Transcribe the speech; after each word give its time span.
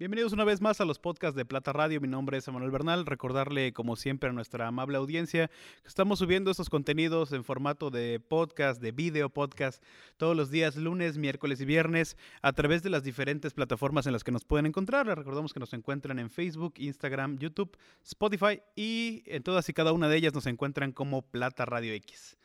Bienvenidos 0.00 0.32
una 0.32 0.44
vez 0.44 0.62
más 0.62 0.80
a 0.80 0.86
los 0.86 0.98
podcasts 0.98 1.36
de 1.36 1.44
Plata 1.44 1.74
Radio. 1.74 2.00
Mi 2.00 2.08
nombre 2.08 2.38
es 2.38 2.48
Emanuel 2.48 2.70
Bernal. 2.70 3.04
Recordarle, 3.04 3.74
como 3.74 3.96
siempre, 3.96 4.30
a 4.30 4.32
nuestra 4.32 4.66
amable 4.66 4.96
audiencia 4.96 5.48
que 5.82 5.88
estamos 5.88 6.20
subiendo 6.20 6.50
estos 6.50 6.70
contenidos 6.70 7.34
en 7.34 7.44
formato 7.44 7.90
de 7.90 8.18
podcast, 8.18 8.80
de 8.80 8.92
video 8.92 9.28
podcast, 9.28 9.82
todos 10.16 10.34
los 10.34 10.50
días, 10.50 10.76
lunes, 10.76 11.18
miércoles 11.18 11.60
y 11.60 11.66
viernes, 11.66 12.16
a 12.40 12.54
través 12.54 12.82
de 12.82 12.88
las 12.88 13.02
diferentes 13.02 13.52
plataformas 13.52 14.06
en 14.06 14.14
las 14.14 14.24
que 14.24 14.32
nos 14.32 14.46
pueden 14.46 14.64
encontrar. 14.64 15.06
Les 15.06 15.18
recordamos 15.18 15.52
que 15.52 15.60
nos 15.60 15.74
encuentran 15.74 16.18
en 16.18 16.30
Facebook, 16.30 16.72
Instagram, 16.78 17.36
YouTube, 17.36 17.76
Spotify 18.02 18.62
y 18.74 19.22
en 19.26 19.42
todas 19.42 19.68
y 19.68 19.74
cada 19.74 19.92
una 19.92 20.08
de 20.08 20.16
ellas 20.16 20.32
nos 20.32 20.46
encuentran 20.46 20.92
como 20.92 21.20
Plata 21.20 21.66
Radio 21.66 21.92
X. 21.92 22.38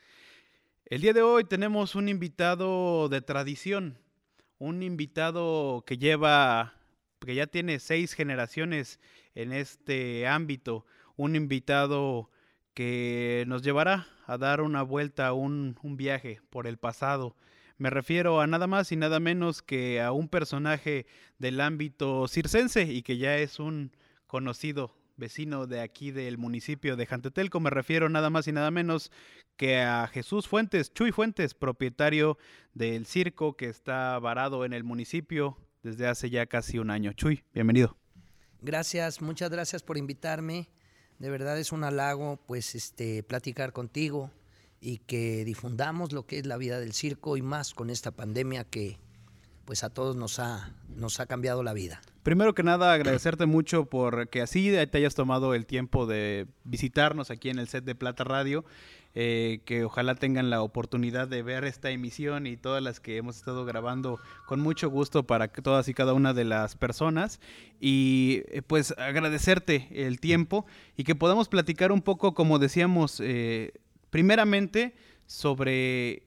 El 0.88 1.00
día 1.00 1.14
de 1.14 1.22
hoy 1.22 1.46
tenemos 1.46 1.96
un 1.96 2.10
invitado 2.10 3.08
de 3.08 3.22
tradición, 3.22 3.98
un 4.60 4.84
invitado 4.84 5.86
que 5.88 5.98
lleva 5.98 6.74
que 7.26 7.36
ya 7.36 7.48
tiene 7.48 7.80
seis 7.80 8.14
generaciones 8.14 9.00
en 9.34 9.52
este 9.52 10.28
ámbito, 10.28 10.86
un 11.16 11.36
invitado 11.36 12.30
que 12.74 13.46
nos 13.48 13.62
llevará 13.64 14.08
a 14.26 14.38
dar 14.38 14.62
una 14.62 14.84
vuelta, 14.84 15.34
un, 15.34 15.78
un 15.82 15.98
viaje 15.98 16.42
por 16.50 16.68
el 16.68 16.78
pasado. 16.78 17.36
Me 17.78 17.90
refiero 17.90 18.42
a 18.42 18.48
nada 18.48 18.68
más 18.68 18.92
y 18.92 18.96
nada 18.96 19.20
menos 19.20 19.62
que 19.62 20.02
a 20.02 20.12
un 20.12 20.30
personaje 20.30 21.06
del 21.38 21.60
ámbito 21.60 22.28
circense 22.28 22.84
y 22.84 23.02
que 23.02 23.18
ya 23.18 23.38
es 23.38 23.60
un 23.60 23.92
conocido 24.28 24.96
vecino 25.18 25.68
de 25.68 25.82
aquí 25.82 26.12
del 26.12 26.38
municipio 26.38 26.96
de 26.96 27.06
Jantetelco. 27.06 27.60
Me 27.60 27.70
refiero 27.70 28.10
nada 28.10 28.30
más 28.30 28.48
y 28.48 28.52
nada 28.52 28.72
menos 28.72 29.12
que 29.58 29.82
a 29.82 30.08
Jesús 30.08 30.48
Fuentes, 30.48 30.94
Chuy 30.94 31.12
Fuentes, 31.12 31.54
propietario 31.54 32.38
del 32.74 33.06
circo 33.06 33.56
que 33.56 33.68
está 33.68 34.20
varado 34.20 34.66
en 34.66 34.74
el 34.74 34.84
municipio 34.84 35.58
desde 35.86 36.08
hace 36.08 36.32
ya 36.32 36.48
casi 36.48 36.80
un 36.80 36.90
año. 36.90 37.14
Chuy, 37.14 37.44
bienvenido. 37.54 37.96
Gracias, 38.62 39.22
muchas 39.22 39.52
gracias 39.52 39.84
por 39.84 39.98
invitarme. 39.98 40.68
De 41.20 41.30
verdad 41.30 41.60
es 41.60 41.72
un 41.72 41.84
halago 41.84 42.40
pues 42.48 42.74
este 42.74 43.22
platicar 43.22 43.72
contigo 43.72 44.32
y 44.82 44.98
que 44.98 45.46
difundamos 45.46 46.12
lo 46.12 46.26
que 46.26 46.40
es 46.40 46.48
la 46.48 46.58
vida 46.58 46.80
del 46.80 46.94
circo 46.94 47.38
y 47.38 47.44
más 47.44 47.76
con 47.76 47.92
esta 47.92 48.10
pandemia 48.10 48.64
que 48.64 48.98
pues 49.66 49.84
a 49.84 49.92
todos 49.92 50.16
nos 50.16 50.40
ha 50.40 50.74
nos 50.90 51.20
ha 51.20 51.28
cambiado 51.28 51.62
la 51.62 51.74
vida. 51.74 52.02
Primero 52.24 52.56
que 52.56 52.64
nada, 52.64 52.92
agradecerte 52.92 53.46
mucho 53.46 53.86
por 53.86 54.28
que 54.30 54.42
así 54.42 54.72
te 54.72 54.98
hayas 54.98 55.14
tomado 55.14 55.54
el 55.54 55.68
tiempo 55.68 56.08
de 56.08 56.48
visitarnos 56.64 57.30
aquí 57.30 57.50
en 57.50 57.60
el 57.60 57.68
set 57.68 57.84
de 57.84 57.94
Plata 57.94 58.24
Radio 58.24 58.66
eh, 59.18 59.62
que 59.64 59.86
ojalá 59.86 60.16
tengan 60.16 60.50
la 60.50 60.62
oportunidad 60.62 61.30
de 61.30 61.42
ver 61.42 61.64
esta 61.64 61.90
emisión 61.90 62.48
y 62.48 62.58
todas 62.58 62.84
las 62.84 63.00
que 63.00 63.16
hemos 63.16 63.38
estado 63.38 63.64
grabando 63.64 64.20
con 64.46 64.60
mucho 64.60 64.90
gusto 64.90 65.26
para 65.26 65.48
todas 65.48 65.88
y 65.88 65.94
cada 65.94 66.14
una 66.14 66.34
de 66.34 66.44
las 66.44 66.76
personas 66.76 67.40
y 67.80 68.42
eh, 68.50 68.62
pues 68.62 68.94
agradecerte 68.98 69.88
el 69.94 70.20
tiempo 70.20 70.66
y 70.98 71.06
que 71.06 71.16
podamos 71.16 71.48
platicar 71.48 71.94
un 71.94 72.02
poco, 72.02 72.34
como 72.34 72.60
decíamos, 72.60 73.22
eh, 73.22 73.72
primeramente 74.10 74.94
sobre 75.28 76.24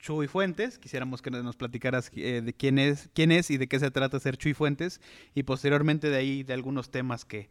Chuy 0.00 0.26
Fuentes. 0.26 0.80
Quisiéramos 0.80 1.22
que 1.22 1.30
nos 1.30 1.54
platicaras 1.54 2.10
de 2.10 2.52
quién 2.58 2.80
es, 2.80 3.10
quién 3.14 3.30
es 3.30 3.48
y 3.52 3.58
de 3.58 3.68
qué 3.68 3.78
se 3.78 3.92
trata 3.92 4.18
ser 4.18 4.36
Chuy 4.36 4.54
Fuentes 4.54 5.00
y 5.36 5.44
posteriormente 5.44 6.10
de 6.10 6.16
ahí 6.16 6.42
de 6.42 6.54
algunos 6.54 6.90
temas 6.90 7.24
que, 7.24 7.48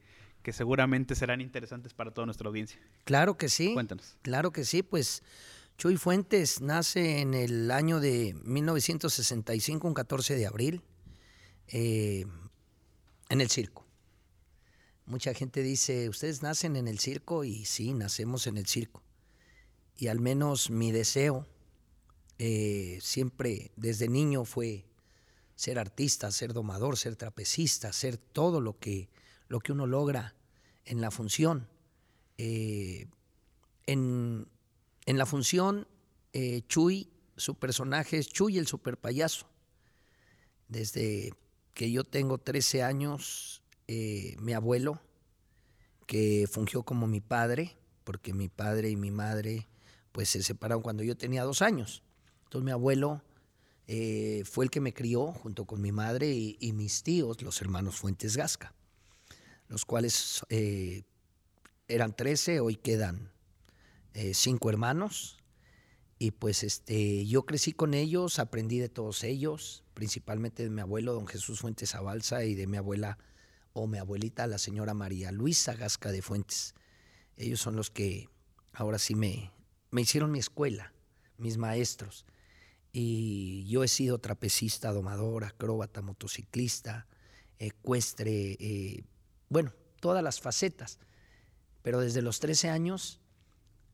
que 0.48 0.54
seguramente 0.54 1.14
serán 1.14 1.42
interesantes 1.42 1.94
para 1.94 2.12
toda 2.12 2.26
nuestra 2.26 2.48
audiencia. 2.48 2.80
Claro 3.04 3.36
que 3.36 3.50
sí. 3.50 3.74
Cuéntanos. 3.74 4.16
Claro 4.22 4.54
que 4.54 4.64
sí, 4.64 4.82
pues 4.82 5.22
Chuy 5.78 5.98
Fuentes 5.98 6.62
nace 6.62 7.20
en 7.20 7.34
el 7.34 7.70
año 7.70 8.00
de 8.00 8.34
1965, 8.46 9.86
un 9.86 9.94
14 9.94 10.38
de 10.38 10.48
abril, 10.48 10.84
eh, 11.68 12.26
en 13.28 13.42
el 13.42 13.50
circo. 13.50 13.86
Mucha 15.06 15.34
gente 15.34 15.62
dice, 15.64 16.08
ustedes 16.08 16.42
nacen 16.42 16.78
en 16.78 16.88
el 16.88 17.00
circo 17.00 17.44
y 17.44 17.66
sí, 17.66 17.94
nacemos 17.94 18.48
en 18.48 18.56
el 18.56 18.68
circo. 18.68 19.04
Y 19.98 20.08
al 20.08 20.22
menos 20.22 20.70
mi 20.70 20.94
deseo 20.94 21.46
eh, 22.40 23.00
siempre 23.02 23.74
desde 23.76 24.08
niño 24.08 24.46
fue 24.46 24.86
ser 25.58 25.78
artista, 25.78 26.32
ser 26.32 26.54
domador, 26.54 26.96
ser 26.96 27.18
trapecista, 27.18 27.92
ser 27.92 28.16
todo 28.16 28.62
lo 28.62 28.80
que, 28.80 29.10
lo 29.50 29.60
que 29.60 29.74
uno 29.74 29.86
logra 29.86 30.37
en 30.88 31.02
la 31.02 31.12
función. 31.12 31.68
Eh, 32.38 33.08
en, 33.86 34.48
la 35.06 35.26
función, 35.26 35.88
eh, 36.34 36.62
Chuy, 36.68 37.10
su 37.36 37.56
personaje 37.56 38.18
es 38.18 38.28
Chuy 38.28 38.58
el 38.58 38.68
super 38.68 38.98
payaso. 38.98 39.48
Desde 40.68 41.34
que 41.74 41.92
yo 41.92 42.04
tengo 42.04 42.38
13 42.38 42.84
años, 42.84 43.62
eh, 43.88 44.36
mi 44.40 44.54
abuelo, 44.54 45.02
que 46.06 46.48
fungió 46.50 46.84
como 46.84 47.08
mi 47.08 47.22
padre, 47.22 47.78
porque 48.04 48.34
mi 48.34 48.50
padre 48.50 48.90
y 48.90 48.96
mi 48.96 49.12
madre 49.12 49.68
pues 50.12 50.30
se 50.30 50.42
separaron 50.42 50.82
cuando 50.82 51.04
yo 51.04 51.16
tenía 51.16 51.44
dos 51.44 51.62
años. 51.62 52.02
Entonces 52.46 52.66
mi 52.66 52.72
abuelo 52.72 53.22
fue 54.46 54.66
el 54.66 54.72
que 54.72 54.82
me 54.82 54.94
crió 54.94 55.28
junto 55.32 55.66
con 55.66 55.82
mi 55.82 55.94
madre 55.94 56.34
y 56.60 56.74
mis 56.74 57.04
tíos, 57.04 57.42
los 57.42 57.62
hermanos 57.62 57.96
Fuentes 57.96 58.36
Gasca 58.36 58.74
los 59.68 59.86
cuales 59.86 60.42
eh, 60.50 61.04
eran 61.88 62.16
13, 62.16 62.60
hoy 62.60 62.76
quedan 62.76 63.32
eh, 64.14 64.34
cinco 64.34 64.70
hermanos. 64.70 65.38
Y 66.20 66.32
pues 66.32 66.64
este, 66.64 67.26
yo 67.28 67.46
crecí 67.46 67.74
con 67.74 67.94
ellos, 67.94 68.40
aprendí 68.40 68.80
de 68.80 68.90
todos 68.90 69.24
ellos, 69.24 69.84
principalmente 69.94 70.64
de 70.64 70.70
mi 70.70 70.82
abuelo, 70.82 71.14
don 71.14 71.28
Jesús 71.28 71.60
Fuentes 71.60 71.94
Abalza, 71.94 72.44
y 72.44 72.56
de 72.56 72.66
mi 72.66 72.78
abuela 72.78 73.20
o 73.74 73.86
mi 73.86 74.00
abuelita, 74.00 74.48
la 74.48 74.58
señora 74.58 74.96
María 74.96 75.32
Luisa 75.32 75.76
Gasca 75.76 76.12
de 76.12 76.24
Fuentes. 76.24 76.74
Ellos 77.36 77.60
son 77.60 77.76
los 77.76 77.92
que 77.92 78.30
ahora 78.74 78.98
sí 78.98 79.14
me, 79.14 79.52
me 79.92 80.02
hicieron 80.02 80.32
mi 80.32 80.40
escuela, 80.40 80.94
mis 81.38 81.58
maestros. 81.58 82.26
Y 82.92 83.66
yo 83.68 83.84
he 83.84 83.88
sido 83.88 84.18
trapecista, 84.18 84.92
domador, 84.92 85.44
acróbata, 85.44 86.02
motociclista, 86.02 87.06
ecuestre, 87.60 88.58
eh, 88.60 89.04
bueno, 89.50 89.74
todas 90.00 90.24
las 90.24 90.40
facetas. 90.40 91.00
Pero 91.82 92.00
desde 92.00 92.22
los 92.22 92.40
13 92.40 92.70
años 92.70 93.22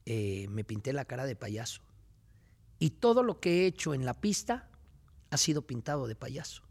eh, 0.06 0.48
me 0.50 0.64
pinté 0.64 0.94
la 0.94 1.06
cara 1.06 1.26
de 1.26 1.36
payaso. 1.36 1.82
Y 2.80 2.92
todo 2.92 3.24
lo 3.24 3.40
que 3.40 3.62
he 3.62 3.68
hecho 3.68 3.94
en 3.94 4.06
la 4.06 4.20
pista 4.20 4.70
ha 5.30 5.38
sido 5.38 5.62
pintado 5.62 6.08
de 6.08 6.16
payaso. 6.16 6.64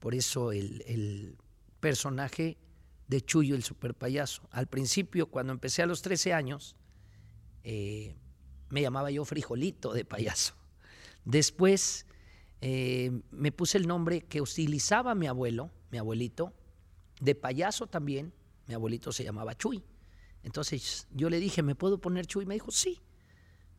Por 0.00 0.14
eso 0.14 0.52
el, 0.52 1.36
personaje 1.80 2.56
de 3.06 3.20
Chuyo, 3.20 3.54
el 3.54 3.62
super 3.62 3.94
payaso. 3.94 4.48
Al 4.50 4.66
principio, 4.66 5.26
cuando 5.26 5.52
empecé 5.52 5.82
a 5.82 5.86
los 5.86 6.02
13 6.02 6.32
años, 6.32 6.74
eh, 7.62 8.16
me 8.70 8.82
llamaba 8.82 9.10
yo 9.10 9.24
frijolito 9.24 9.92
de 9.92 10.04
payaso. 10.04 10.54
Después 11.24 12.06
eh, 12.60 13.12
me 13.30 13.52
puse 13.52 13.78
el 13.78 13.86
nombre 13.86 14.22
que 14.22 14.40
utilizaba 14.40 15.14
mi 15.14 15.26
abuelo, 15.26 15.70
mi 15.90 15.98
abuelito, 15.98 16.54
de 17.20 17.34
payaso 17.34 17.86
también, 17.86 18.32
mi 18.66 18.74
abuelito 18.74 19.12
se 19.12 19.24
llamaba 19.24 19.56
Chuy. 19.56 19.82
Entonces 20.42 21.06
yo 21.10 21.30
le 21.30 21.40
dije, 21.40 21.62
¿me 21.62 21.74
puedo 21.74 21.98
poner 21.98 22.26
Chuy? 22.26 22.46
Me 22.46 22.54
dijo, 22.54 22.70
sí. 22.70 23.00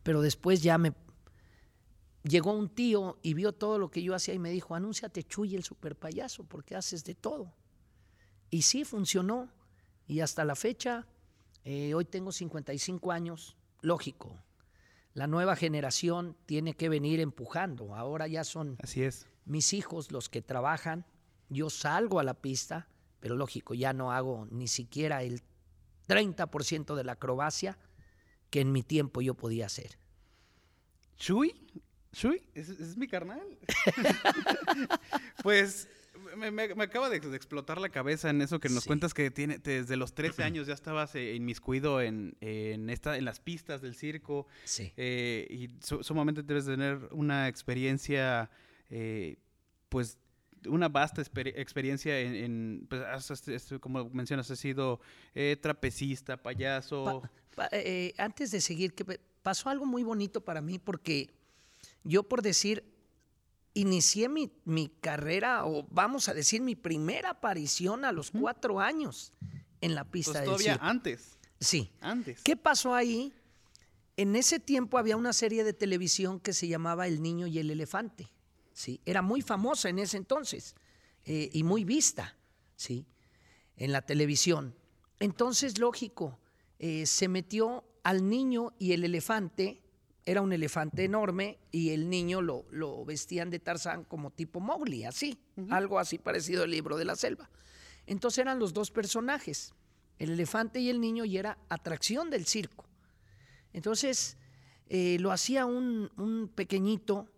Pero 0.02 0.22
después 0.22 0.62
ya 0.62 0.78
me 0.78 0.92
llegó 2.22 2.52
un 2.52 2.68
tío 2.68 3.18
y 3.22 3.34
vio 3.34 3.52
todo 3.52 3.78
lo 3.78 3.90
que 3.90 4.02
yo 4.02 4.14
hacía 4.14 4.34
y 4.34 4.38
me 4.38 4.50
dijo, 4.50 4.74
anúnciate 4.74 5.22
Chuy 5.24 5.54
el 5.54 5.64
super 5.64 5.96
payaso 5.96 6.44
porque 6.44 6.76
haces 6.76 7.04
de 7.04 7.14
todo. 7.14 7.54
Y 8.50 8.62
sí, 8.62 8.84
funcionó. 8.84 9.50
Y 10.06 10.20
hasta 10.20 10.44
la 10.44 10.56
fecha, 10.56 11.06
eh, 11.64 11.92
hoy 11.94 12.06
tengo 12.06 12.32
55 12.32 13.12
años, 13.12 13.56
lógico. 13.82 14.42
La 15.12 15.26
nueva 15.26 15.54
generación 15.56 16.36
tiene 16.46 16.74
que 16.74 16.88
venir 16.88 17.20
empujando. 17.20 17.94
Ahora 17.94 18.26
ya 18.26 18.44
son 18.44 18.76
Así 18.82 19.02
es. 19.02 19.26
mis 19.44 19.72
hijos 19.72 20.12
los 20.12 20.28
que 20.28 20.40
trabajan. 20.42 21.04
Yo 21.50 21.70
salgo 21.70 22.20
a 22.20 22.24
la 22.24 22.34
pista 22.34 22.88
pero 23.20 23.36
lógico, 23.36 23.74
ya 23.74 23.92
no 23.92 24.12
hago 24.12 24.46
ni 24.50 24.68
siquiera 24.68 25.22
el 25.22 25.42
30% 26.08 26.94
de 26.94 27.04
la 27.04 27.12
acrobacia 27.12 27.78
que 28.50 28.60
en 28.60 28.72
mi 28.72 28.82
tiempo 28.82 29.20
yo 29.20 29.34
podía 29.34 29.66
hacer. 29.66 29.98
¿Chuy? 31.16 31.54
¿Chuy? 32.12 32.42
¿Es, 32.54 32.96
mi 32.96 33.06
carnal? 33.06 33.58
pues 35.42 35.88
me, 36.36 36.62
acaba 36.62 37.10
de, 37.10 37.16
explotar 37.16 37.80
la 37.80 37.90
cabeza 37.90 38.30
en 38.30 38.40
eso 38.40 38.60
que 38.60 38.68
nos 38.68 38.84
cuentas 38.84 39.12
que 39.14 39.30
tiene, 39.30 39.58
desde 39.58 39.96
los 39.96 40.14
13 40.14 40.42
años 40.44 40.66
ya 40.66 40.74
estabas 40.74 41.14
eh, 41.14 41.34
inmiscuido 41.34 42.00
en, 42.00 42.36
en, 42.40 42.88
esta, 42.90 43.18
en 43.18 43.24
las 43.24 43.40
pistas 43.40 43.82
del 43.82 43.94
circo. 43.94 44.46
Sí. 44.64 44.92
Eh, 44.96 45.46
y 45.50 45.70
sumamente 46.02 46.42
debes 46.42 46.66
tener 46.66 47.08
una 47.10 47.48
experiencia, 47.48 48.50
eh, 48.90 49.36
pues 49.88 50.18
una 50.66 50.88
vasta 50.88 51.22
experiencia 51.22 52.18
en, 52.18 52.86
pues, 52.88 53.02
como 53.80 54.08
mencionas, 54.10 54.50
has 54.50 54.58
sido 54.58 55.00
eh, 55.34 55.56
trapecista, 55.60 56.36
payaso. 56.36 57.22
Eh, 57.72 58.14
antes 58.18 58.50
de 58.50 58.60
seguir, 58.60 58.94
que 58.94 59.04
pasó 59.42 59.68
algo 59.68 59.86
muy 59.86 60.02
bonito 60.02 60.40
para 60.40 60.60
mí 60.60 60.78
porque 60.78 61.30
yo 62.04 62.22
por 62.22 62.42
decir, 62.42 62.84
inicié 63.74 64.28
mi, 64.28 64.52
mi 64.64 64.88
carrera, 64.88 65.66
o 65.66 65.86
vamos 65.90 66.28
a 66.28 66.34
decir, 66.34 66.60
mi 66.60 66.74
primera 66.74 67.30
aparición 67.30 68.04
a 68.04 68.12
los 68.12 68.30
cuatro 68.30 68.80
años 68.80 69.32
en 69.80 69.94
la 69.94 70.04
pista 70.04 70.32
Pues 70.32 70.40
del 70.40 70.44
todavía 70.46 70.72
circo. 70.74 70.86
antes. 70.86 71.38
Sí. 71.60 71.90
Antes. 72.00 72.42
¿Qué 72.42 72.56
pasó 72.56 72.94
ahí? 72.94 73.32
En 74.16 74.34
ese 74.34 74.58
tiempo 74.58 74.98
había 74.98 75.16
una 75.16 75.32
serie 75.32 75.62
de 75.62 75.72
televisión 75.72 76.40
que 76.40 76.52
se 76.52 76.66
llamaba 76.66 77.06
El 77.06 77.22
Niño 77.22 77.46
y 77.46 77.58
el 77.58 77.70
Elefante. 77.70 78.28
¿Sí? 78.78 79.00
Era 79.04 79.22
muy 79.22 79.42
famosa 79.42 79.88
en 79.88 79.98
ese 79.98 80.16
entonces 80.16 80.76
eh, 81.24 81.50
y 81.52 81.64
muy 81.64 81.82
vista 81.82 82.36
¿sí? 82.76 83.06
en 83.76 83.90
la 83.90 84.02
televisión. 84.02 84.76
Entonces, 85.18 85.78
lógico, 85.78 86.38
eh, 86.78 87.04
se 87.04 87.26
metió 87.26 87.84
al 88.04 88.28
niño 88.28 88.72
y 88.78 88.92
el 88.92 89.02
elefante. 89.02 89.82
Era 90.24 90.42
un 90.42 90.52
elefante 90.52 91.04
enorme 91.04 91.58
y 91.72 91.90
el 91.90 92.08
niño 92.08 92.40
lo, 92.40 92.66
lo 92.70 93.04
vestían 93.04 93.50
de 93.50 93.58
Tarzán 93.58 94.04
como 94.04 94.30
tipo 94.30 94.60
Mowgli, 94.60 95.04
así, 95.04 95.40
algo 95.70 95.98
así 95.98 96.18
parecido 96.18 96.62
al 96.62 96.70
libro 96.70 96.96
de 96.96 97.04
la 97.04 97.16
selva. 97.16 97.50
Entonces 98.06 98.38
eran 98.38 98.60
los 98.60 98.74
dos 98.74 98.92
personajes, 98.92 99.74
el 100.20 100.30
elefante 100.30 100.78
y 100.78 100.88
el 100.88 101.00
niño, 101.00 101.24
y 101.24 101.36
era 101.36 101.58
atracción 101.68 102.30
del 102.30 102.46
circo. 102.46 102.84
Entonces 103.72 104.36
eh, 104.88 105.16
lo 105.18 105.32
hacía 105.32 105.66
un, 105.66 106.10
un 106.16 106.48
pequeñito 106.54 107.28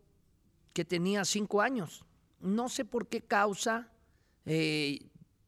que 0.73 0.85
tenía 0.85 1.25
cinco 1.25 1.61
años. 1.61 2.05
No 2.41 2.69
sé 2.69 2.85
por 2.85 3.09
qué 3.09 3.21
causa, 3.21 3.91
eh, 4.47 4.99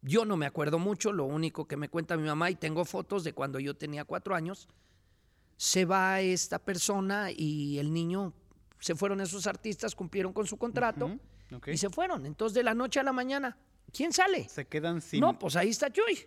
yo 0.02 0.24
no 0.24 0.36
me 0.36 0.46
acuerdo 0.46 0.78
mucho, 0.78 1.12
lo 1.12 1.24
único 1.24 1.66
que 1.66 1.76
me 1.76 1.88
cuenta 1.88 2.16
mi 2.16 2.26
mamá, 2.26 2.50
y 2.50 2.54
tengo 2.56 2.84
fotos 2.84 3.24
de 3.24 3.32
cuando 3.32 3.58
yo 3.60 3.74
tenía 3.74 4.04
cuatro 4.04 4.34
años, 4.34 4.68
se 5.56 5.84
va 5.84 6.20
esta 6.20 6.58
persona 6.58 7.30
y 7.30 7.78
el 7.78 7.92
niño, 7.92 8.32
se 8.80 8.94
fueron 8.94 9.20
esos 9.20 9.46
artistas, 9.46 9.94
cumplieron 9.94 10.32
con 10.32 10.46
su 10.46 10.56
contrato 10.56 11.18
y 11.66 11.76
se 11.76 11.88
fueron. 11.88 12.26
Entonces 12.26 12.54
de 12.54 12.62
la 12.64 12.74
noche 12.74 12.98
a 13.00 13.04
la 13.04 13.12
mañana, 13.12 13.56
¿quién 13.92 14.12
sale? 14.12 14.48
Se 14.48 14.66
quedan 14.66 15.00
sin. 15.00 15.20
No, 15.20 15.38
pues 15.38 15.54
ahí 15.56 15.68
está 15.68 15.90
Chuy. 15.90 16.18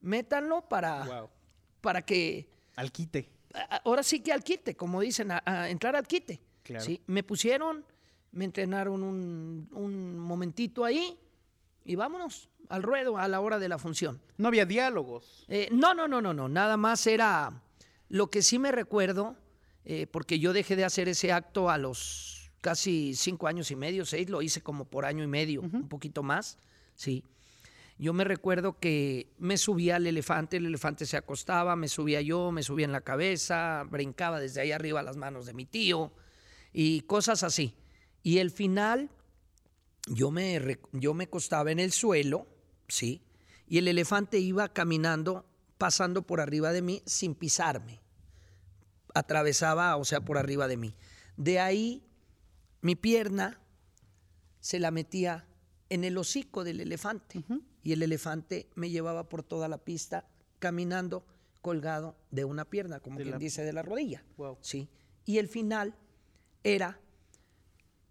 Métanlo 0.00 0.68
para, 0.68 1.04
Wow. 1.04 1.30
para 1.80 2.02
que 2.02 2.50
Al 2.76 2.90
quite. 2.90 3.30
ahora 3.84 4.02
sí 4.02 4.20
que 4.20 4.32
al 4.32 4.42
quite, 4.42 4.74
como 4.76 5.00
dicen, 5.00 5.30
a, 5.30 5.42
a 5.46 5.70
entrar 5.70 5.94
al 5.96 6.06
quite. 6.06 6.42
Claro. 6.64 6.84
¿sí? 6.84 7.00
Me 7.06 7.22
pusieron, 7.22 7.84
me 8.34 8.44
entrenaron 8.44 9.02
un, 9.02 9.68
un 9.72 10.18
momentito 10.18 10.84
ahí 10.84 11.16
y 11.84 11.94
vámonos 11.94 12.50
al 12.68 12.82
ruedo 12.82 13.16
a 13.18 13.28
la 13.28 13.40
hora 13.40 13.58
de 13.58 13.68
la 13.68 13.78
función. 13.78 14.20
No 14.36 14.48
había 14.48 14.66
diálogos. 14.66 15.44
Eh, 15.48 15.68
no, 15.70 15.94
no, 15.94 16.08
no, 16.08 16.20
no, 16.20 16.34
no, 16.34 16.48
nada 16.48 16.76
más 16.76 17.06
era 17.06 17.62
lo 18.08 18.30
que 18.30 18.42
sí 18.42 18.58
me 18.58 18.72
recuerdo, 18.72 19.36
eh, 19.84 20.06
porque 20.10 20.38
yo 20.38 20.52
dejé 20.52 20.76
de 20.76 20.84
hacer 20.84 21.08
ese 21.08 21.32
acto 21.32 21.70
a 21.70 21.78
los 21.78 22.50
casi 22.60 23.14
cinco 23.14 23.46
años 23.46 23.70
y 23.70 23.76
medio, 23.76 24.04
seis, 24.06 24.28
lo 24.30 24.40
hice 24.40 24.62
como 24.62 24.86
por 24.86 25.04
año 25.04 25.22
y 25.22 25.26
medio, 25.26 25.60
un 25.60 25.88
poquito 25.88 26.22
más, 26.22 26.58
sí. 26.94 27.22
Yo 27.98 28.12
me 28.12 28.24
recuerdo 28.24 28.78
que 28.80 29.28
me 29.38 29.56
subía 29.56 29.96
al 29.96 30.06
elefante, 30.06 30.56
el 30.56 30.66
elefante 30.66 31.06
se 31.06 31.16
acostaba, 31.16 31.76
me 31.76 31.88
subía 31.88 32.22
yo, 32.22 32.50
me 32.50 32.62
subía 32.62 32.86
en 32.86 32.92
la 32.92 33.02
cabeza, 33.02 33.84
brincaba 33.88 34.40
desde 34.40 34.62
ahí 34.62 34.72
arriba 34.72 35.00
a 35.00 35.02
las 35.04 35.16
manos 35.16 35.46
de 35.46 35.52
mi 35.52 35.66
tío 35.66 36.10
y 36.72 37.02
cosas 37.02 37.42
así. 37.44 37.74
Y 38.24 38.38
el 38.38 38.50
final, 38.50 39.08
yo 40.08 40.32
me, 40.32 40.78
yo 40.92 41.14
me 41.14 41.24
acostaba 41.24 41.70
en 41.70 41.78
el 41.78 41.92
suelo, 41.92 42.48
¿sí? 42.88 43.22
Y 43.68 43.78
el 43.78 43.86
elefante 43.86 44.38
iba 44.40 44.68
caminando, 44.72 45.46
pasando 45.78 46.22
por 46.22 46.40
arriba 46.40 46.72
de 46.72 46.82
mí 46.82 47.02
sin 47.06 47.34
pisarme. 47.36 48.00
Atravesaba, 49.14 49.96
o 49.96 50.04
sea, 50.04 50.20
por 50.22 50.38
arriba 50.38 50.66
de 50.66 50.76
mí. 50.76 50.94
De 51.36 51.60
ahí, 51.60 52.02
mi 52.80 52.96
pierna 52.96 53.60
se 54.60 54.80
la 54.80 54.90
metía 54.90 55.46
en 55.88 56.04
el 56.04 56.18
hocico 56.18 56.64
del 56.64 56.80
elefante. 56.80 57.44
Y 57.82 57.92
el 57.92 58.02
elefante 58.02 58.68
me 58.74 58.90
llevaba 58.90 59.28
por 59.28 59.42
toda 59.42 59.68
la 59.68 59.78
pista 59.78 60.26
caminando 60.58 61.24
colgado 61.60 62.16
de 62.30 62.44
una 62.44 62.64
pierna, 62.64 63.00
como 63.00 63.16
De 63.18 63.24
quien 63.24 63.32
la- 63.32 63.38
dice, 63.38 63.62
de 63.62 63.72
la 63.72 63.82
rodilla. 63.82 64.24
Wow. 64.36 64.58
¿sí? 64.62 64.88
Y 65.26 65.38
el 65.38 65.48
final 65.48 65.94
era 66.62 66.98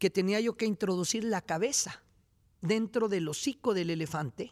que 0.03 0.09
tenía 0.09 0.41
yo 0.41 0.57
que 0.57 0.65
introducir 0.65 1.23
la 1.23 1.39
cabeza 1.39 2.03
dentro 2.59 3.07
del 3.07 3.25
hocico 3.29 3.73
del 3.73 3.89
elefante 3.89 4.51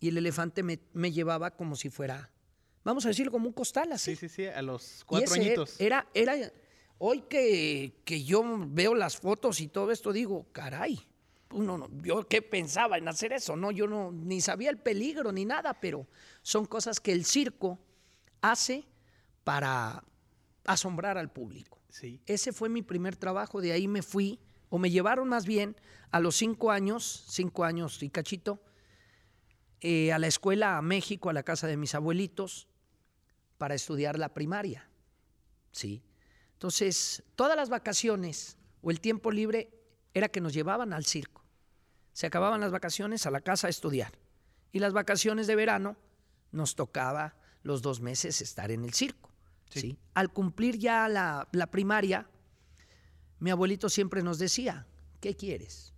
y 0.00 0.08
el 0.08 0.16
elefante 0.16 0.62
me, 0.62 0.80
me 0.94 1.12
llevaba 1.12 1.50
como 1.50 1.76
si 1.76 1.90
fuera, 1.90 2.30
vamos 2.82 3.04
a 3.04 3.08
decirlo, 3.08 3.30
como 3.30 3.46
un 3.46 3.52
costal 3.52 3.92
así. 3.92 4.16
Sí, 4.16 4.26
sí, 4.26 4.34
sí. 4.34 4.46
A 4.46 4.62
los 4.62 5.02
Y 5.02 5.04
cuatro 5.04 5.34
ese 5.34 5.40
añitos. 5.42 5.78
Era, 5.78 6.08
era, 6.14 6.34
hoy 6.96 7.24
que, 7.28 8.00
que 8.06 8.24
yo 8.24 8.42
veo 8.68 8.94
las 8.94 9.18
fotos 9.18 9.60
y 9.60 9.68
todo 9.68 9.90
esto, 9.92 10.14
digo, 10.14 10.46
caray, 10.52 10.98
uno 11.50 11.76
no- 11.76 11.90
yo 12.02 12.26
qué 12.26 12.40
pensaba 12.40 12.96
en 12.96 13.06
hacer 13.06 13.34
eso, 13.34 13.56
no, 13.56 13.70
yo 13.70 13.86
no, 13.86 14.12
ni 14.12 14.40
sabía 14.40 14.70
el 14.70 14.78
peligro 14.78 15.30
ni 15.30 15.44
nada, 15.44 15.78
pero 15.78 16.06
son 16.40 16.64
cosas 16.64 17.00
que 17.00 17.12
el 17.12 17.26
circo 17.26 17.78
hace 18.40 18.86
para 19.44 20.02
asombrar 20.64 21.18
al 21.18 21.30
público. 21.30 21.82
Sí. 21.90 22.18
Ese 22.24 22.50
fue 22.54 22.70
mi 22.70 22.80
primer 22.80 23.14
trabajo, 23.14 23.60
de 23.60 23.72
ahí 23.72 23.86
me 23.88 24.00
fui, 24.00 24.40
o 24.68 24.78
me 24.78 24.90
llevaron 24.90 25.28
más 25.28 25.46
bien 25.46 25.76
a 26.10 26.20
los 26.20 26.36
cinco 26.36 26.70
años, 26.70 27.24
cinco 27.28 27.64
años 27.64 28.02
y 28.02 28.10
cachito, 28.10 28.62
eh, 29.80 30.12
a 30.12 30.18
la 30.18 30.26
escuela 30.26 30.78
a 30.78 30.82
México, 30.82 31.28
a 31.28 31.32
la 31.32 31.42
casa 31.42 31.66
de 31.66 31.76
mis 31.76 31.94
abuelitos, 31.94 32.68
para 33.58 33.74
estudiar 33.74 34.18
la 34.18 34.32
primaria. 34.32 34.88
Sí. 35.72 36.02
Entonces, 36.52 37.22
todas 37.34 37.56
las 37.56 37.68
vacaciones 37.68 38.56
o 38.80 38.90
el 38.90 39.00
tiempo 39.00 39.30
libre 39.30 39.70
era 40.14 40.28
que 40.28 40.40
nos 40.40 40.54
llevaban 40.54 40.92
al 40.92 41.04
circo. 41.04 41.44
Se 42.12 42.26
acababan 42.26 42.60
las 42.60 42.70
vacaciones 42.70 43.26
a 43.26 43.30
la 43.30 43.40
casa 43.40 43.66
a 43.66 43.70
estudiar. 43.70 44.12
Y 44.72 44.78
las 44.78 44.92
vacaciones 44.92 45.46
de 45.46 45.56
verano 45.56 45.96
nos 46.52 46.76
tocaba 46.76 47.36
los 47.62 47.82
dos 47.82 48.00
meses 48.00 48.40
estar 48.40 48.70
en 48.70 48.84
el 48.84 48.94
circo. 48.94 49.30
Sí. 49.68 49.80
¿sí? 49.80 49.98
Al 50.14 50.32
cumplir 50.32 50.78
ya 50.78 51.08
la, 51.08 51.48
la 51.52 51.66
primaria, 51.66 52.28
mi 53.38 53.50
abuelito 53.50 53.88
siempre 53.88 54.22
nos 54.22 54.38
decía, 54.38 54.86
¿qué 55.20 55.34
quieres? 55.34 55.92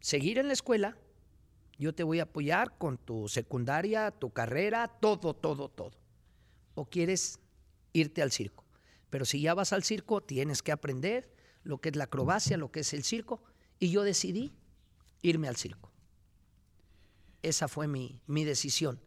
¿Seguir 0.00 0.38
en 0.38 0.48
la 0.48 0.52
escuela? 0.52 0.96
Yo 1.78 1.94
te 1.94 2.04
voy 2.04 2.20
a 2.20 2.24
apoyar 2.24 2.76
con 2.78 2.98
tu 2.98 3.28
secundaria, 3.28 4.10
tu 4.10 4.30
carrera, 4.30 4.88
todo, 5.00 5.34
todo, 5.34 5.68
todo. 5.68 5.92
¿O 6.74 6.86
quieres 6.86 7.40
irte 7.92 8.22
al 8.22 8.30
circo? 8.30 8.64
Pero 9.10 9.24
si 9.24 9.40
ya 9.40 9.54
vas 9.54 9.72
al 9.72 9.82
circo, 9.82 10.20
tienes 10.22 10.62
que 10.62 10.72
aprender 10.72 11.32
lo 11.62 11.78
que 11.78 11.88
es 11.88 11.96
la 11.96 12.04
acrobacia, 12.04 12.56
lo 12.56 12.70
que 12.70 12.80
es 12.80 12.92
el 12.92 13.02
circo. 13.02 13.42
Y 13.78 13.90
yo 13.90 14.02
decidí 14.02 14.52
irme 15.22 15.48
al 15.48 15.56
circo. 15.56 15.90
Esa 17.42 17.68
fue 17.68 17.88
mi, 17.88 18.20
mi 18.26 18.44
decisión. 18.44 19.00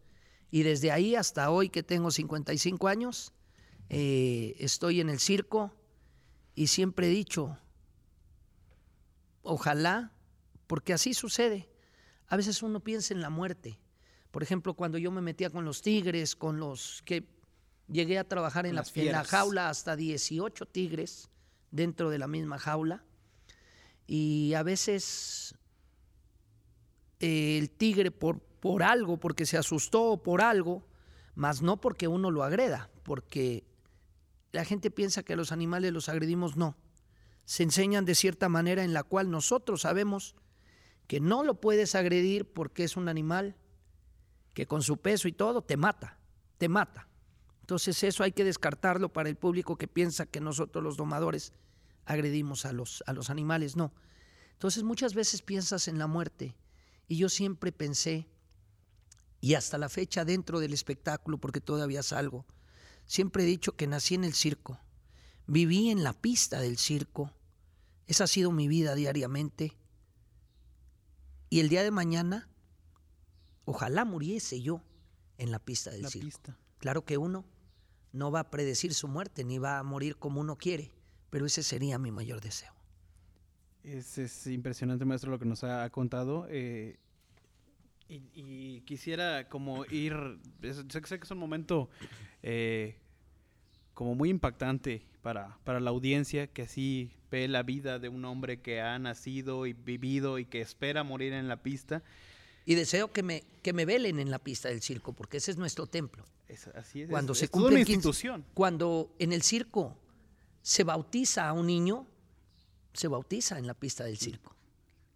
Y 0.51 0.63
desde 0.63 0.91
ahí 0.91 1.15
hasta 1.15 1.49
hoy 1.51 1.69
que 1.69 1.83
tengo 1.83 2.11
55 2.11 2.87
años, 2.87 3.33
eh, 3.89 4.55
estoy 4.59 4.99
en 4.99 5.09
el 5.09 5.19
circo 5.19 5.73
y 6.57 6.67
siempre 6.67 7.05
he 7.05 7.11
dicho, 7.11 7.55
ojalá, 9.43 10.11
porque 10.65 10.91
así 10.91 11.13
sucede. 11.13 11.69
A 12.25 12.35
veces 12.35 12.63
uno 12.63 12.79
piensa 12.79 13.13
en 13.13 13.21
la 13.21 13.29
muerte. 13.29 13.79
Por 14.31 14.41
ejemplo, 14.41 14.73
cuando 14.73 14.97
yo 14.97 15.11
me 15.11 15.21
metía 15.21 15.51
con 15.51 15.65
los 15.65 15.83
tigres, 15.83 16.35
con 16.35 16.59
los 16.59 17.03
que 17.05 17.29
llegué 17.87 18.17
a 18.17 18.23
trabajar 18.23 18.65
en, 18.65 18.73
la, 18.73 18.83
en 18.95 19.13
jaula 19.23 19.69
hasta 19.69 19.95
18 19.95 20.65
tigres 20.65 21.29
dentro 21.69 22.09
de 22.09 22.17
la 22.17 22.25
misma 22.25 22.57
jaula. 22.57 23.03
Y 24.07 24.55
a 24.55 24.63
veces 24.63 25.53
eh, 27.19 27.59
el 27.59 27.69
tigre 27.69 28.09
por, 28.09 28.39
por 28.39 28.81
algo, 28.81 29.17
porque 29.17 29.45
se 29.45 29.59
asustó 29.59 30.05
o 30.05 30.23
por 30.23 30.41
algo, 30.41 30.87
más 31.35 31.61
no 31.61 31.79
porque 31.79 32.07
uno 32.07 32.31
lo 32.31 32.43
agreda, 32.43 32.89
porque 33.03 33.63
la 34.51 34.65
gente 34.65 34.91
piensa 34.91 35.23
que 35.23 35.33
a 35.33 35.35
los 35.35 35.51
animales 35.51 35.91
los 35.91 36.09
agredimos, 36.09 36.55
no. 36.55 36.75
Se 37.45 37.63
enseñan 37.63 38.05
de 38.05 38.15
cierta 38.15 38.49
manera 38.49 38.83
en 38.83 38.93
la 38.93 39.03
cual 39.03 39.29
nosotros 39.29 39.81
sabemos 39.81 40.35
que 41.07 41.19
no 41.19 41.43
lo 41.43 41.61
puedes 41.61 41.95
agredir 41.95 42.51
porque 42.51 42.83
es 42.83 42.97
un 42.97 43.07
animal 43.07 43.55
que 44.53 44.65
con 44.65 44.81
su 44.81 44.97
peso 44.97 45.27
y 45.27 45.31
todo 45.31 45.61
te 45.61 45.77
mata, 45.77 46.19
te 46.57 46.67
mata. 46.67 47.07
Entonces 47.61 48.01
eso 48.03 48.23
hay 48.23 48.31
que 48.31 48.43
descartarlo 48.43 49.11
para 49.13 49.29
el 49.29 49.35
público 49.35 49.77
que 49.77 49.87
piensa 49.87 50.25
que 50.25 50.41
nosotros 50.41 50.83
los 50.83 50.97
domadores 50.97 51.53
agredimos 52.05 52.65
a 52.65 52.73
los, 52.73 53.03
a 53.05 53.13
los 53.13 53.29
animales, 53.29 53.75
no. 53.75 53.93
Entonces 54.53 54.83
muchas 54.83 55.13
veces 55.13 55.41
piensas 55.41 55.87
en 55.87 55.99
la 55.99 56.07
muerte 56.07 56.55
y 57.07 57.17
yo 57.17 57.29
siempre 57.29 57.71
pensé, 57.71 58.27
y 59.39 59.53
hasta 59.53 59.77
la 59.77 59.89
fecha 59.89 60.25
dentro 60.25 60.59
del 60.59 60.73
espectáculo, 60.73 61.37
porque 61.37 61.61
todavía 61.61 62.01
salgo, 62.03 62.45
siempre 63.07 63.43
he 63.43 63.45
dicho 63.47 63.75
que 63.75 63.87
nací 63.87 64.13
en 64.15 64.23
el 64.23 64.33
circo, 64.33 64.79
viví 65.47 65.89
en 65.89 66.03
la 66.03 66.13
pista 66.13 66.59
del 66.59 66.77
circo, 66.77 67.31
esa 68.05 68.25
ha 68.25 68.27
sido 68.27 68.51
mi 68.51 68.67
vida 68.67 68.93
diariamente, 68.93 69.75
y 71.49 71.61
el 71.61 71.69
día 71.69 71.81
de 71.81 71.91
mañana, 71.91 72.49
ojalá 73.65 74.05
muriese 74.05 74.61
yo 74.61 74.83
en 75.37 75.51
la 75.51 75.59
pista 75.59 75.89
del 75.89 76.03
La 76.03 76.09
circo. 76.09 76.25
pista. 76.25 76.57
Claro 76.79 77.05
que 77.05 77.17
uno 77.17 77.45
no 78.11 78.31
va 78.31 78.41
a 78.41 78.51
predecir 78.51 78.93
su 78.93 79.07
muerte 79.07 79.43
ni 79.43 79.57
va 79.57 79.79
a 79.79 79.83
morir 79.83 80.17
como 80.17 80.41
uno 80.41 80.57
quiere, 80.57 80.91
pero 81.29 81.45
ese 81.45 81.63
sería 81.63 81.97
mi 81.97 82.11
mayor 82.11 82.41
deseo. 82.41 82.73
Es, 83.83 84.45
impresionante, 84.47 85.05
maestro, 85.05 85.31
lo 85.31 85.39
que 85.39 85.45
nos 85.45 85.63
ha 85.63 85.89
contado. 85.91 86.45
Eh, 86.49 86.99
y, 88.09 88.81
quisiera 88.81 89.49
como 89.49 89.85
ir, 89.85 90.13
sé, 90.61 91.01
que 91.01 91.15
es 91.15 91.31
un 91.31 91.37
momento 91.37 91.89
eh, 92.41 92.95
como 93.93 94.15
muy 94.15 94.29
impactante 94.29 95.05
para, 95.21 95.57
para 95.63 95.79
la 95.79 95.89
audiencia 95.89 96.47
que 96.47 96.63
así 96.63 97.11
ve 97.29 97.47
la 97.47 97.63
vida 97.63 97.99
de 97.99 98.09
un 98.09 98.23
hombre 98.25 98.61
que 98.61 98.81
ha 98.81 98.97
nacido 98.99 99.65
y 99.65 99.73
vivido 99.73 100.39
y 100.39 100.45
que 100.45 100.61
espera 100.61 101.03
morir 101.03 101.33
en 101.33 101.47
la 101.47 101.61
pista. 101.61 102.03
Y 102.65 102.75
deseo 102.75 103.11
que 103.11 103.23
me, 103.23 103.43
que 103.63 103.73
me 103.73 103.85
velen 103.85 104.19
en 104.19 104.29
la 104.29 104.39
pista 104.39 104.69
del 104.69 104.81
circo, 104.81 105.13
porque 105.13 105.37
ese 105.37 105.51
es 105.51 105.57
nuestro 105.57 105.87
templo. 105.87 106.25
así 106.75 107.03
es. 107.03 107.09
Cuando 107.09 107.33
es, 107.33 107.39
se 107.39 107.47
cumple 107.47 107.71
una 107.71 107.79
institución. 107.79 108.45
cuando 108.53 109.13
en 109.19 109.33
el 109.33 109.41
circo 109.41 109.97
se 110.61 110.83
bautiza 110.83 111.47
a 111.47 111.53
un 111.53 111.67
niño, 111.67 112.05
se 112.93 113.07
bautiza 113.07 113.57
en 113.57 113.67
la 113.67 113.73
pista 113.73 114.03
del 114.03 114.17
circo. 114.17 114.56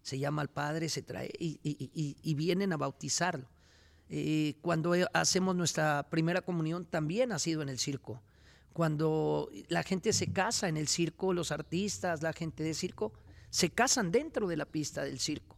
Se 0.02 0.18
llama 0.18 0.42
al 0.42 0.50
padre, 0.50 0.88
se 0.88 1.02
trae 1.02 1.30
y, 1.38 2.34
vienen 2.34 2.72
a 2.72 2.76
bautizarlo. 2.76 3.48
Eh, 4.08 4.56
cuando 4.60 4.94
hacemos 5.14 5.56
nuestra 5.56 6.08
primera 6.10 6.42
comunión 6.42 6.84
también 6.84 7.32
ha 7.32 7.38
sido 7.38 7.62
en 7.62 7.68
el 7.68 7.78
circo. 7.78 8.20
Cuando 8.72 9.50
la 9.68 9.82
gente 9.82 10.12
se 10.12 10.32
casa 10.32 10.68
en 10.68 10.76
el 10.76 10.88
circo, 10.88 11.32
los 11.32 11.52
artistas, 11.52 12.22
la 12.22 12.32
gente 12.32 12.62
de 12.62 12.74
circo, 12.74 13.12
se 13.50 13.70
casan 13.70 14.10
dentro 14.10 14.48
de 14.48 14.56
la 14.56 14.64
pista 14.64 15.04
del 15.04 15.18
circo. 15.18 15.56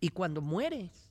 Y 0.00 0.08
cuando 0.08 0.40
mueres, 0.40 1.10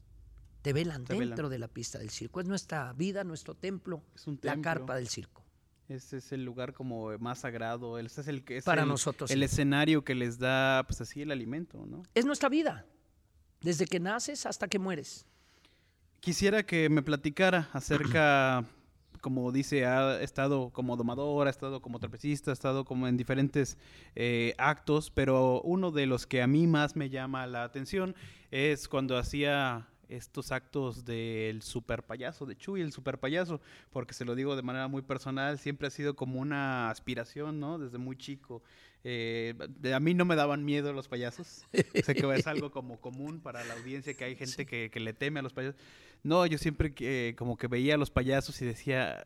te 0.62 0.74
velan 0.74 1.06
dentro 1.06 1.50
de 1.50 1.60
la 1.60 1.68
pista 1.68 2.00
del 2.00 2.10
circo. 2.10 2.42
Es 2.42 2.48
nuestra 2.48 2.92
vida, 2.94 3.24
nuestro 3.24 3.56
templo, 3.56 4.04
la 4.42 4.60
carpa 4.62 4.96
del 4.96 5.08
circo. 5.08 5.44
Ese 5.90 6.18
es 6.18 6.32
el 6.32 6.46
lugar 6.46 6.74
como 6.74 7.18
más 7.18 7.40
sagrado, 7.40 7.98
ese 7.98 8.22
es 8.22 8.28
el 8.28 8.44
que 8.44 8.58
es 8.58 8.64
para 8.64 8.84
el, 8.84 8.88
nosotros 8.88 9.32
el 9.32 9.42
escenario 9.42 10.04
que 10.04 10.14
les 10.14 10.38
da 10.38 10.84
pues 10.86 11.02
así 11.02 11.24
el 11.24 11.32
alimento, 11.32 11.84
¿no? 11.88 12.04
Es 12.14 12.26
nuestra 12.26 12.48
vida, 12.48 12.86
desde 13.62 13.88
que 13.88 14.00
naces 14.00 14.46
hasta 14.46 14.68
que 14.68 14.78
mueres. 14.78 15.26
Quisiera 16.20 16.64
que 16.64 16.90
me 16.90 17.02
platicara 17.02 17.70
acerca, 17.74 18.66
como 19.22 19.52
dice, 19.52 19.88
ha 19.88 20.22
estado 20.22 20.70
como 20.70 20.96
domador, 20.96 21.48
ha 21.48 21.50
estado 21.50 21.82
como 21.82 21.98
trapecista, 21.98 22.52
ha 22.52 22.54
estado 22.54 22.86
como 22.86 23.08
en 23.08 23.18
diferentes 23.18 23.76
eh, 24.16 24.54
actos, 24.60 25.10
pero 25.10 25.60
uno 25.64 25.90
de 25.90 26.06
los 26.06 26.28
que 26.28 26.44
a 26.44 26.48
mí 26.48 26.68
más 26.68 26.96
me 26.96 27.10
llama 27.10 27.48
la 27.48 27.64
atención 27.64 28.16
es 28.52 28.88
cuando 28.88 29.18
hacía 29.18 29.89
estos 30.10 30.52
actos 30.52 31.06
del 31.06 31.62
super 31.62 32.04
payaso, 32.04 32.46
de 32.46 32.58
Chuy, 32.58 32.82
el 32.82 32.92
super 32.92 33.20
payaso, 33.20 33.62
porque 33.92 34.14
se 34.14 34.26
lo 34.26 34.36
digo 34.36 34.56
de 34.56 34.62
manera 34.62 34.88
muy 34.88 35.02
personal, 35.02 35.60
siempre 35.60 35.88
ha 35.88 35.92
sido 35.92 36.16
como 36.16 36.40
una 36.40 36.90
aspiración, 36.90 37.60
¿no? 37.60 37.78
Desde 37.78 37.98
muy 37.98 38.18
chico. 38.18 38.62
Eh, 39.04 39.56
a 39.94 40.00
mí 40.00 40.14
no 40.14 40.26
me 40.26 40.36
daban 40.36 40.66
miedo 40.66 40.92
los 40.92 41.08
payasos. 41.08 41.66
sé 41.72 42.16
que 42.16 42.34
es 42.36 42.48
algo 42.48 42.72
como 42.72 43.00
común 43.00 43.40
para 43.40 43.64
la 43.64 43.76
audiencia, 43.76 44.14
que 44.14 44.26
hay 44.26 44.36
gente 44.36 44.66
que, 44.66 44.90
que, 44.92 45.00
le 45.00 45.14
teme 45.14 45.40
a 45.40 45.44
los 45.44 45.54
payasos. 45.54 45.80
No, 46.24 46.46
yo 46.46 46.58
siempre 46.58 46.94
eh, 47.00 47.36
como 47.38 47.56
que 47.58 47.68
veía 47.68 47.96
a 47.96 47.98
los 47.98 48.12
payasos 48.12 48.62
y 48.62 48.66
decía, 48.66 49.26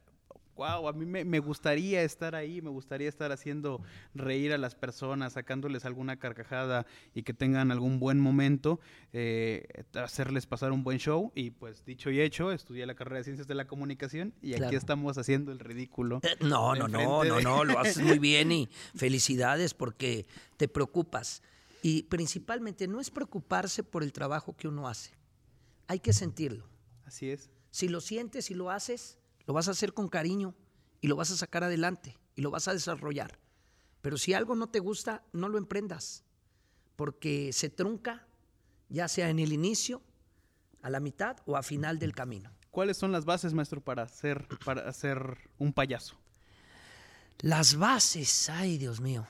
wow, 0.55 0.87
a 0.87 0.93
mí 0.93 1.05
me, 1.05 1.39
gustaría 1.39 2.03
estar 2.03 2.35
ahí, 2.35 2.61
me 2.61 2.69
gustaría 2.69 3.09
estar 3.09 3.31
haciendo 3.31 3.81
reír 4.13 4.53
a 4.53 4.57
las 4.57 4.75
personas, 4.75 5.33
sacándoles 5.33 5.85
alguna 5.85 6.17
carcajada 6.17 6.85
y 7.13 7.23
que 7.23 7.33
tengan 7.33 7.71
algún 7.71 7.99
buen 7.99 8.19
momento, 8.19 8.79
eh, 9.13 9.65
hacerles 9.93 10.45
pasar 10.45 10.71
un 10.71 10.83
buen 10.83 10.99
show. 10.99 11.31
Y 11.35 11.51
pues 11.51 11.85
dicho 11.85 12.11
y 12.11 12.21
hecho, 12.21 12.51
estudié 12.51 12.85
la 12.85 12.95
carrera 12.95 13.17
de 13.17 13.23
Ciencias 13.23 13.47
de 13.47 13.55
la 13.55 13.65
Comunicación 13.65 14.33
y 14.41 14.53
aquí 14.53 14.75
estamos 14.75 15.17
haciendo 15.17 15.51
el 15.51 15.59
ridículo. 15.59 16.19
Eh, 16.23 16.35
no, 16.41 16.75
no, 16.75 16.87
no, 16.87 17.23
no, 17.23 17.41
no, 17.41 17.63
lo 17.63 17.79
haces 17.79 18.03
muy 18.03 18.19
bien 18.19 18.51
y 18.51 18.69
felicidades 18.95 19.73
porque 19.73 20.25
te 20.57 20.67
preocupas. 20.67 21.41
Y 21.81 22.03
principalmente 22.03 22.87
no 22.87 23.01
es 23.01 23.11
preocuparse 23.11 23.83
por 23.83 24.03
el 24.03 24.13
trabajo 24.13 24.55
que 24.55 24.67
uno 24.67 24.87
hace, 24.87 25.11
hay 25.87 25.99
que 25.99 26.13
sentirlo. 26.13 26.65
Así 27.05 27.29
es. 27.29 27.49
Si 27.71 27.89
lo 27.89 28.01
sientes 28.01 28.51
y 28.51 28.53
lo 28.53 28.71
haces, 28.71 29.17
lo 29.45 29.53
vas 29.53 29.67
a 29.67 29.71
hacer 29.71 29.93
con 29.93 30.09
cariño 30.09 30.55
y 31.01 31.07
lo 31.07 31.15
vas 31.15 31.31
a 31.31 31.37
sacar 31.37 31.63
adelante 31.63 32.17
y 32.35 32.41
lo 32.41 32.51
vas 32.51 32.67
a 32.67 32.73
desarrollar. 32.73 33.39
Pero 34.01 34.17
si 34.17 34.33
algo 34.33 34.55
no 34.55 34.67
te 34.67 34.79
gusta, 34.79 35.23
no 35.31 35.49
lo 35.49 35.57
emprendas, 35.57 36.23
porque 36.95 37.53
se 37.53 37.69
trunca, 37.69 38.27
ya 38.89 39.07
sea 39.07 39.29
en 39.29 39.39
el 39.39 39.53
inicio, 39.53 40.01
a 40.81 40.89
la 40.89 40.99
mitad 40.99 41.37
o 41.45 41.55
a 41.55 41.63
final 41.63 41.99
del 41.99 42.13
camino. 42.13 42.51
¿Cuáles 42.69 42.97
son 42.97 43.11
las 43.11 43.23
bases, 43.23 43.53
maestro, 43.53 43.81
para 43.81 44.03
hacer, 44.03 44.47
para 44.65 44.91
un 45.59 45.73
payaso? 45.73 46.15
Las 47.39 47.75
bases, 47.75 48.49
ay 48.49 48.77
Dios 48.77 48.99
mío. 48.99 49.25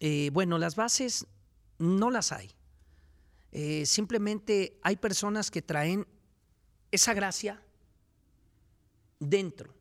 Eh, 0.00 0.30
bueno, 0.32 0.58
las 0.58 0.76
bases 0.76 1.26
no 1.78 2.10
las 2.10 2.32
hay. 2.32 2.50
Eh, 3.52 3.86
simplemente 3.86 4.78
hay 4.82 4.96
personas 4.96 5.50
que 5.50 5.62
traen 5.62 6.06
esa 6.90 7.14
gracia, 7.14 7.62
dentro, 9.18 9.74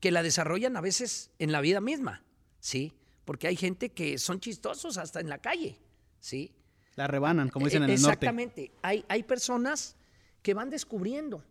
que 0.00 0.10
la 0.10 0.22
desarrollan 0.22 0.76
a 0.76 0.80
veces 0.80 1.30
en 1.38 1.52
la 1.52 1.60
vida 1.60 1.80
misma, 1.80 2.24
¿sí? 2.60 2.92
Porque 3.24 3.46
hay 3.46 3.56
gente 3.56 3.90
que 3.90 4.18
son 4.18 4.40
chistosos 4.40 4.98
hasta 4.98 5.20
en 5.20 5.28
la 5.28 5.38
calle, 5.38 5.78
¿sí? 6.20 6.54
La 6.96 7.06
rebanan, 7.06 7.48
como 7.48 7.66
dicen 7.66 7.84
en 7.84 7.90
el 7.90 8.02
norte. 8.02 8.12
Exactamente. 8.12 8.72
Hay, 8.82 9.04
hay 9.08 9.22
personas 9.22 9.96
que 10.42 10.54
van 10.54 10.70
descubriendo 10.70 11.44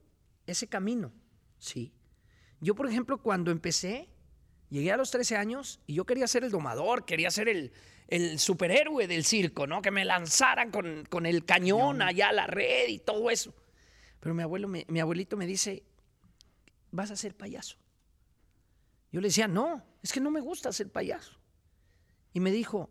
ese 0.46 0.68
camino, 0.68 1.12
¿sí? 1.58 1.94
Yo, 2.60 2.76
por 2.76 2.88
ejemplo, 2.88 3.22
cuando 3.22 3.52
empecé, 3.52 4.10
llegué 4.70 4.92
a 4.92 4.98
los 4.98 5.10
13 5.12 5.38
años 5.38 5.80
y 5.88 5.96
yo 5.96 6.06
quería 6.06 6.28
ser 6.28 6.44
el 6.44 6.52
domador, 6.52 7.06
quería 7.06 7.32
ser 7.32 7.48
el, 7.50 7.72
superhéroe 8.38 9.08
del 9.08 9.24
circo, 9.24 9.66
¿no? 9.66 9.82
Que 9.82 9.90
me 9.90 10.04
lanzaran 10.04 10.70
con, 10.70 11.26
el 11.26 11.46
cañón 11.46 12.02
allá 12.02 12.30
a 12.30 12.34
la 12.34 12.46
red 12.46 12.90
y 12.90 13.00
todo 13.00 13.30
eso. 13.30 13.56
Pero 14.20 14.36
mi 14.36 14.44
abuelo, 14.44 14.68
mi 14.68 15.00
abuelito 15.00 15.38
me 15.38 15.48
dice, 15.48 15.84
vas 16.92 17.12
a 17.12 17.16
ser 17.16 17.36
payaso. 17.36 17.78
Yo 19.12 19.20
le 19.20 19.28
decía, 19.28 19.48
no, 19.48 19.84
es 20.02 20.14
que 20.14 20.22
no 20.22 20.32
me 20.32 20.40
gusta 20.40 20.72
ser 20.72 20.92
payaso. 20.92 21.34
Y 22.34 22.40
me 22.40 22.52
dijo, 22.52 22.90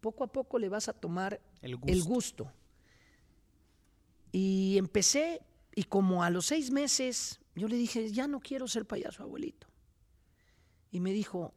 poco 0.00 0.24
a 0.24 0.28
poco 0.28 0.58
le 0.58 0.68
vas 0.68 0.88
a 0.88 0.92
tomar 0.92 1.40
el 1.60 2.02
gusto. 2.02 2.52
Y 4.30 4.76
empecé, 4.78 5.40
y 5.74 5.84
como 5.84 6.22
a 6.22 6.30
los 6.30 6.46
seis 6.46 6.70
meses, 6.70 7.40
yo 7.54 7.66
le 7.68 7.76
dije, 7.76 8.10
ya 8.12 8.28
no 8.28 8.40
quiero 8.40 8.68
ser 8.68 8.86
payaso, 8.86 9.22
abuelito. 9.22 9.66
Y 10.90 11.00
me 11.00 11.12
dijo, 11.12 11.54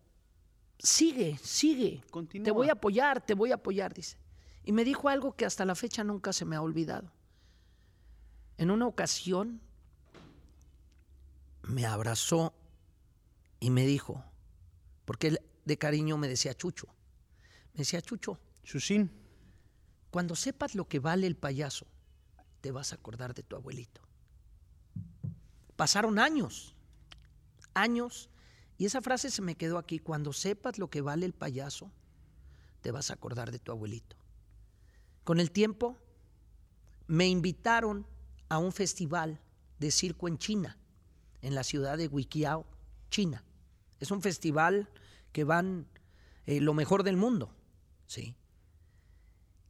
sigue, 0.79 1.37
sigue, 1.37 2.03
te 2.43 2.51
voy 2.51 2.69
a 2.69 2.73
apoyar, 2.73 3.23
te 3.25 3.33
voy 3.33 3.51
a 3.51 3.55
apoyar, 3.55 3.93
dice. 3.93 4.17
Y 4.63 4.71
me 4.71 4.83
dijo 4.83 5.09
algo 5.09 5.35
que 5.35 5.45
hasta 5.45 5.65
la 5.65 5.75
fecha 5.75 6.03
nunca 6.03 6.33
se 6.33 6.45
me 6.45 6.55
ha 6.55 6.61
olvidado. 6.61 7.11
En 8.57 8.71
una 8.71 8.87
ocasión 8.87 9.61
me 11.63 11.85
abrazó 11.85 12.53
y 13.59 13.69
me 13.69 13.85
dijo, 13.85 14.23
porque 15.05 15.27
él 15.27 15.41
de 15.65 15.77
cariño 15.77 16.17
me 16.17 16.27
decía 16.27 16.53
Chucho, 16.53 16.87
me 17.73 17.79
decía 17.79 18.01
Chucho, 18.01 18.39
Chuchín, 18.63 19.11
cuando 20.09 20.35
sepas 20.35 20.75
lo 20.75 20.87
que 20.87 20.99
vale 20.99 21.27
el 21.27 21.35
payaso, 21.35 21.87
te 22.61 22.71
vas 22.71 22.91
a 22.91 22.95
acordar 22.95 23.33
de 23.33 23.43
tu 23.43 23.55
abuelito. 23.55 24.01
Pasaron 25.75 26.19
años, 26.19 26.75
años, 27.73 28.29
y 28.77 28.85
esa 28.85 29.01
frase 29.01 29.29
se 29.29 29.41
me 29.41 29.55
quedó 29.55 29.77
aquí, 29.77 29.99
cuando 29.99 30.33
sepas 30.33 30.77
lo 30.77 30.89
que 30.89 31.01
vale 31.01 31.25
el 31.25 31.33
payaso, 31.33 31.91
te 32.81 32.91
vas 32.91 33.09
a 33.09 33.13
acordar 33.13 33.51
de 33.51 33.59
tu 33.59 33.71
abuelito. 33.71 34.17
Con 35.23 35.39
el 35.39 35.51
tiempo, 35.51 35.97
me 37.07 37.27
invitaron 37.27 38.07
a 38.49 38.57
un 38.57 38.71
festival 38.71 39.39
de 39.79 39.91
circo 39.91 40.27
en 40.27 40.37
China 40.37 40.77
en 41.41 41.55
la 41.55 41.63
ciudad 41.63 41.97
de 41.97 42.07
Wikiao, 42.07 42.65
China. 43.09 43.43
Es 43.99 44.11
un 44.11 44.21
festival 44.21 44.89
que 45.31 45.43
van 45.43 45.87
eh, 46.45 46.59
lo 46.59 46.73
mejor 46.73 47.03
del 47.03 47.17
mundo, 47.17 47.53
¿sí? 48.07 48.35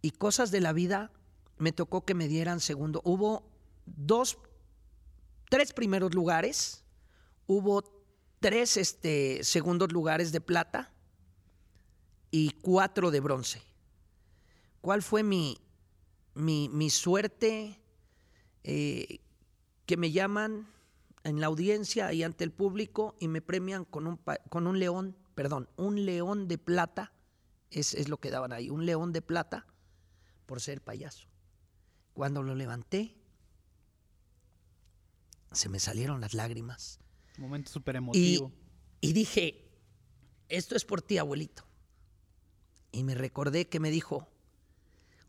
Y 0.01 0.11
cosas 0.11 0.51
de 0.51 0.61
la 0.61 0.73
vida 0.73 1.11
me 1.57 1.71
tocó 1.71 2.05
que 2.05 2.15
me 2.15 2.27
dieran 2.27 2.59
segundo. 2.59 3.01
Hubo 3.03 3.43
dos, 3.85 4.37
tres 5.49 5.73
primeros 5.73 6.13
lugares, 6.15 6.83
hubo 7.45 7.83
tres 8.39 8.77
este, 8.77 9.43
segundos 9.43 9.91
lugares 9.91 10.31
de 10.31 10.41
plata 10.41 10.91
y 12.31 12.51
cuatro 12.61 13.11
de 13.11 13.19
bronce. 13.19 13.61
¿Cuál 14.81 15.03
fue 15.03 15.21
mi, 15.21 15.59
mi, 16.33 16.89
suerte? 16.89 17.79
Eh, 18.63 19.19
que 19.85 19.97
me 19.97 20.11
llaman 20.11 20.67
en 21.23 21.39
la 21.39 21.47
audiencia 21.47 22.11
y 22.13 22.23
ante 22.23 22.43
el 22.43 22.51
público 22.51 23.15
y 23.19 23.27
me 23.27 23.41
premian 23.41 23.85
con 23.85 24.07
un, 24.07 24.19
con 24.49 24.67
un 24.67 24.79
león, 24.79 25.17
perdón, 25.35 25.69
un 25.77 26.05
león 26.05 26.47
de 26.47 26.57
plata, 26.57 27.13
es, 27.69 27.93
es 27.93 28.09
lo 28.09 28.17
que 28.17 28.31
daban 28.31 28.53
ahí, 28.53 28.69
un 28.69 28.85
león 28.85 29.13
de 29.13 29.21
plata 29.21 29.65
por 30.45 30.61
ser 30.61 30.81
payaso. 30.81 31.27
Cuando 32.13 32.43
lo 32.43 32.55
levanté, 32.55 33.15
se 35.51 35.69
me 35.69 35.79
salieron 35.79 36.21
las 36.21 36.33
lágrimas. 36.33 36.99
Un 37.37 37.43
momento 37.43 37.71
súper 37.71 37.95
emotivo. 37.97 38.51
Y, 39.01 39.09
y 39.09 39.13
dije, 39.13 39.69
esto 40.49 40.75
es 40.75 40.85
por 40.85 41.01
ti, 41.01 41.17
abuelito. 41.17 41.63
Y 42.91 43.03
me 43.03 43.15
recordé 43.15 43.69
que 43.69 43.79
me 43.79 43.89
dijo, 43.89 44.27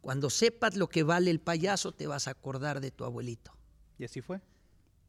Cuando 0.01 0.31
sepas 0.31 0.77
lo 0.77 0.89
que 0.89 1.05
vale 1.05 1.31
el 1.31 1.41
payaso, 1.41 1.93
te 1.93 2.09
vas 2.09 2.27
a 2.27 2.33
acordar 2.33 2.81
de 2.81 2.91
tu 2.91 3.05
abuelito. 3.05 3.53
Y 3.99 4.05
así 4.05 4.21
fue. 4.21 4.41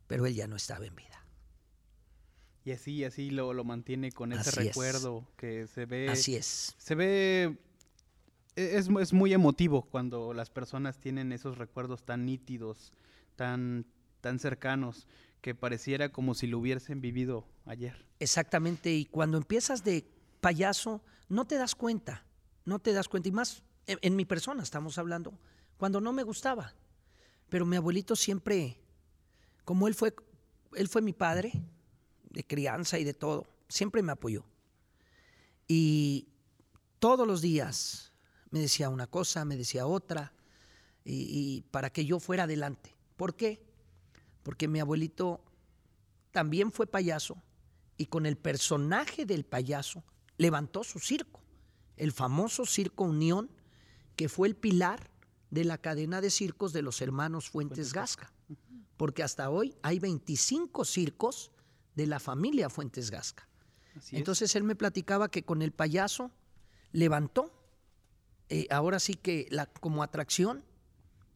Pero 0.07 0.25
él 0.25 0.33
ya 0.35 0.47
no 0.47 0.55
estaba 0.55 0.85
en 0.85 0.95
vida. 0.95 1.09
Y 2.65 2.71
así, 2.71 3.03
así 3.03 3.29
lo, 3.29 3.53
lo 3.53 3.63
mantiene 3.63 4.11
con 4.11 4.31
ese 4.31 4.41
Así 4.49 4.59
es. 4.61 4.65
recuerdo 4.67 5.27
que 5.37 5.67
se 5.67 5.85
ve. 5.85 6.09
Así 6.09 6.35
es. 6.35 6.75
Se 6.77 6.95
ve. 6.95 7.57
e- 8.55 8.77
Es, 8.77 8.87
es 8.87 9.13
muy 9.13 9.33
emotivo 9.33 9.81
cuando 9.83 10.33
las 10.33 10.49
personas 10.49 10.97
tienen 10.99 11.31
esos 11.33 11.57
recuerdos 11.57 12.03
tan 12.03 12.25
nítidos, 12.25 12.93
tan, 13.35 13.85
tan 14.21 14.39
cercanos, 14.39 15.07
que 15.41 15.55
pareciera 15.55 16.09
como 16.09 16.35
si 16.35 16.47
lo 16.47 16.59
hubiesen 16.59 17.01
vivido 17.01 17.45
ayer. 17.65 18.05
Exactamente. 18.19 18.93
Y 18.93 19.05
cuando 19.05 19.37
empiezas 19.37 19.83
de 19.83 20.05
payaso, 20.39 21.03
no 21.27 21.45
te 21.45 21.55
das 21.57 21.75
cuenta. 21.75 22.25
No 22.63 22.79
te 22.79 22.93
das 22.93 23.09
cuenta. 23.09 23.27
Y 23.27 23.33
más 23.33 23.61
en, 23.87 23.99
en 24.01 24.15
mi 24.15 24.23
persona 24.23 24.63
estamos 24.63 24.97
hablando. 24.97 25.37
Cuando 25.75 25.99
no 25.99 26.13
me 26.13 26.23
gustaba. 26.23 26.73
Pero 27.49 27.65
mi 27.65 27.75
abuelito 27.75 28.15
siempre, 28.15 28.77
como 29.65 29.87
él 29.87 29.95
fue, 29.95 30.13
él 30.75 30.87
fue 30.87 31.01
mi 31.01 31.13
padre, 31.13 31.53
de 32.29 32.43
crianza 32.43 32.97
y 32.99 33.03
de 33.03 33.13
todo, 33.13 33.45
siempre 33.67 34.01
me 34.01 34.11
apoyó. 34.11 34.43
Y 35.67 36.27
todos 36.99 37.27
los 37.27 37.41
días 37.41 38.11
me 38.49 38.59
decía 38.59 38.89
una 38.89 39.07
cosa, 39.07 39.45
me 39.45 39.55
decía 39.55 39.85
otra, 39.85 40.33
y, 41.05 41.27
y 41.29 41.61
para 41.71 41.91
que 41.91 42.05
yo 42.05 42.19
fuera 42.19 42.43
adelante. 42.43 42.95
¿Por 43.15 43.35
qué? 43.35 43.63
Porque 44.41 44.67
mi 44.67 44.79
abuelito 44.79 45.43
también 46.31 46.71
fue 46.71 46.87
payaso 46.87 47.41
y 47.97 48.07
con 48.07 48.25
el 48.25 48.37
personaje 48.37 49.25
del 49.25 49.45
payaso 49.45 50.03
levantó 50.37 50.83
su 50.83 50.99
circo, 50.99 51.41
el 51.95 52.11
famoso 52.11 52.65
Circo 52.65 53.03
Unión, 53.03 53.49
que 54.15 54.29
fue 54.29 54.47
el 54.47 54.55
pilar 54.55 55.09
de 55.51 55.63
la 55.63 55.77
cadena 55.77 56.21
de 56.21 56.29
circos 56.29 56.73
de 56.73 56.81
los 56.81 57.01
hermanos 57.01 57.49
Fuentes 57.49 57.93
Gasca. 57.93 58.33
Porque 58.97 59.23
hasta 59.23 59.49
hoy 59.49 59.75
hay 59.81 59.99
25 59.99 60.85
circos 60.85 61.51
de 61.95 62.07
la 62.07 62.19
familia 62.19 62.69
Fuentes 62.69 63.09
Gasca. 63.11 63.47
Así 63.97 64.15
es. 64.15 64.19
Entonces 64.19 64.55
él 64.55 64.63
me 64.63 64.75
platicaba 64.75 65.29
que 65.29 65.43
con 65.43 65.61
el 65.61 65.71
payaso 65.71 66.31
levantó, 66.91 67.51
eh, 68.49 68.67
ahora 68.69 68.99
sí 68.99 69.15
que 69.15 69.47
la, 69.51 69.65
como 69.67 70.03
atracción 70.03 70.63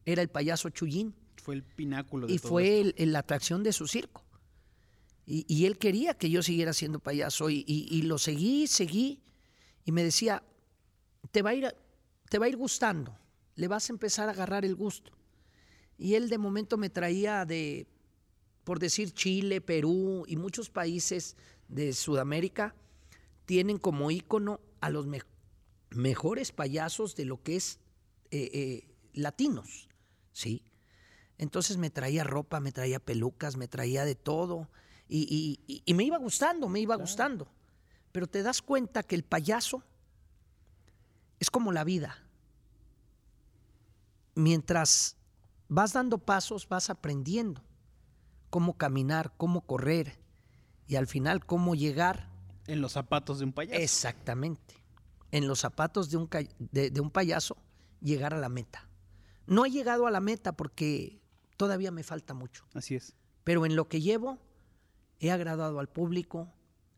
era 0.04 0.22
el 0.22 0.28
payaso 0.28 0.70
Chuyín 0.70 1.14
fue 1.36 1.54
el 1.56 1.62
pináculo 1.62 2.26
de 2.26 2.34
y 2.34 2.38
todo 2.38 2.48
fue 2.50 2.94
la 2.96 3.18
atracción 3.20 3.62
de 3.62 3.72
su 3.72 3.86
circo. 3.86 4.24
Y, 5.26 5.44
y 5.48 5.66
él 5.66 5.78
quería 5.78 6.14
que 6.14 6.30
yo 6.30 6.42
siguiera 6.42 6.72
siendo 6.72 7.00
payaso 7.00 7.50
y, 7.50 7.64
y- 7.66 7.86
y 7.90 8.02
lo 8.02 8.18
seguí, 8.18 8.66
seguí 8.66 9.22
y 9.84 9.92
me 9.92 10.02
decía, 10.02 10.42
te 11.32 11.42
va, 11.42 11.50
a 11.50 11.54
ir, 11.54 11.74
te 12.30 12.38
va 12.38 12.46
a 12.46 12.48
ir 12.48 12.56
gustando, 12.56 13.16
le 13.56 13.68
vas 13.68 13.88
a 13.90 13.92
empezar 13.92 14.28
a 14.28 14.32
agarrar 14.32 14.64
el 14.64 14.74
gusto. 14.74 15.12
Y 15.98 16.14
él 16.14 16.28
de 16.28 16.38
momento 16.38 16.76
me 16.78 16.90
traía 16.90 17.44
de, 17.44 17.86
por 18.64 18.78
decir, 18.78 19.12
Chile, 19.12 19.60
Perú 19.60 20.24
y 20.28 20.36
muchos 20.36 20.70
países 20.70 21.36
de 21.68 21.92
Sudamérica 21.92 22.74
tienen 23.44 23.78
como 23.78 24.10
ícono 24.10 24.60
a 24.80 24.90
los 24.90 25.06
me- 25.06 25.22
mejores 25.90 26.52
payasos 26.52 27.16
de 27.16 27.24
lo 27.24 27.42
que 27.42 27.56
es 27.56 27.80
eh, 28.30 28.50
eh, 28.52 28.94
latinos, 29.14 29.88
¿sí? 30.32 30.62
Entonces 31.38 31.76
me 31.78 31.90
traía 31.90 32.24
ropa, 32.24 32.60
me 32.60 32.72
traía 32.72 32.98
pelucas, 33.00 33.56
me 33.56 33.68
traía 33.68 34.04
de 34.04 34.14
todo. 34.14 34.68
Y, 35.08 35.22
y- 35.22 35.60
y- 35.72 35.82
y 35.84 35.94
me 35.94 36.04
iba 36.04 36.18
gustando, 36.18 36.68
me 36.68 36.80
iba 36.80 36.96
gustando. 36.96 37.48
Pero 38.12 38.26
te 38.26 38.42
das 38.42 38.60
cuenta 38.62 39.02
que 39.02 39.14
el 39.14 39.22
payaso 39.24 39.82
es 41.40 41.50
como 41.50 41.72
la 41.72 41.84
vida. 41.84 42.18
Mientras 44.34 45.16
vas 45.68 45.92
dando 45.92 46.18
pasos, 46.18 46.68
vas 46.68 46.90
aprendiendo 46.90 47.62
cómo 48.50 48.76
caminar, 48.76 49.32
cómo 49.36 49.60
correr 49.62 50.18
y 50.86 50.96
al 50.96 51.06
final 51.06 51.44
cómo 51.44 51.74
llegar 51.74 52.28
En 52.66 52.80
los 52.80 52.92
zapatos 52.92 53.38
de 53.38 53.44
un 53.46 53.52
payaso. 53.52 53.80
Exactamente. 53.80 54.74
En 55.30 55.46
los 55.46 55.60
zapatos 55.60 56.10
de 56.10 56.16
un, 56.16 56.26
ca- 56.26 56.42
de, 56.58 56.90
de 56.90 57.00
un 57.00 57.10
payaso, 57.10 57.56
llegar 58.00 58.32
a 58.34 58.38
la 58.38 58.48
meta. 58.48 58.88
No 59.46 59.64
he 59.66 59.70
llegado 59.70 60.06
a 60.06 60.10
la 60.10 60.20
meta 60.20 60.52
porque 60.52 61.20
todavía 61.56 61.90
me 61.90 62.02
falta 62.02 62.32
mucho, 62.34 62.64
Así 62.74 62.94
es. 62.94 63.14
pero 63.44 63.66
en 63.66 63.76
lo 63.76 63.88
que 63.88 64.00
llevo 64.00 64.38
he 65.20 65.30
agradado 65.30 65.80
al 65.80 65.88
público, 65.88 66.52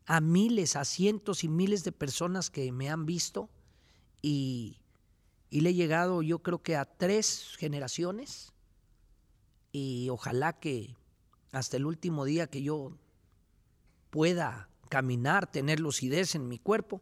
a 0.05 0.21
miles, 0.21 0.75
a 0.75 0.85
cientos 0.85 1.43
y 1.43 1.47
miles 1.49 1.83
de 1.83 1.91
personas 1.91 2.49
que 2.49 2.71
me 2.71 2.89
han 2.89 3.05
visto 3.05 3.49
y, 4.21 4.79
y 5.49 5.61
le 5.61 5.71
he 5.71 5.73
llegado 5.73 6.21
yo 6.21 6.39
creo 6.43 6.61
que 6.61 6.75
a 6.75 6.85
tres 6.85 7.55
generaciones 7.57 8.53
y 9.71 10.09
ojalá 10.09 10.53
que 10.53 10.95
hasta 11.51 11.77
el 11.77 11.85
último 11.85 12.25
día 12.25 12.47
que 12.47 12.61
yo 12.61 12.97
pueda 14.09 14.69
caminar, 14.89 15.51
tener 15.51 15.79
lucidez 15.79 16.35
en 16.35 16.47
mi 16.47 16.59
cuerpo, 16.59 17.01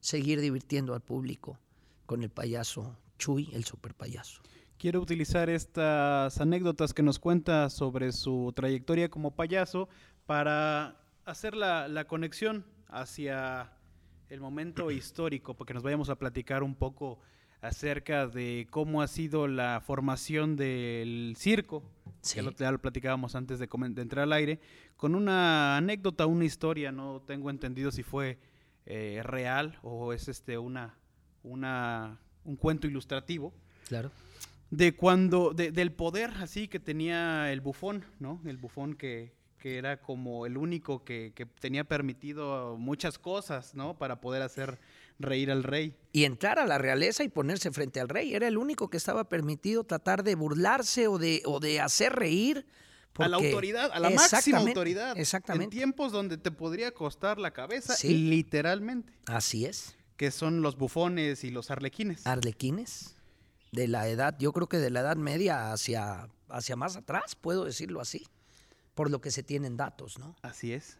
seguir 0.00 0.40
divirtiendo 0.40 0.94
al 0.94 1.00
público 1.00 1.58
con 2.06 2.22
el 2.22 2.30
payaso 2.30 2.96
Chuy, 3.18 3.50
el 3.52 3.64
super 3.64 3.94
payaso. 3.94 4.42
Quiero 4.78 5.00
utilizar 5.00 5.48
estas 5.48 6.40
anécdotas 6.40 6.92
que 6.92 7.02
nos 7.02 7.18
cuenta 7.18 7.70
sobre 7.70 8.12
su 8.12 8.52
trayectoria 8.54 9.08
como 9.08 9.34
payaso 9.34 9.88
para 10.26 11.00
hacer 11.24 11.54
la, 11.54 11.88
la 11.88 12.06
conexión 12.06 12.66
hacia 12.88 13.72
el 14.28 14.40
momento 14.40 14.90
histórico, 14.90 15.54
porque 15.54 15.74
nos 15.74 15.82
vayamos 15.82 16.10
a 16.10 16.16
platicar 16.16 16.62
un 16.62 16.74
poco 16.74 17.18
acerca 17.64 18.26
de 18.26 18.66
cómo 18.70 19.00
ha 19.00 19.08
sido 19.08 19.48
la 19.48 19.80
formación 19.84 20.54
del 20.56 21.34
circo. 21.36 21.82
Sí. 22.20 22.36
Ya, 22.36 22.42
lo, 22.42 22.50
ya 22.52 22.70
lo 22.70 22.78
platicábamos 22.78 23.34
antes 23.34 23.58
de, 23.58 23.68
entrar 23.96 24.24
al 24.24 24.32
aire, 24.32 24.60
con 24.96 25.14
una 25.14 25.76
anécdota, 25.76 26.26
una 26.26 26.44
historia, 26.44 26.92
no 26.92 27.22
tengo 27.26 27.50
entendido 27.50 27.90
si 27.90 28.02
fue 28.02 28.38
eh, 28.86 29.20
real 29.24 29.78
o 29.82 30.12
es 30.12 30.28
este 30.28 30.58
una, 30.58 30.94
una, 31.42 32.18
un 32.44 32.56
cuento 32.56 32.86
ilustrativo 32.86 33.52
Claro. 33.88 34.10
de 34.70 34.94
cuando, 34.94 35.52
de- 35.52 35.70
del 35.72 35.92
poder 35.92 36.30
así 36.40 36.68
que 36.68 36.80
tenía 36.80 37.50
el 37.52 37.60
bufón, 37.60 38.04
¿no? 38.20 38.40
El 38.46 38.56
bufón 38.58 38.94
que, 38.94 39.32
que 39.58 39.78
era 39.78 40.00
como 40.00 40.44
el 40.46 40.56
único 40.56 41.04
que, 41.04 41.32
que 41.34 41.46
tenía 41.46 41.84
permitido 41.84 42.76
muchas 42.78 43.18
cosas, 43.18 43.74
¿no? 43.74 43.96
Para 43.98 44.20
poder 44.20 44.42
hacer 44.42 44.78
reír 45.18 45.50
al 45.50 45.62
rey. 45.62 45.96
Y 46.12 46.24
entrar 46.24 46.58
a 46.58 46.66
la 46.66 46.78
realeza 46.78 47.24
y 47.24 47.28
ponerse 47.28 47.70
frente 47.70 48.00
al 48.00 48.08
rey. 48.08 48.34
Era 48.34 48.46
el 48.48 48.56
único 48.56 48.88
que 48.90 48.96
estaba 48.96 49.28
permitido 49.28 49.84
tratar 49.84 50.22
de 50.22 50.34
burlarse 50.34 51.06
o 51.08 51.18
de, 51.18 51.42
o 51.44 51.60
de 51.60 51.80
hacer 51.80 52.12
reír. 52.14 52.66
a 53.16 53.28
la 53.28 53.36
autoridad, 53.36 53.90
a 53.92 54.00
la 54.00 54.10
máxima 54.10 54.24
Exactamente, 54.38 54.70
autoridad. 54.70 55.12
En 55.12 55.18
Exactamente. 55.18 55.76
tiempos 55.76 56.10
donde 56.12 56.36
te 56.36 56.50
podría 56.50 56.92
costar 56.92 57.38
la 57.38 57.52
cabeza, 57.52 57.94
Sí. 57.94 58.08
literalmente. 58.28 59.12
Así 59.26 59.66
es. 59.66 59.94
Que 60.16 60.30
son 60.32 60.62
los 60.62 60.76
bufones 60.76 61.44
y 61.44 61.50
los 61.50 61.70
arlequines. 61.70 62.26
Arlequines. 62.26 63.14
De 63.72 63.88
la 63.88 64.08
edad, 64.08 64.36
yo 64.38 64.52
creo 64.52 64.68
que 64.68 64.78
de 64.78 64.90
la 64.90 65.00
edad 65.00 65.16
media 65.16 65.72
hacia, 65.72 66.28
hacia 66.48 66.76
más 66.76 66.96
atrás, 66.96 67.34
puedo 67.36 67.64
decirlo 67.64 68.00
así. 68.00 68.26
Por 68.94 69.10
lo 69.10 69.20
que 69.20 69.32
se 69.32 69.42
tienen 69.42 69.76
datos, 69.76 70.18
¿no? 70.18 70.36
Así 70.42 70.72
es. 70.72 70.98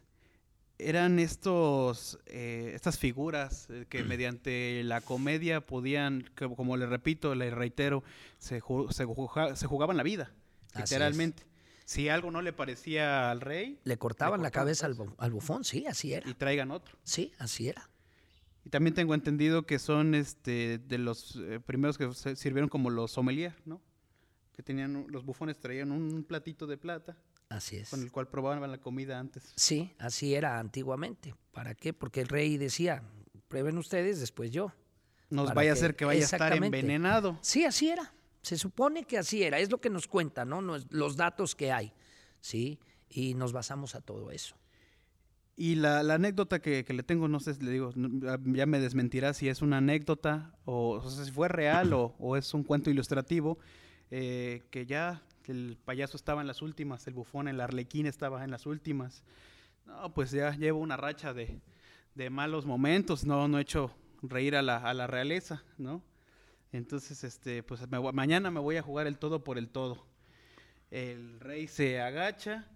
Eran 0.77 1.19
estos, 1.19 2.19
eh, 2.25 2.73
estas 2.75 2.99
figuras 2.99 3.67
eh, 3.69 3.85
que 3.87 4.03
mediante 4.03 4.81
la 4.83 4.99
comedia 4.99 5.61
podían, 5.65 6.29
que, 6.35 6.49
como 6.53 6.75
le 6.75 6.85
repito, 6.85 7.33
le 7.33 7.49
reitero, 7.49 8.03
se, 8.39 8.61
ju- 8.61 8.91
se, 8.91 9.05
juga- 9.05 9.55
se 9.55 9.67
jugaban 9.67 9.95
la 9.95 10.03
vida, 10.03 10.33
Así 10.73 10.83
es. 10.83 10.91
literalmente. 10.91 11.43
Si 11.85 12.09
algo 12.09 12.29
no 12.31 12.41
le 12.41 12.51
parecía 12.51 13.31
al 13.31 13.39
rey, 13.41 13.79
Le 13.85 13.97
cortaban 13.97 14.41
la 14.41 14.49
cortaban 14.49 14.65
cabeza 14.65 14.85
al, 14.87 14.95
bu- 14.97 15.15
al 15.17 15.31
bufón, 15.31 15.63
sí, 15.63 15.85
así 15.87 16.13
era. 16.13 16.29
y 16.29 16.33
traigan 16.33 16.71
otro. 16.71 16.97
Sí, 17.03 17.31
así 17.39 17.69
era. 17.69 17.89
Y 18.65 18.69
también 18.69 18.95
tengo 18.95 19.13
entendido 19.13 19.65
que 19.65 19.79
son 19.79 20.13
este 20.15 20.79
de 20.79 20.97
los 20.97 21.35
eh, 21.37 21.59
primeros 21.65 21.97
que 21.97 22.11
se 22.13 22.35
sirvieron 22.35 22.67
como 22.67 22.89
los 22.89 23.11
sommelier, 23.11 23.53
¿no? 23.65 23.79
Que 24.53 24.63
tenían, 24.63 25.05
los 25.09 25.23
bufones 25.23 25.59
traían 25.59 25.91
un 25.91 26.23
platito 26.23 26.65
de 26.67 26.75
plata 26.77 27.15
Así 27.55 27.77
es. 27.77 27.89
con 27.89 28.01
el 28.01 28.11
cual 28.11 28.27
probaban 28.27 28.69
la 28.69 28.77
comida 28.79 29.19
antes. 29.19 29.53
Sí, 29.55 29.93
así 29.99 30.35
era 30.35 30.59
antiguamente. 30.59 31.33
¿Para 31.51 31.73
qué? 31.75 31.93
Porque 31.93 32.21
el 32.21 32.27
rey 32.27 32.57
decía, 32.57 33.03
prueben 33.47 33.77
ustedes, 33.77 34.19
después 34.19 34.51
yo. 34.51 34.71
Nos 35.29 35.53
vaya 35.53 35.73
a 35.73 35.75
ser 35.75 35.95
que 35.95 36.05
vaya 36.05 36.21
a 36.21 36.23
estar 36.25 36.53
envenenado. 36.55 37.37
Sí, 37.41 37.65
así 37.65 37.89
era. 37.89 38.13
Se 38.41 38.57
supone 38.57 39.05
que 39.05 39.17
así 39.17 39.41
era. 39.43 39.57
Es 39.59 39.71
lo 39.71 39.79
que 39.81 39.89
nos 39.89 40.07
cuenta, 40.07 40.45
¿no? 40.45 40.61
Nos- 40.61 40.85
los 40.91 41.15
datos 41.15 41.55
que 41.55 41.71
hay. 41.71 41.93
Sí. 42.41 42.79
Y 43.09 43.33
nos 43.33 43.51
basamos 43.53 43.95
a 43.95 44.01
todo 44.01 44.29
eso. 44.31 44.55
Y 45.57 45.75
la, 45.75 46.03
la 46.03 46.15
anécdota 46.15 46.59
que, 46.61 46.83
que 46.83 46.93
le 46.93 47.01
tengo, 47.03 47.27
no 47.29 47.39
sé, 47.39 47.55
le 47.63 47.71
digo, 47.71 47.91
ya- 47.95 48.37
ya 48.43 48.65
me 48.65 48.79
desmentirá 48.79 49.33
si 49.33 49.47
es 49.47 49.61
una 49.61 49.77
anécdota 49.77 50.53
o, 50.65 50.89
o 51.01 51.09
sea, 51.09 51.23
si 51.23 51.31
fue 51.31 51.47
real 51.47 51.93
o, 51.93 52.13
o 52.19 52.35
es 52.35 52.53
un 52.53 52.63
cuento 52.63 52.89
ilustrativo, 52.89 53.57
eh, 54.11 54.63
que 54.69 54.85
ya 54.85 55.23
el 55.51 55.77
payaso 55.83 56.17
estaba 56.17 56.41
en 56.41 56.47
las 56.47 56.61
últimas, 56.61 57.07
el 57.07 57.13
bufón, 57.13 57.47
el 57.47 57.61
arlequín 57.61 58.05
estaba 58.05 58.43
en 58.43 58.51
las 58.51 58.65
últimas. 58.65 59.23
No, 59.85 60.13
pues 60.13 60.31
ya 60.31 60.55
llevo 60.55 60.79
una 60.79 60.97
racha 60.97 61.33
de, 61.33 61.61
de 62.15 62.29
malos 62.29 62.65
momentos, 62.65 63.25
no, 63.25 63.47
no 63.47 63.59
he 63.59 63.61
hecho 63.61 63.91
reír 64.21 64.55
a 64.55 64.61
la, 64.61 64.77
a 64.77 64.93
la 64.93 65.07
realeza, 65.07 65.63
¿no? 65.77 66.03
Entonces, 66.71 67.23
este, 67.23 67.63
pues 67.63 67.81
mañana 68.13 68.51
me 68.51 68.59
voy 68.59 68.77
a 68.77 68.81
jugar 68.81 69.07
el 69.07 69.17
todo 69.17 69.43
por 69.43 69.57
el 69.57 69.69
todo. 69.69 70.05
El 70.91 71.39
rey 71.39 71.67
se 71.67 72.01
agacha, 72.01 72.67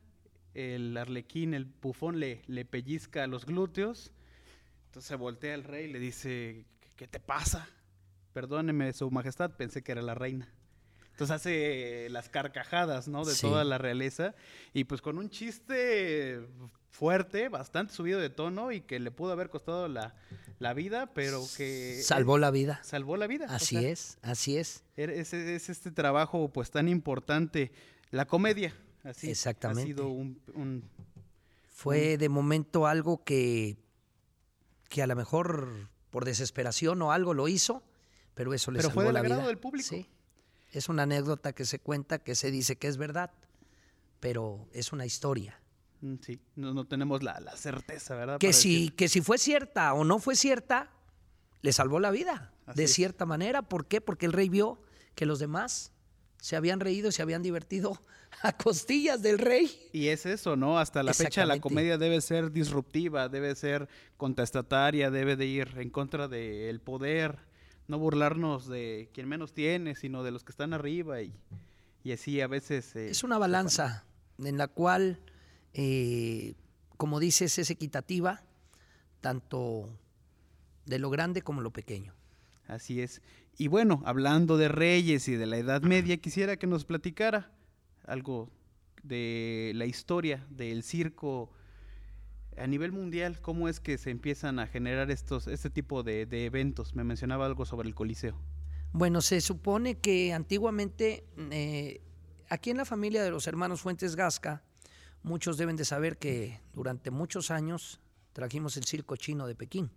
el 0.53 0.95
arlequín, 0.95 1.53
el 1.53 1.65
bufón 1.65 2.19
le, 2.19 2.41
le 2.47 2.65
pellizca 2.65 3.27
los 3.27 3.45
glúteos. 3.45 4.11
Entonces 4.85 5.17
voltea 5.17 5.53
el 5.53 5.63
rey 5.63 5.89
y 5.89 5.93
le 5.93 5.99
dice, 5.99 6.65
¿qué 6.95 7.07
te 7.07 7.19
pasa? 7.19 7.67
Perdóneme, 8.33 8.91
su 8.93 9.09
majestad, 9.11 9.51
pensé 9.51 9.83
que 9.83 9.91
era 9.91 10.01
la 10.01 10.15
reina. 10.15 10.47
Entonces 11.19 11.35
hace 11.35 12.07
las 12.11 12.29
carcajadas, 12.29 13.09
¿no? 13.09 13.25
De 13.25 13.35
toda 13.35 13.65
la 13.65 13.77
realeza. 13.77 14.35
Y 14.71 14.85
pues 14.85 15.01
con 15.01 15.17
un 15.17 15.29
chiste 15.29 16.39
fuerte, 16.91 17.49
bastante 17.49 17.93
subido 17.93 18.21
de 18.21 18.29
tono 18.29 18.71
y 18.71 18.79
que 18.79 19.01
le 19.01 19.11
pudo 19.11 19.33
haber 19.33 19.49
costado 19.49 19.89
la, 19.89 20.13
vida, 20.73 21.11
pero 21.13 21.43
que... 21.57 22.01
Salvó 22.03 22.37
la 22.37 22.51
vida. 22.51 22.79
Salvó 22.85 23.17
la 23.17 23.27
vida. 23.27 23.47
Así 23.49 23.75
es, 23.85 24.17
así 24.21 24.55
es. 24.55 24.85
Es, 24.95 25.33
es, 25.33 25.67
este 25.69 25.91
trabajo 25.91 26.53
pues 26.53 26.71
tan 26.71 26.87
importante, 26.87 27.73
la 28.11 28.25
comedia. 28.25 28.73
Así, 29.03 29.29
Exactamente. 29.29 29.81
Ha 29.81 29.85
sido 29.87 30.07
un... 30.07 30.89
Fue 31.67 32.17
de 32.17 32.29
momento 32.29 32.87
algo 32.87 33.25
que, 33.25 33.75
que 34.87 35.01
a 35.01 35.07
lo 35.07 35.17
mejor 35.17 35.89
por 36.11 36.23
desesperación 36.23 37.01
o 37.01 37.11
algo 37.11 37.33
lo 37.33 37.49
hizo, 37.49 37.83
pero 38.35 38.53
eso 38.53 38.71
le 38.71 38.81
salvó 38.81 39.11
la 39.11 39.21
vida. 39.21 39.45
del 39.45 39.57
público. 39.57 39.89
Sí 39.89 40.07
es 40.71 40.89
una 40.89 41.03
anécdota 41.03 41.53
que 41.53 41.65
se 41.65 41.79
cuenta, 41.79 42.19
que 42.19 42.35
se 42.35 42.51
dice 42.51 42.77
que 42.77 42.87
es 42.87 42.97
verdad, 42.97 43.31
pero 44.19 44.67
es 44.73 44.91
una 44.91 45.05
historia. 45.05 45.59
Mm, 46.01 46.15
sí, 46.21 46.39
no, 46.55 46.85
tenemos 46.85 47.23
la, 47.23 47.39
certeza, 47.55 48.15
¿verdad? 48.15 48.39
Que 48.39 48.53
si, 48.53 48.89
que 48.89 49.09
si 49.09 49.21
fue 49.21 49.37
cierta 49.37 49.93
o 49.93 50.03
no 50.03 50.19
fue 50.19 50.35
cierta, 50.35 50.91
le 51.61 51.73
salvó 51.73 51.99
la 51.99 52.11
vida, 52.11 52.53
de 52.73 52.87
cierta 52.87 53.25
manera. 53.25 53.63
¿Por 53.63 53.87
qué? 53.87 53.99
Porque 54.01 54.25
el 54.25 54.33
rey 54.33 54.49
vio 54.49 54.81
que 55.15 55.25
los 55.25 55.39
demás 55.39 55.91
se 56.39 56.55
habían 56.55 56.79
reído, 56.79 57.11
se 57.11 57.21
habían 57.21 57.43
divertido 57.43 58.01
a 58.41 58.55
costillas 58.55 59.21
del 59.21 59.39
rey. 59.39 59.89
Y 59.91 60.07
es 60.07 60.25
eso, 60.25 60.55
¿no? 60.55 60.79
Hasta 60.79 61.03
la 61.03 61.13
fecha 61.13 61.45
la 61.45 61.59
comedia 61.59 61.97
debe 61.97 62.21
ser 62.21 62.51
disruptiva, 62.51 63.27
debe 63.27 63.55
ser 63.55 63.89
contestataria, 64.17 65.11
debe 65.11 65.35
de 65.35 65.45
ir 65.45 65.73
en 65.77 65.89
contra 65.89 66.27
del 66.27 66.79
poder, 66.79 67.48
no 67.89 67.97
burlarnos 67.97 68.67
de 68.67 69.09
quien 69.13 69.27
menos 69.27 69.51
tiene, 69.51 69.95
sino 69.95 70.23
de 70.23 70.31
los 70.31 70.43
que 70.43 70.51
están 70.51 70.73
arriba 70.73 71.21
y, 71.21 71.33
así 72.11 72.39
a 72.39 72.47
veces... 72.47 72.95
Eh, 72.95 73.09
es 73.09 73.23
una 73.23 73.37
balanza 73.37 74.05
en 74.37 74.57
la 74.57 74.67
cual, 74.67 75.19
eh, 75.73 76.53
como 76.97 77.19
dices, 77.19 77.57
es 77.57 77.69
equitativa, 77.71 78.43
tanto 79.21 79.89
de 80.85 80.99
lo 80.99 81.09
grande 81.09 81.41
como 81.41 81.61
lo 81.61 81.71
pequeño. 81.71 82.13
Así 82.67 83.01
es. 83.01 83.21
Y 83.57 83.67
bueno, 83.67 84.01
hablando 84.05 84.57
de 84.57 84.69
reyes 84.69 85.27
y 85.27 85.35
de 85.35 85.47
la 85.47 85.57
Edad 85.57 85.81
Media, 85.81 86.17
quisiera 86.17 86.57
que 86.57 86.67
nos 86.67 86.85
platicara 86.85 87.51
algo 88.05 88.51
de 89.01 89.71
la 89.75 89.85
historia 89.85 90.45
del 90.51 90.83
circo 90.83 91.49
a 92.57 92.67
nivel 92.67 92.91
mundial, 92.91 93.39
¿cómo 93.41 93.69
es 93.69 93.79
que 93.79 93.97
se 93.97 94.09
empiezan 94.09 94.59
a 94.59 94.67
generar 94.67 95.11
estos, 95.11 95.47
este 95.47 95.69
tipo 95.69 96.03
de, 96.03 96.21
eventos? 96.45 96.95
Me 96.95 97.03
mencionaba 97.03 97.45
algo 97.45 97.65
sobre 97.65 97.87
el 97.87 97.95
Coliseo. 97.95 98.35
Bueno, 98.91 99.21
se 99.21 99.39
supone 99.41 99.99
que 99.99 100.33
antiguamente 100.33 101.25
eh, 101.51 102.01
aquí 102.49 102.71
en 102.71 102.77
la 102.77 102.85
familia 102.85 103.23
de 103.23 103.31
los 103.31 103.47
hermanos 103.47 103.81
Fuentes 103.81 104.15
Gasca, 104.15 104.63
muchos 105.21 105.57
deben 105.57 105.75
de 105.75 105.85
saber 105.85 106.17
que 106.17 106.59
durante 106.73 107.11
muchos 107.11 107.51
años 107.51 107.99
trajimos 108.33 108.77
el 108.77 108.85
circo 108.85 109.15
chino 109.15 109.47
de 109.47 109.55
Pekín. 109.55 109.91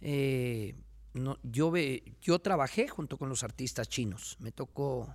Eh, 0.00 0.74
yo, 1.42 1.72
yo 2.20 2.38
trabajé 2.40 2.88
junto 2.88 3.16
con 3.16 3.28
los 3.28 3.42
artistas 3.42 3.88
chinos, 3.88 4.36
me 4.40 4.52
tocó 4.52 5.14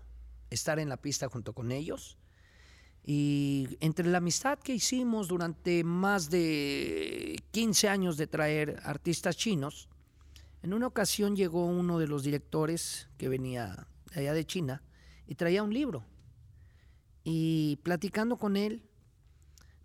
estar 0.50 0.80
en 0.80 0.90
la 0.90 0.98
pista 0.98 1.30
junto 1.30 1.54
con 1.54 1.72
ellos 1.72 2.18
y 3.04 3.78
entre 3.80 4.08
la 4.08 4.20
amistad 4.20 4.60
que 4.60 4.76
hicimos 4.76 5.28
durante 5.28 5.84
más 5.84 6.30
de 6.30 7.42
15 7.52 7.90
años 7.90 8.18
de 8.18 8.28
traer 8.28 8.80
artistas 8.84 9.36
chinos, 9.36 9.90
en 10.62 10.74
una 10.74 10.88
ocasión 10.88 11.36
llegó 11.36 11.66
uno 11.66 11.98
de 11.98 12.08
los 12.08 12.24
directores 12.24 13.10
que 13.18 13.30
venía 13.30 13.88
allá 14.14 14.34
de 14.34 14.46
China 14.46 14.84
y 15.26 15.36
traía 15.36 15.64
un 15.64 15.74
libro. 15.74 16.06
Y 17.24 17.78
platicando 17.78 18.38
con 18.38 18.56
él, 18.56 18.84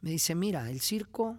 me 0.00 0.10
dice, 0.10 0.34
mira, 0.34 0.70
el 0.70 0.80
circo, 0.80 1.38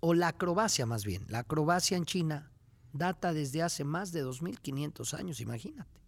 o 0.00 0.14
la 0.14 0.28
acrobacia 0.28 0.86
más 0.86 1.04
bien, 1.04 1.24
la 1.28 1.40
acrobacia 1.40 1.96
en 1.96 2.04
China 2.04 2.52
data 2.92 3.32
desde 3.32 3.62
hace 3.62 3.84
más 3.84 4.12
de 4.12 4.24
2.500 4.24 5.14
años, 5.18 5.40
imagínate. 5.40 6.00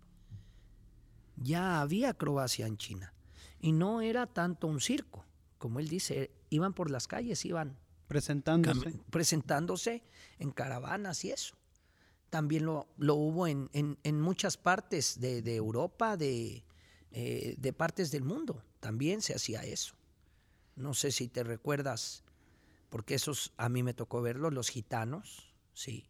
Ya 1.37 1.81
había 1.81 2.11
acrobacia 2.11 2.66
en 2.66 2.76
China. 2.76 3.14
Y 3.60 3.72
no 3.72 4.00
era 4.00 4.26
tanto 4.26 4.66
un 4.66 4.80
circo, 4.80 5.24
como 5.58 5.78
él 5.78 5.88
dice, 5.88 6.30
iban 6.48 6.72
por 6.72 6.90
las 6.90 7.06
calles, 7.06 7.44
iban 7.44 7.78
presentándose, 8.08 8.98
presentándose 9.10 10.02
en 10.38 10.50
caravanas 10.50 11.24
y 11.24 11.30
eso. 11.30 11.54
También 12.28 12.64
lo, 12.64 12.88
lo 12.96 13.14
hubo 13.14 13.46
en, 13.46 13.68
en, 13.72 14.20
muchas 14.20 14.56
partes 14.56 15.20
de, 15.20 15.54
Europa, 15.54 16.16
de, 16.16 16.64
eh, 17.12 17.54
de 17.58 17.72
partes 17.72 18.10
del 18.10 18.24
mundo. 18.24 18.64
También 18.80 19.20
se 19.20 19.34
hacía 19.34 19.62
eso. 19.62 19.94
No 20.74 20.94
sé 20.94 21.12
si 21.12 21.28
te 21.28 21.44
recuerdas, 21.44 22.24
porque 22.88 23.14
esos 23.14 23.52
a 23.56 23.68
mí 23.68 23.82
me 23.82 23.94
tocó 23.94 24.22
verlos, 24.22 24.52
los 24.52 24.70
gitanos, 24.70 25.54
sí. 25.72 26.06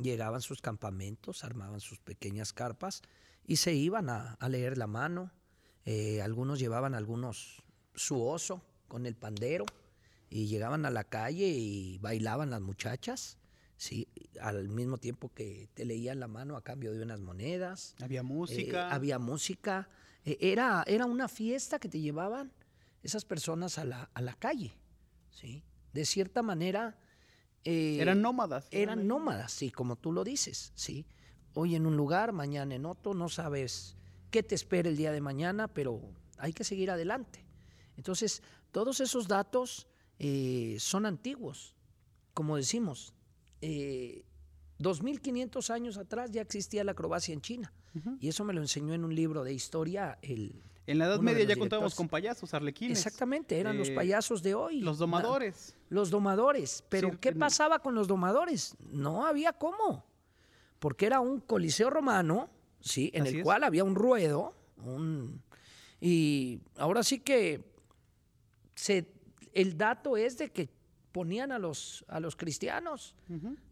Llegaban 0.00 0.42
sus 0.42 0.60
campamentos, 0.60 1.44
armaban 1.44 1.80
sus 1.80 1.98
pequeñas 1.98 2.52
carpas 2.52 3.02
y 3.44 3.56
se 3.56 3.74
iban 3.74 4.10
a, 4.10 4.34
a 4.34 4.48
leer 4.48 4.78
la 4.78 4.86
mano, 4.86 5.30
eh, 5.90 6.20
algunos 6.20 6.58
llevaban 6.58 6.94
algunos 6.94 7.62
su 7.94 8.22
oso 8.22 8.60
con 8.88 9.06
el 9.06 9.14
pandero 9.14 9.64
y 10.28 10.46
llegaban 10.46 10.84
a 10.84 10.90
la 10.90 11.04
calle 11.04 11.48
y 11.48 11.96
bailaban 11.96 12.50
las 12.50 12.60
muchachas, 12.60 13.38
sí, 13.78 14.06
al 14.38 14.68
mismo 14.68 14.98
tiempo 14.98 15.32
que 15.32 15.70
te 15.72 15.86
leían 15.86 16.20
la 16.20 16.28
mano 16.28 16.58
a 16.58 16.62
cambio 16.62 16.92
de 16.92 17.02
unas 17.02 17.20
monedas. 17.20 17.94
Había 18.02 18.22
música. 18.22 18.88
Eh, 18.88 18.92
había 18.92 19.18
música. 19.18 19.88
Eh, 20.26 20.36
era, 20.42 20.84
era 20.86 21.06
una 21.06 21.26
fiesta 21.26 21.78
que 21.78 21.88
te 21.88 22.00
llevaban 22.00 22.52
esas 23.02 23.24
personas 23.24 23.78
a 23.78 23.86
la, 23.86 24.10
a 24.12 24.20
la 24.20 24.34
calle, 24.34 24.74
¿sí? 25.30 25.64
De 25.94 26.04
cierta 26.04 26.42
manera... 26.42 26.98
eran 27.64 28.20
nómadas. 28.20 28.68
Eran 28.72 29.06
nómadas, 29.06 29.52
sí, 29.52 29.70
como 29.70 29.96
tú 29.96 30.12
lo 30.12 30.22
dices, 30.22 30.70
¿sí? 30.74 31.06
Hoy 31.54 31.76
en 31.76 31.86
un 31.86 31.96
lugar, 31.96 32.34
mañana 32.34 32.74
en 32.74 32.84
otro, 32.84 33.14
no 33.14 33.30
sabes 33.30 33.96
qué 34.30 34.42
te 34.42 34.54
espera 34.54 34.88
el 34.88 34.96
día 34.96 35.12
de 35.12 35.20
mañana, 35.20 35.68
pero 35.68 36.00
hay 36.38 36.52
que 36.52 36.64
seguir 36.64 36.90
adelante. 36.90 37.44
Entonces, 37.96 38.42
todos 38.70 39.00
esos 39.00 39.28
datos 39.28 39.88
eh, 40.18 40.76
son 40.78 41.06
antiguos, 41.06 41.74
como 42.34 42.56
decimos. 42.56 43.14
Eh, 43.60 44.24
2.500 44.78 45.70
años 45.70 45.98
atrás 45.98 46.30
ya 46.30 46.42
existía 46.42 46.84
la 46.84 46.92
acrobacia 46.92 47.34
en 47.34 47.40
China. 47.40 47.72
Y 48.20 48.28
eso 48.28 48.44
me 48.44 48.52
lo 48.52 48.60
enseñó 48.60 48.94
en 48.94 49.02
un 49.04 49.12
libro 49.12 49.42
de 49.42 49.52
historia 49.52 50.18
el... 50.22 50.62
En 50.86 50.98
la 50.98 51.06
Edad 51.06 51.18
Media 51.18 51.44
ya 51.44 51.56
contábamos 51.56 51.96
con 51.96 52.08
payasos, 52.08 52.54
arlequines. 52.54 52.96
Exactamente, 52.96 53.58
eran 53.58 53.76
los 53.76 53.88
eh, 53.88 53.94
payasos 53.94 54.42
de 54.42 54.54
hoy. 54.54 54.80
Los 54.80 54.98
domadores. 54.98 55.74
los 55.88 56.10
domadores. 56.10 56.84
Pero 56.88 57.18
¿qué 57.20 57.32
pasaba 57.32 57.80
con 57.80 57.94
los 57.94 58.06
domadores? 58.06 58.76
No 58.92 59.26
había 59.26 59.52
cómo. 59.52 60.06
Porque 60.78 61.06
era 61.06 61.18
un 61.20 61.40
coliseo 61.40 61.90
romano 61.90 62.48
¿sí? 62.80 63.10
En 63.14 63.26
el 63.26 63.42
cual 63.42 63.64
había 63.64 63.84
un 63.84 63.94
ruedo, 63.94 64.54
y 66.00 66.60
ahora 66.76 67.02
sí 67.02 67.20
que 67.20 67.64
se, 68.74 69.12
el 69.52 69.76
dato 69.76 70.16
es 70.16 70.38
de 70.38 70.50
que 70.50 70.68
ponían 71.12 71.50
a 71.50 71.58
los, 71.58 72.04
a 72.06 72.20
los 72.20 72.36
cristianos 72.36 73.16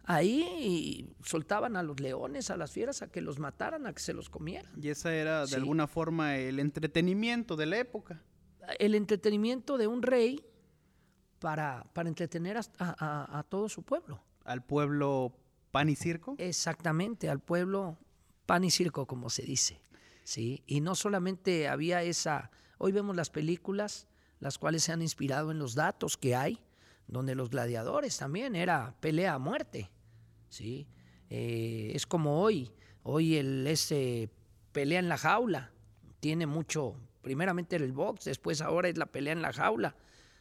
ahí 0.05 0.43
y 0.61 1.15
soltaban 1.25 1.77
a 1.77 1.83
los 1.83 2.01
leones, 2.01 2.51
a 2.51 2.57
las 2.57 2.73
fieras, 2.73 3.03
a 3.03 3.09
que 3.09 3.21
los 3.21 3.39
mataran, 3.39 3.87
a 3.87 3.93
que 3.93 4.01
se 4.01 4.13
los 4.13 4.29
comieran. 4.29 4.73
Y 4.83 4.89
esa 4.89 5.15
era 5.15 5.47
de 5.47 5.55
alguna 5.55 5.87
forma 5.87 6.37
el 6.37 6.59
entretenimiento 6.59 7.55
de 7.55 7.67
la 7.67 7.79
época. 7.79 8.23
El 8.81 8.97
entretenimiento 8.97 9.79
de 9.79 9.87
un 9.87 10.03
rey 10.03 10.45
para, 11.39 11.87
para 11.93 12.09
entretener 12.09 12.57
a, 12.57 13.39
a 13.39 13.43
todo 13.45 13.69
su 13.69 13.85
pueblo. 13.85 14.21
Al 14.45 14.65
pueblo 14.65 15.33
pan 15.71 15.89
y 15.89 15.95
circo. 15.95 16.35
Exactamente, 16.39 17.29
al 17.29 17.39
pueblo 17.39 17.99
pan 18.47 18.65
y 18.65 18.71
circo, 18.71 19.07
como 19.07 19.29
se 19.29 19.43
dice. 19.43 19.81
¿sí? 20.25 20.63
Y 20.67 20.81
no 20.81 20.95
solamente 20.95 21.69
había 21.69 22.03
esa, 22.03 22.51
hoy 22.79 22.93
vemos 22.93 23.17
las 23.17 23.31
películas, 23.31 24.07
las 24.41 24.59
cuales 24.59 24.85
se 24.85 24.93
han 24.93 25.03
inspirado 25.03 25.51
en 25.51 25.59
los 25.59 25.75
datos 25.75 26.17
que 26.17 26.35
hay, 26.35 26.61
donde 27.09 27.35
los 27.35 27.51
gladiadores 27.51 28.17
también 28.17 28.57
era 28.57 28.95
pelea 29.01 29.35
a 29.35 29.39
muerte. 29.39 29.91
¿sí? 30.49 30.87
Eh, 31.31 31.93
es 31.95 32.07
como 32.07 32.41
hoy, 32.41 32.73
hoy 33.03 33.37
el 33.37 33.67
ese 33.67 34.31
pelea 34.73 34.99
en 34.99 35.09
la 35.09 35.19
jaula, 35.19 35.73
tiene 36.21 36.47
mucho, 36.47 36.97
primeramente 37.23 37.77
era 37.77 37.85
el 37.85 37.93
box, 37.93 38.25
después 38.25 38.61
ahora 38.61 38.89
es 38.89 38.99
la 38.99 39.07
pelea 39.07 39.33
en 39.33 39.43
la 39.43 39.53
jaula, 39.53 39.97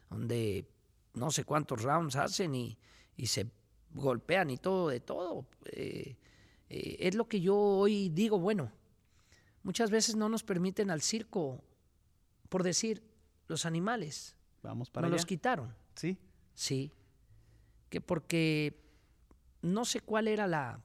donde 0.09 0.67
no 1.13 1.31
sé 1.31 1.43
cuántos 1.43 1.81
rounds 1.83 2.15
hacen 2.15 2.55
y, 2.55 2.77
y 3.15 3.27
se 3.27 3.47
golpean 3.93 4.49
y 4.49 4.57
todo 4.57 4.89
de 4.89 4.99
todo. 4.99 5.45
Eh, 5.65 6.17
Eh, 6.69 6.97
es 6.99 7.15
lo 7.15 7.27
que 7.27 7.41
yo 7.41 7.55
hoy 7.55 8.09
digo, 8.09 8.39
bueno, 8.39 8.71
muchas 9.63 9.89
veces 9.91 10.15
no 10.15 10.29
nos 10.29 10.43
permiten 10.43 10.89
al 10.89 11.01
circo, 11.01 11.63
por 12.49 12.63
decir, 12.63 13.03
los 13.47 13.65
animales. 13.65 14.35
Vamos 14.63 14.89
para 14.89 15.07
nos 15.07 15.13
allá. 15.13 15.17
los 15.17 15.25
quitaron. 15.25 15.75
Sí. 15.95 16.17
Sí. 16.53 16.91
Que 17.89 18.01
porque 18.01 18.79
no 19.61 19.85
sé 19.85 19.99
cuál 19.99 20.27
era 20.27 20.47
la, 20.47 20.81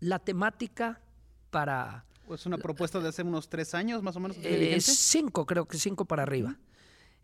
la 0.00 0.18
temática 0.18 1.00
para... 1.50 2.04
Es 2.30 2.44
una 2.46 2.58
propuesta 2.58 2.98
de 3.00 3.08
hace 3.08 3.22
unos 3.22 3.48
tres 3.48 3.74
años, 3.74 4.02
más 4.02 4.16
o 4.16 4.20
menos. 4.20 4.36
eh, 4.42 4.80
cinco, 4.80 5.46
creo 5.46 5.66
que 5.66 5.78
cinco 5.78 6.04
para 6.04 6.24
arriba. 6.24 6.58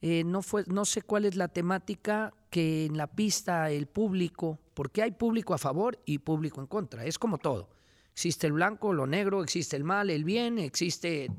Eh, 0.01 0.25
no, 0.25 0.43
fue, 0.43 0.65
no 0.67 0.85
sé 0.85 1.03
cuál 1.03 1.25
es 1.25 1.35
la 1.37 1.49
temática 1.49 2.33
que 2.51 2.87
en 2.87 2.97
la 2.97 3.07
pista 3.09 3.71
el 3.71 3.87
público, 3.87 4.59
porque 4.75 5.03
hay 5.03 5.13
público 5.13 5.55
a 5.55 5.59
favor 5.59 6.01
y 6.05 6.19
público 6.19 6.61
en 6.61 6.67
contra, 6.67 7.05
es 7.05 7.19
como 7.19 7.39
todo. 7.39 7.71
Existe 8.13 8.47
el 8.47 8.53
blanco, 8.53 8.93
lo 8.93 9.07
negro, 9.07 9.43
existe 9.43 9.77
el 9.77 9.85
mal, 9.85 10.11
el 10.11 10.25
bien, 10.25 10.59
existe 10.59 11.31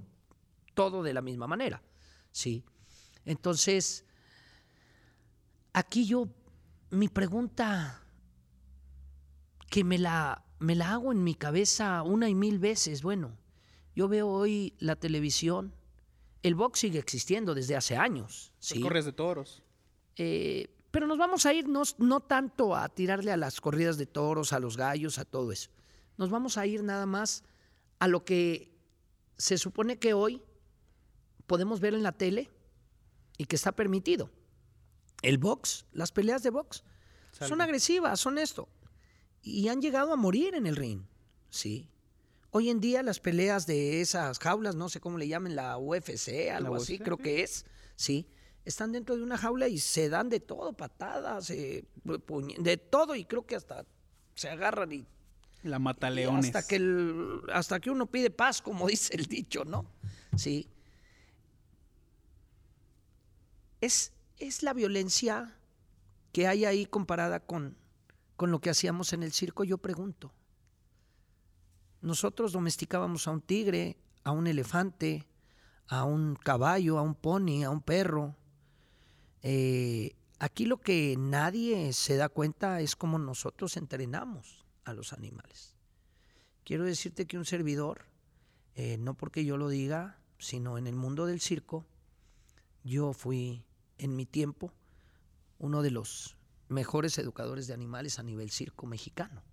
todo 0.74 1.04
de 1.04 1.14
la 1.14 1.22
misma 1.22 1.48
manera. 1.48 1.84
Sí. 2.32 2.64
Entonces, 3.26 4.06
aquí 5.72 6.06
yo, 6.06 6.28
mi 6.90 7.08
pregunta 7.08 8.04
que 9.70 9.84
me 9.84 9.98
la, 9.98 10.46
me 10.60 10.76
la 10.76 10.94
hago 10.94 11.12
en 11.12 11.24
mi 11.24 11.36
cabeza 11.36 12.02
una 12.04 12.30
y 12.30 12.36
mil 12.36 12.60
veces, 12.60 13.02
bueno, 13.02 13.38
yo 13.96 14.08
veo 14.08 14.28
hoy 14.28 14.74
la 14.80 14.96
televisión, 14.96 15.76
el 16.42 16.56
box 16.56 16.80
sigue 16.80 17.00
existiendo 17.00 17.54
desde 17.54 17.76
hace 17.76 17.96
años, 17.96 18.52
Los 18.58 18.68
¿sí? 18.68 18.82
corres 18.82 19.06
de 19.06 19.14
toros. 19.14 19.64
Eh, 20.16 20.70
pero 20.94 21.08
nos 21.08 21.18
vamos 21.18 21.48
a 21.48 21.54
ir 21.56 21.68
no, 21.68 21.82
no 21.98 22.20
tanto 22.20 22.76
a 22.76 22.88
tirarle 22.88 23.32
a 23.32 23.38
las 23.38 23.60
corridas 23.60 23.98
de 23.98 24.06
toros, 24.06 24.54
a 24.54 24.60
los 24.60 24.78
gallos, 24.78 25.18
a 25.18 25.26
todo 25.26 25.52
eso. 25.52 25.72
Nos 26.18 26.30
vamos 26.30 26.56
a 26.60 26.68
ir 26.68 26.84
nada 26.84 27.08
más 27.08 27.44
a 27.98 28.08
lo 28.08 28.24
que 28.26 28.72
se 29.36 29.58
supone 29.58 29.98
que 29.98 30.14
hoy 30.14 30.44
podemos 31.48 31.80
ver 31.80 31.96
en 31.96 32.04
la 32.04 32.12
tele 32.12 32.52
y 33.40 33.46
que 33.46 33.56
está 33.56 33.72
permitido. 33.72 34.30
El 35.24 35.40
box, 35.40 35.88
las 35.94 36.12
peleas 36.12 36.44
de 36.44 36.52
box, 36.52 36.84
son 37.40 37.62
agresivas, 37.62 38.20
son 38.20 38.38
esto. 38.38 38.70
Y 39.42 39.70
han 39.70 39.82
llegado 39.82 40.14
a 40.14 40.16
morir 40.16 40.54
en 40.54 40.68
el 40.68 40.76
ring, 40.76 41.08
sí. 41.50 41.90
Hoy 42.52 42.70
en 42.70 42.80
día 42.80 43.02
las 43.02 43.20
peleas 43.20 43.66
de 43.66 44.00
esas 44.00 44.38
jaulas, 44.38 44.76
no 44.76 44.90
sé 44.90 45.00
cómo 45.00 45.18
le 45.18 45.28
llamen, 45.28 45.56
la 45.56 45.76
UFC, 45.76 46.52
algo 46.54 46.76
así, 46.76 46.98
UFC, 46.98 47.04
creo 47.04 47.18
que 47.18 47.42
es, 47.42 47.66
sí. 47.96 48.30
Están 48.66 48.92
dentro 48.94 49.16
de 49.18 49.24
una 49.24 49.38
jaula 49.38 49.68
y 49.68 49.78
se 49.78 50.08
dan 50.10 50.30
de 50.30 50.40
todo, 50.40 50.74
patadas, 50.74 51.50
eh, 51.50 51.86
de 52.04 52.78
todo, 52.78 53.16
y 53.16 53.26
creo 53.26 53.46
que 53.46 53.56
hasta 53.58 53.86
se 54.36 54.50
agarran 54.50 54.92
y 54.94 55.06
La 55.64 55.78
y 55.78 55.80
mataleones. 55.80 56.46
hasta 56.46 56.66
que, 56.66 56.78
el- 56.78 57.42
hasta 57.52 57.80
que 57.80 57.92
uno 57.92 58.06
pide 58.06 58.30
paz, 58.30 58.62
como 58.62 58.88
dice 58.88 59.16
el 59.16 59.26
dicho, 59.26 59.66
¿no? 59.66 59.86
Sí. 60.38 60.70
Es, 63.82 64.14
es 64.40 64.64
la 64.64 64.74
violencia 64.74 65.56
que 66.32 66.48
hay 66.48 66.66
ahí 66.66 66.86
comparada 66.86 67.40
con, 67.42 67.76
con 68.38 68.50
lo 68.50 68.60
que 68.60 68.70
hacíamos 68.70 69.14
en 69.14 69.24
el 69.24 69.34
circo, 69.34 69.64
yo 69.64 69.78
pregunto. 69.78 70.32
Nosotros 72.02 72.52
domesticábamos 72.54 73.28
a 73.28 73.32
un 73.32 73.42
tigre, 73.42 73.98
a 74.24 74.32
un 74.32 74.48
elefante, 74.48 75.28
a 75.88 76.06
un 76.06 76.36
caballo, 76.36 76.98
a 76.98 77.02
un 77.02 77.16
pony, 77.16 77.64
a 77.64 77.70
un 77.70 77.82
perro. 77.82 78.36
Eh, 79.44 80.16
aquí 80.40 80.66
lo 80.66 80.80
que 80.80 81.16
nadie 81.18 81.94
se 81.94 82.16
da 82.16 82.30
cuenta 82.30 82.80
es 82.82 82.96
cómo 82.96 83.20
nosotros 83.20 83.78
entrenamos 83.78 84.66
a 84.86 84.94
los 84.94 85.14
animales. 85.14 85.76
Quiero 86.64 86.86
decirte 86.86 87.28
que 87.28 87.38
un 87.38 87.46
servidor, 87.46 88.06
eh, 88.76 88.98
no 88.98 89.16
porque 89.16 89.46
yo 89.46 89.58
lo 89.58 89.68
diga, 89.68 90.18
sino 90.40 90.78
en 90.78 90.88
el 90.88 90.96
mundo 90.96 91.26
del 91.26 91.42
circo, 91.42 91.86
yo 92.84 93.14
fui 93.14 93.64
en 93.98 94.16
mi 94.16 94.26
tiempo 94.26 94.74
uno 95.60 95.82
de 95.82 95.92
los 95.92 96.38
mejores 96.70 97.18
educadores 97.18 97.68
de 97.68 97.74
animales 97.74 98.20
a 98.20 98.24
nivel 98.24 98.50
circo 98.50 98.86
mexicano, 98.88 99.44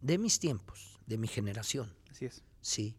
de 0.00 0.18
mis 0.18 0.38
tiempos, 0.38 1.00
de 1.06 1.18
mi 1.18 1.26
generación. 1.26 1.92
Así 2.10 2.26
es. 2.26 2.44
Sí. 2.60 2.96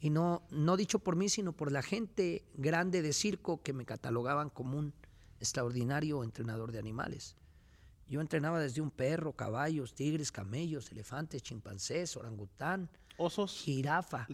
Y 0.00 0.10
no, 0.10 0.46
no 0.50 0.76
dicho 0.76 0.98
por 0.98 1.16
mí, 1.16 1.28
sino 1.28 1.52
por 1.52 1.72
la 1.72 1.82
gente 1.82 2.44
grande 2.54 3.00
de 3.00 3.12
circo 3.12 3.62
que 3.62 3.72
me 3.72 3.86
catalogaban 3.86 4.50
como 4.50 4.78
un 4.78 4.92
extraordinario 5.40 6.24
entrenador 6.24 6.72
de 6.72 6.78
animales. 6.78 7.36
Yo 8.08 8.20
entrenaba 8.20 8.60
desde 8.60 8.80
un 8.80 8.90
perro, 8.90 9.32
caballos, 9.32 9.94
tigres, 9.94 10.30
camellos, 10.30 10.90
elefantes, 10.92 11.42
chimpancés, 11.42 12.16
orangután, 12.16 12.88
Osos. 13.18 13.52
jirafa. 13.64 14.26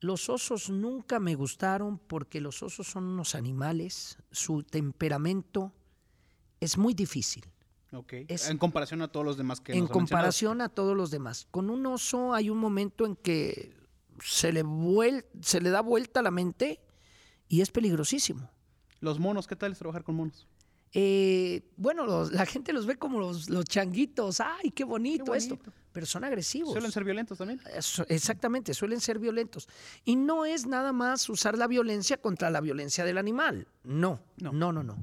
Los 0.00 0.28
osos 0.28 0.68
nunca 0.68 1.18
me 1.18 1.34
gustaron 1.34 1.98
porque 1.98 2.40
los 2.40 2.62
osos 2.62 2.86
son 2.86 3.04
unos 3.04 3.34
animales, 3.34 4.18
su 4.30 4.62
temperamento 4.62 5.72
es 6.60 6.76
muy 6.76 6.92
difícil. 6.94 7.44
Es- 8.28 8.50
en 8.50 8.58
comparación 8.58 9.00
a 9.00 9.08
todos 9.08 9.24
los 9.24 9.38
demás 9.38 9.60
que 9.60 9.72
en 9.72 9.80
nos 9.84 9.90
comparación 9.90 10.60
a 10.60 10.68
todos 10.68 10.94
los 10.94 11.10
demás. 11.10 11.46
Con 11.50 11.70
un 11.70 11.86
oso 11.86 12.34
hay 12.34 12.50
un 12.50 12.58
momento 12.58 13.06
en 13.06 13.16
que 13.16 13.72
se 14.22 14.52
le, 14.52 14.62
vuel- 14.64 15.24
se 15.40 15.60
le 15.62 15.70
da 15.70 15.80
vuelta 15.80 16.20
la 16.20 16.30
mente 16.30 16.80
y 17.48 17.62
es 17.62 17.70
peligrosísimo. 17.70 18.50
Los 19.00 19.18
monos, 19.18 19.46
¿qué 19.46 19.56
tal 19.56 19.72
es 19.72 19.78
trabajar 19.78 20.02
con 20.04 20.14
monos? 20.16 20.46
Eh, 20.92 21.62
bueno, 21.76 22.06
los- 22.06 22.32
la 22.32 22.46
gente 22.46 22.72
los 22.72 22.86
ve 22.86 22.96
como 22.96 23.20
los, 23.20 23.50
los 23.50 23.64
changuitos. 23.66 24.40
¡Ay, 24.40 24.70
qué 24.70 24.84
bonito, 24.84 25.32
Qué 25.32 25.38
esto! 25.38 25.58
Pero 25.92 26.06
son 26.06 26.24
agresivos. 26.24 26.72
¿Suelen 26.72 26.92
ser 26.92 27.04
violentos 27.04 27.38
también? 27.38 27.60
Eso- 27.74 28.06
Exactamente, 28.08 28.72
suelen 28.74 29.00
ser 29.00 29.18
violentos. 29.18 29.68
Y 30.04 30.16
no 30.16 30.44
es 30.46 30.66
nada 30.66 30.92
más 30.92 31.28
usar 31.28 31.58
la 31.58 31.66
violencia 31.66 32.18
contra 32.20 32.50
la 32.50 32.60
violencia 32.60 33.04
del 33.04 33.18
animal. 33.18 33.66
No, 33.84 34.20
No. 34.38 34.52
no, 34.52 34.72
no, 34.72 34.82
no. 34.82 34.96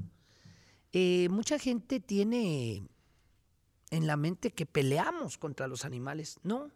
Eh, 0.92 1.28
mucha 1.30 1.58
gente 1.58 2.00
tiene 2.00 2.82
en 3.90 4.06
la 4.06 4.16
mente 4.16 4.52
que 4.52 4.66
peleamos 4.66 5.38
contra 5.38 5.66
los 5.68 5.84
animales. 5.84 6.38
No. 6.42 6.70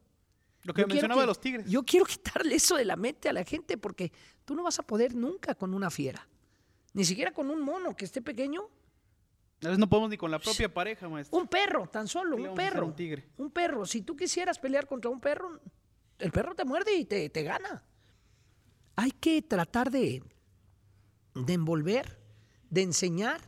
Lo 0.65 0.75
que 0.75 0.83
Yo 0.83 0.89
mencionaba 0.89 1.21
que- 1.21 1.23
de 1.23 1.27
los 1.29 1.41
tigres. 1.41 1.67
Yo 1.71 1.85
quiero 1.85 2.05
quitarle 2.45 2.55
eso 2.57 2.77
de 2.77 2.85
la 2.85 2.97
mente 2.97 3.29
a 3.29 3.33
la 3.33 3.45
gente 3.45 3.79
porque 3.79 4.13
tú 4.45 4.55
no 4.55 4.63
vas 4.65 4.79
a 4.79 4.83
poder 4.83 5.15
nunca 5.15 5.55
con 5.55 5.75
una 5.75 5.91
fiera. 5.91 6.29
Ni 6.99 7.05
siquiera 7.05 7.31
con 7.33 7.49
un 7.49 7.61
mono 7.63 7.95
que 7.95 8.05
esté 8.05 8.21
pequeño. 8.21 8.63
A 9.63 9.67
veces 9.67 9.79
no 9.79 9.89
podemos 9.89 10.11
ni 10.11 10.17
con 10.17 10.33
la 10.33 10.41
propia 10.41 10.73
pareja, 10.73 11.09
maestro. 11.09 11.39
Un 11.39 11.47
perro, 11.47 11.87
tan 11.89 12.09
solo, 12.09 12.35
¿Qué 12.37 12.43
le 12.43 12.49
un 12.49 12.55
perro. 12.57 12.87
un 12.87 12.97
tigre? 12.97 13.29
Un 13.39 13.51
perro. 13.53 13.87
Si 13.87 14.03
tú 14.03 14.17
quisieras 14.17 14.59
pelear 14.59 14.89
contra 14.89 15.09
un 15.09 15.21
perro, 15.21 15.61
el 16.19 16.33
perro 16.33 16.57
te 16.57 16.65
muerde 16.65 16.97
y 16.97 17.05
te, 17.05 17.31
te 17.31 17.43
gana. 17.45 17.85
Hay 18.97 19.13
que 19.13 19.43
tratar 19.43 19.93
de, 19.93 20.25
de 21.37 21.53
envolver, 21.53 22.19
de 22.69 22.83
enseñar 22.83 23.41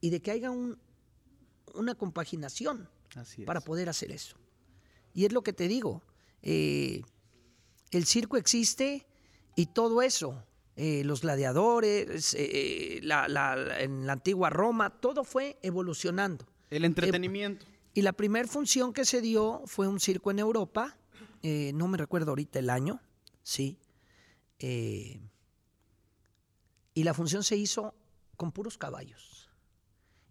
y 0.00 0.08
de 0.08 0.22
que 0.22 0.30
haya 0.30 0.50
un- 0.50 0.78
una 1.74 1.94
compaginación 1.94 2.88
Así 3.16 3.44
para 3.44 3.60
poder 3.60 3.90
hacer 3.90 4.10
eso. 4.12 4.36
Y 5.12 5.26
es 5.26 5.32
lo 5.32 5.42
que 5.42 5.52
te 5.52 5.68
digo, 5.68 6.02
eh, 6.40 7.02
el 7.90 8.06
circo 8.06 8.38
existe 8.38 9.06
y 9.56 9.66
todo 9.66 10.00
eso, 10.00 10.42
eh, 10.76 11.04
los 11.04 11.20
gladiadores, 11.22 12.34
eh, 12.38 13.00
la- 13.02 13.28
la- 13.28 13.80
en 13.80 14.06
la 14.06 14.14
antigua 14.14 14.50
Roma, 14.50 14.90
todo 15.00 15.24
fue 15.24 15.58
evolucionando. 15.62 16.46
El 16.70 16.84
entretenimiento. 16.84 17.66
Y 17.94 18.02
la 18.02 18.12
primera 18.14 18.48
función 18.48 18.92
que 18.94 19.04
se 19.04 19.20
dio 19.20 19.62
fue 19.66 19.86
un 19.86 20.00
circo 20.00 20.30
en 20.30 20.38
Europa, 20.38 20.96
eh, 21.42 21.72
no 21.74 21.88
me 21.88 21.98
recuerdo 21.98 22.30
ahorita 22.30 22.58
el 22.58 22.70
año, 22.70 23.00
sí. 23.42 23.78
eh, 24.60 25.20
y 26.94 27.04
la 27.04 27.14
función 27.14 27.42
se 27.42 27.56
hizo 27.56 27.94
con 28.36 28.52
puros 28.52 28.78
caballos. 28.78 29.50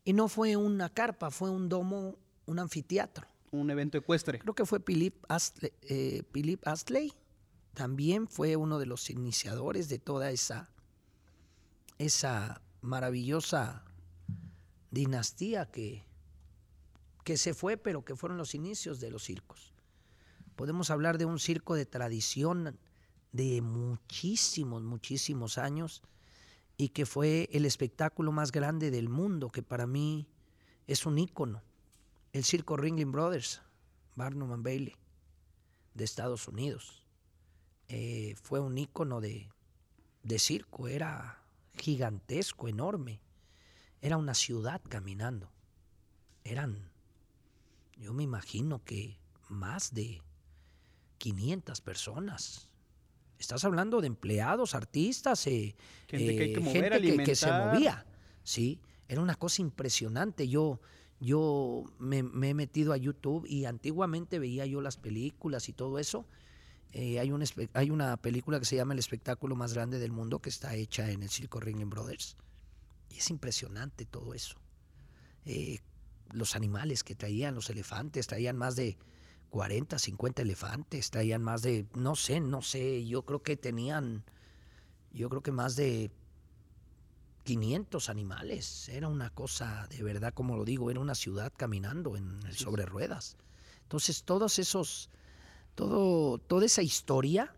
Y 0.04 0.14
no 0.14 0.28
fue 0.28 0.56
una 0.56 0.90
carpa, 0.90 1.30
fue 1.32 1.50
un 1.50 1.70
domo, 1.70 2.18
un 2.46 2.60
anfiteatro. 2.60 3.28
un 3.52 3.70
evento 3.70 3.98
ecuestre. 3.98 4.40
Creo 4.40 4.56
que 4.56 4.66
fue 4.66 4.80
Philip 4.80 5.26
Astley, 5.28 5.74
eh, 5.84 6.24
Philip 6.32 6.66
Astley, 6.66 7.12
también 7.74 8.28
fue 8.28 8.56
uno 8.56 8.80
de 8.80 8.86
los 8.86 9.10
iniciadores 9.10 9.90
de 9.90 10.00
toda 10.00 10.32
esa, 10.32 10.70
esa 11.98 12.62
maravillosa 12.82 13.84
dinastía 14.92 15.72
que, 15.72 16.04
que 17.24 17.38
se 17.38 17.54
fue, 17.54 17.78
pero 17.78 18.04
que 18.04 18.16
fueron 18.16 18.38
los 18.38 18.56
inicios 18.56 19.00
de 19.00 19.12
los 19.12 19.24
circos. 19.24 19.74
Podemos 20.56 20.90
hablar 20.90 21.18
de 21.18 21.26
un 21.26 21.40
circo 21.40 21.76
de 21.76 21.86
tradición 21.86 22.78
de 23.32 23.62
muchísimos, 23.62 24.84
muchísimos 24.84 25.58
años 25.58 26.02
y 26.78 26.90
que 26.90 27.06
fue 27.06 27.50
el 27.54 27.66
espectáculo 27.66 28.32
más 28.32 28.52
grande 28.52 28.92
del 28.92 29.08
mundo, 29.08 29.50
que 29.50 29.64
para 29.64 29.88
mí 29.88 30.28
es 30.88 31.06
un 31.06 31.18
ícono. 31.18 31.62
El 32.34 32.44
circo 32.44 32.76
Ringling 32.76 33.12
Brothers, 33.12 33.62
Barnum 34.16 34.52
and 34.52 34.64
Bailey, 34.64 34.96
de 35.94 36.04
Estados 36.04 36.48
Unidos. 36.48 37.01
Eh, 37.94 38.36
fue 38.42 38.62
un 38.62 38.78
ícono 38.78 39.20
de, 39.20 39.50
de 40.24 40.40
circo, 40.40 40.88
era 40.88 41.44
gigantesco, 41.78 42.70
enorme. 42.70 43.20
Era 44.02 44.16
una 44.16 44.34
ciudad 44.34 44.80
caminando. 44.88 45.52
Eran, 46.46 46.90
yo 47.98 48.14
me 48.14 48.24
imagino 48.24 48.82
que 48.86 49.20
más 49.50 49.94
de 49.94 50.22
500 51.18 51.82
personas. 51.82 52.72
Estás 53.38 53.66
hablando 53.66 54.00
de 54.00 54.08
empleados, 54.08 54.74
artistas, 54.74 55.46
eh, 55.48 55.76
Gente 56.08 56.38
que 56.38 56.44
hay 56.44 56.54
que 56.54 56.60
eh, 56.62 56.64
mover, 56.64 56.94
gente 56.94 57.18
que, 57.18 57.24
que 57.24 57.36
se 57.36 57.52
movía. 57.52 58.06
Sí, 58.46 58.80
era 59.10 59.20
una 59.20 59.36
cosa 59.36 59.62
impresionante. 59.62 60.48
Yo, 60.48 60.80
yo 61.20 61.84
me, 62.00 62.24
me 62.24 62.52
he 62.52 62.54
metido 62.54 62.94
a 62.94 62.98
YouTube 62.98 63.46
y 63.46 63.66
antiguamente 63.66 64.40
veía 64.40 64.66
yo 64.66 64.80
las 64.80 64.96
películas 64.96 65.68
y 65.68 65.74
todo 65.74 66.00
eso. 66.00 66.26
Eh, 66.94 67.20
hay, 67.20 67.32
un 67.32 67.44
hay 67.74 67.90
una 67.90 68.18
película 68.18 68.60
que 68.60 68.66
se 68.66 68.76
llama 68.76 68.94
El 68.94 69.00
espectáculo 69.00 69.56
más 69.56 69.74
grande 69.74 70.00
del 70.00 70.12
mundo 70.12 70.40
que 70.40 70.50
está 70.50 70.76
hecha 70.76 71.10
en 71.10 71.24
el 71.24 71.30
Circo 71.30 71.60
Ringling 71.60 71.90
Brothers. 71.90 72.38
Y 73.10 73.18
es 73.18 73.30
impresionante 73.30 74.06
todo 74.06 74.34
eso. 74.34 74.58
Eh, 75.46 75.80
los 76.32 76.56
animales 76.56 77.04
que 77.04 77.16
traían, 77.16 77.56
los 77.56 77.70
elefantes, 77.70 78.28
traían 78.28 78.58
más 78.58 78.76
de 78.76 78.98
40, 79.50 80.00
50 80.00 80.42
elefantes, 80.42 81.12
traían 81.12 81.44
más 81.44 81.62
de, 81.62 81.86
no 81.94 82.16
sé, 82.16 82.40
no 82.40 82.62
sé, 82.62 83.06
yo 83.06 83.24
creo 83.24 83.42
que 83.44 83.58
tenían, 83.58 84.24
yo 85.12 85.30
creo 85.30 85.42
que 85.42 85.52
más 85.52 85.76
de 85.76 86.12
500 87.44 88.10
animales. 88.10 88.90
Era 88.90 89.08
una 89.08 89.30
cosa, 89.30 89.88
de 89.90 90.04
verdad, 90.04 90.34
como 90.34 90.56
lo 90.56 90.66
digo, 90.66 90.92
era 90.92 91.00
una 91.00 91.16
ciudad 91.16 91.52
caminando 91.56 92.16
en, 92.16 92.40
sobre 92.54 92.86
ruedas. 92.86 93.38
Entonces, 93.84 94.24
todos 94.24 94.60
esos, 94.60 95.10
todo, 95.76 96.38
toda 96.38 96.66
esa 96.66 96.82
historia, 96.82 97.54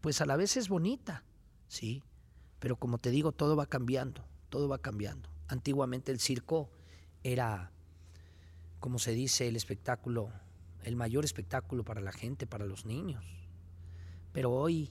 pues 0.00 0.20
a 0.20 0.26
la 0.26 0.36
vez 0.36 0.56
es 0.56 0.68
bonita, 0.68 1.24
¿sí? 1.68 2.02
Pero 2.58 2.76
como 2.76 2.98
te 2.98 3.10
digo, 3.10 3.32
todo 3.32 3.56
va 3.56 3.66
cambiando, 3.66 4.24
todo 4.48 4.68
va 4.68 4.78
cambiando. 4.78 5.28
Antiguamente 5.48 6.12
el 6.12 6.20
circo 6.20 6.70
era, 7.22 7.70
como 8.80 8.98
se 8.98 9.12
dice, 9.12 9.48
el 9.48 9.56
espectáculo, 9.56 10.30
el 10.82 10.96
mayor 10.96 11.24
espectáculo 11.24 11.84
para 11.84 12.00
la 12.00 12.12
gente, 12.12 12.46
para 12.46 12.66
los 12.66 12.86
niños. 12.86 13.24
Pero 14.32 14.52
hoy, 14.52 14.90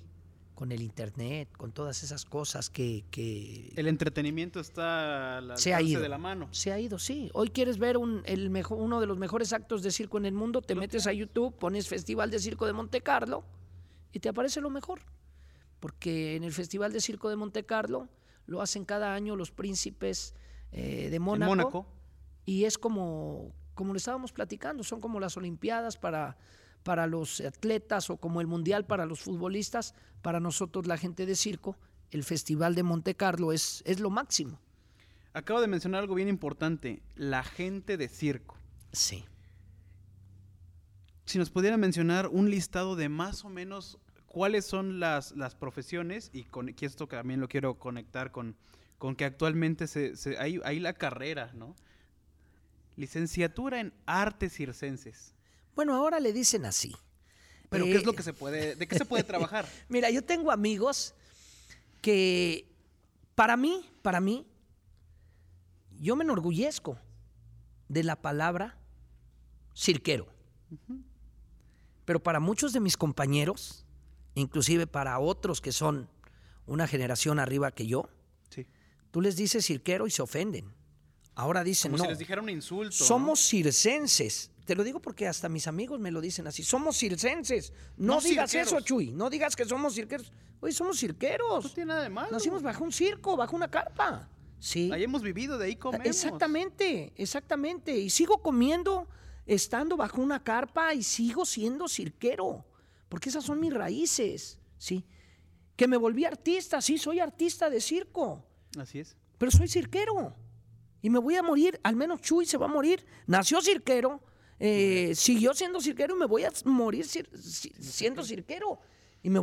con 0.55 0.71
el 0.71 0.81
internet, 0.81 1.49
con 1.57 1.71
todas 1.71 2.03
esas 2.03 2.25
cosas 2.25 2.69
que, 2.69 3.03
que 3.09 3.73
El 3.75 3.87
entretenimiento 3.87 4.59
está 4.59 5.37
al 5.39 5.57
se 5.57 5.73
ha 5.73 5.81
ido. 5.81 6.01
de 6.01 6.09
la 6.09 6.17
mano. 6.17 6.47
Se 6.51 6.71
ha 6.71 6.79
ido, 6.79 6.99
sí. 6.99 7.29
Hoy 7.33 7.49
quieres 7.49 7.77
ver 7.77 7.97
un, 7.97 8.21
el 8.25 8.49
mejor, 8.49 8.79
uno 8.79 8.99
de 9.01 9.07
los 9.07 9.17
mejores 9.17 9.53
actos 9.53 9.81
de 9.81 9.91
circo 9.91 10.17
en 10.17 10.25
el 10.25 10.33
mundo, 10.33 10.61
te 10.61 10.75
metes 10.75 11.07
a 11.07 11.13
YouTube, 11.13 11.57
pones 11.57 11.87
Festival 11.87 12.29
de 12.29 12.39
Circo 12.39 12.65
de 12.65 12.73
Monte 12.73 13.01
Carlo 13.01 13.43
y 14.11 14.19
te 14.19 14.29
aparece 14.29 14.61
lo 14.61 14.69
mejor. 14.69 15.01
Porque 15.79 16.35
en 16.35 16.43
el 16.43 16.53
Festival 16.53 16.93
de 16.93 17.01
Circo 17.01 17.29
de 17.29 17.35
Monte 17.35 17.65
Carlo 17.65 18.07
lo 18.45 18.61
hacen 18.61 18.85
cada 18.85 19.13
año 19.15 19.35
los 19.35 19.51
príncipes 19.51 20.35
eh, 20.71 21.09
de 21.09 21.19
Mónaco, 21.19 21.49
Mónaco. 21.49 21.85
y 22.45 22.65
es 22.65 22.77
como, 22.77 23.53
como 23.73 23.93
lo 23.93 23.97
estábamos 23.97 24.31
platicando, 24.31 24.83
son 24.83 25.01
como 25.01 25.19
las 25.19 25.35
Olimpiadas 25.35 25.97
para, 25.97 26.37
para 26.83 27.07
los 27.07 27.41
atletas 27.41 28.09
o 28.09 28.17
como 28.17 28.41
el 28.41 28.47
Mundial 28.47 28.85
para 28.85 29.05
los 29.05 29.21
futbolistas, 29.21 29.95
para 30.21 30.39
nosotros 30.39 30.85
la 30.87 30.97
gente 30.97 31.25
de 31.25 31.35
circo, 31.35 31.77
el 32.11 32.23
Festival 32.23 32.75
de 32.75 32.83
Monte 32.83 33.15
Carlo 33.15 33.51
es, 33.53 33.81
es 33.85 33.99
lo 33.99 34.09
máximo. 34.09 34.59
Acabo 35.33 35.61
de 35.61 35.67
mencionar 35.67 36.01
algo 36.01 36.13
bien 36.15 36.27
importante, 36.29 37.01
la 37.15 37.43
gente 37.43 37.97
de 37.97 38.07
circo. 38.07 38.57
Sí. 38.91 39.25
Si 41.25 41.39
nos 41.39 41.49
pudiera 41.49 41.77
mencionar 41.77 42.27
un 42.27 42.49
listado 42.49 42.95
de 42.95 43.09
más 43.09 43.43
o 43.45 43.49
menos 43.49 43.97
cuáles 44.27 44.65
son 44.65 44.99
las, 44.99 45.31
las 45.31 45.55
profesiones, 45.55 46.29
y 46.33 46.43
con 46.43 46.69
y 46.69 46.75
esto 46.81 47.07
también 47.07 47.39
lo 47.39 47.47
quiero 47.47 47.79
conectar 47.79 48.31
con, 48.31 48.55
con 48.97 49.15
que 49.15 49.25
actualmente 49.25 49.87
se, 49.87 50.15
se- 50.17 50.37
hay, 50.37 50.59
hay 50.65 50.79
la 50.79 50.93
carrera, 50.93 51.51
¿no? 51.53 51.75
Licenciatura 52.95 53.79
en 53.79 53.93
artes 54.05 54.53
circenses. 54.53 55.33
Bueno, 55.75 55.95
ahora 55.95 56.19
le 56.19 56.33
dicen 56.33 56.65
así. 56.65 56.95
Pero 57.69 57.86
Eh, 57.86 57.91
¿qué 57.91 57.97
es 57.97 58.05
lo 58.05 58.13
que 58.13 58.23
se 58.23 58.33
puede, 58.33 58.75
de 58.75 58.88
qué 58.88 58.97
se 58.97 59.05
puede 59.05 59.23
trabajar? 59.23 59.67
Mira, 59.89 60.09
yo 60.12 60.23
tengo 60.23 60.51
amigos 60.51 61.15
que 62.01 62.67
para 63.36 63.57
mí, 63.57 63.89
para 64.01 64.19
mí, 64.19 64.45
yo 65.99 66.15
me 66.15 66.23
enorgullezco 66.23 66.97
de 67.88 68.03
la 68.03 68.21
palabra 68.21 68.77
cirquero. 69.75 70.27
Pero 72.05 72.21
para 72.21 72.39
muchos 72.39 72.73
de 72.73 72.79
mis 72.79 72.97
compañeros, 72.97 73.86
inclusive 74.36 74.86
para 74.88 75.17
otros 75.19 75.62
que 75.62 75.71
son 75.71 76.09
una 76.65 76.88
generación 76.88 77.39
arriba 77.39 77.71
que 77.71 77.88
yo, 77.88 78.09
Sí. 78.49 78.67
tú 79.12 79.21
les 79.21 79.36
dices 79.36 79.65
cirquero 79.65 80.05
y 80.05 80.12
se 80.12 80.21
ofenden. 80.21 80.71
Ahora 81.36 81.63
dicen, 81.63 81.91
Como 81.91 81.99
no, 81.99 82.03
si 82.05 82.09
les 82.12 82.19
dijera 82.19 82.41
un 82.41 82.49
insulto. 82.49 82.95
¿no? 82.99 83.05
somos 83.05 83.39
circenses. 83.39 84.51
Te 84.65 84.76
lo 84.76 84.84
digo 84.84 85.02
porque 85.02 85.28
hasta 85.28 85.49
mis 85.49 85.67
amigos 85.67 85.99
me 85.99 86.10
lo 86.12 86.21
dicen 86.21 86.47
así. 86.47 86.63
Somos 86.63 86.97
circenses. 86.97 87.73
No, 87.97 88.15
No 88.15 88.21
digas 88.21 88.49
cirqueros. 88.52 88.73
eso, 88.73 88.82
Chuy. 88.82 89.12
No 89.12 89.30
digas 89.30 89.56
que 89.56 89.65
somos 89.65 89.93
cirqueros. 89.93 90.32
Oye, 90.62 90.71
somos 90.73 90.95
No 90.95 90.99
cirqueros. 90.99 91.73
tiene 91.73 91.89
nada 91.89 92.04
de 92.04 92.10
malo. 92.10 92.30
Nacimos 92.32 92.62
bajo 92.63 92.84
un 92.84 92.91
circo, 92.91 93.36
bajo 93.36 93.56
una 93.56 93.69
carpa. 93.69 94.30
Sí. 94.60 94.89
Ahí 94.93 95.04
hemos 95.04 95.21
vivido, 95.21 95.58
de 95.58 95.65
ahí 95.65 95.76
comemos. 95.76 96.08
Exactamente, 96.08 97.12
exactamente. 97.17 97.97
Y 97.97 98.10
sigo 98.10 98.41
comiendo 98.41 99.10
estando 99.45 99.97
bajo 99.97 100.21
una 100.21 100.41
carpa 100.41 100.93
y 100.93 101.04
sigo 101.04 101.45
siendo 101.45 101.89
cirquero. 101.89 102.65
Porque 103.10 103.28
esas 103.30 103.43
son 103.43 103.60
mis 103.60 103.73
raíces. 103.73 104.60
Sí. 104.78 105.04
Que 105.76 105.88
me 105.89 105.97
volví 105.97 106.23
artista. 106.23 106.82
Sí, 106.82 106.97
soy 106.97 107.19
artista 107.19 107.69
de 107.69 107.82
circo 107.82 108.45
Así 108.80 108.99
es. 108.99 109.17
pero 109.38 109.52
soy 109.52 109.67
cirquero. 109.67 110.34
Y 111.02 111.10
me 111.10 111.19
voy 111.19 111.36
a 111.36 111.43
morir, 111.43 111.78
al 111.84 111.97
menos 111.97 112.21
Chuy 112.21 112.45
se 112.45 112.58
va 112.58 112.67
a 112.67 112.69
morir. 112.69 113.06
Nació 113.28 113.62
cirquero, 113.62 114.21
eh, 114.59 115.13
siguió 115.15 115.53
siendo 115.53 115.81
cirquero 115.81 116.15
y 116.15 116.19
me 116.19 116.25
voy 116.25 116.43
a 116.45 116.51
morir 116.65 117.05
cir- 117.05 117.29
siendo 117.37 118.23
cirquero. 118.23 118.79
Y 119.21 119.29
me, 119.29 119.39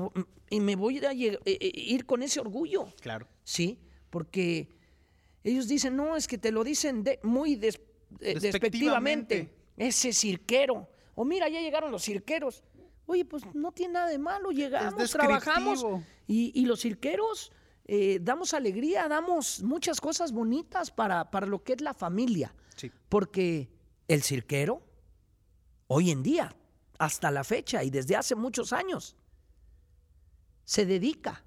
y 0.51 0.61
me 0.61 0.77
voy 0.77 0.99
a 1.05 1.13
eh, 1.13 1.39
eh, 1.45 1.71
ir 1.75 2.05
con 2.05 2.23
ese 2.23 2.39
orgullo, 2.41 2.87
Claro. 3.01 3.27
¿sí? 3.45 3.79
Porque 4.11 4.69
ellos 5.43 5.69
dicen, 5.69 5.97
no, 5.97 6.17
es 6.17 6.27
que 6.29 6.37
te 6.39 6.53
lo 6.53 6.63
dicen 6.65 7.03
de- 7.03 7.19
muy 7.23 7.57
des- 7.57 7.81
eh, 8.21 8.39
Despectivamente. 8.39 9.35
despectivamente. 9.37 9.61
Ese 9.77 10.13
cirquero. 10.13 10.89
O 11.15 11.25
mira, 11.25 11.49
ya 11.49 11.61
llegaron 11.61 11.91
los 11.91 12.05
cirqueros. 12.05 12.63
Oye, 13.07 13.25
pues 13.25 13.43
no 13.55 13.73
tiene 13.73 13.95
nada 13.95 14.09
de 14.09 14.19
malo, 14.19 14.51
llegamos, 14.51 15.11
trabajamos. 15.11 15.85
Y, 16.27 16.53
y 16.55 16.67
los 16.67 16.81
cirqueros 16.83 17.51
eh, 17.87 18.19
damos 18.23 18.53
alegría, 18.55 19.09
damos 19.09 19.63
muchas 19.63 20.01
cosas 20.01 20.31
bonitas 20.33 20.91
para, 20.91 21.31
para 21.31 21.47
lo 21.47 21.65
que 21.65 21.73
es 21.73 21.81
la 21.81 21.95
familia. 21.95 22.55
Sí. 22.77 22.91
Porque 23.09 23.69
el 24.07 24.23
cirquero, 24.23 24.83
hoy 25.93 26.13
en 26.13 26.23
día, 26.23 26.55
hasta 26.99 27.33
la 27.33 27.43
fecha 27.43 27.83
y 27.83 27.91
desde 27.91 28.15
hace 28.15 28.37
muchos 28.37 28.73
años, 28.73 29.17
se 30.65 30.87
dedica 30.87 31.43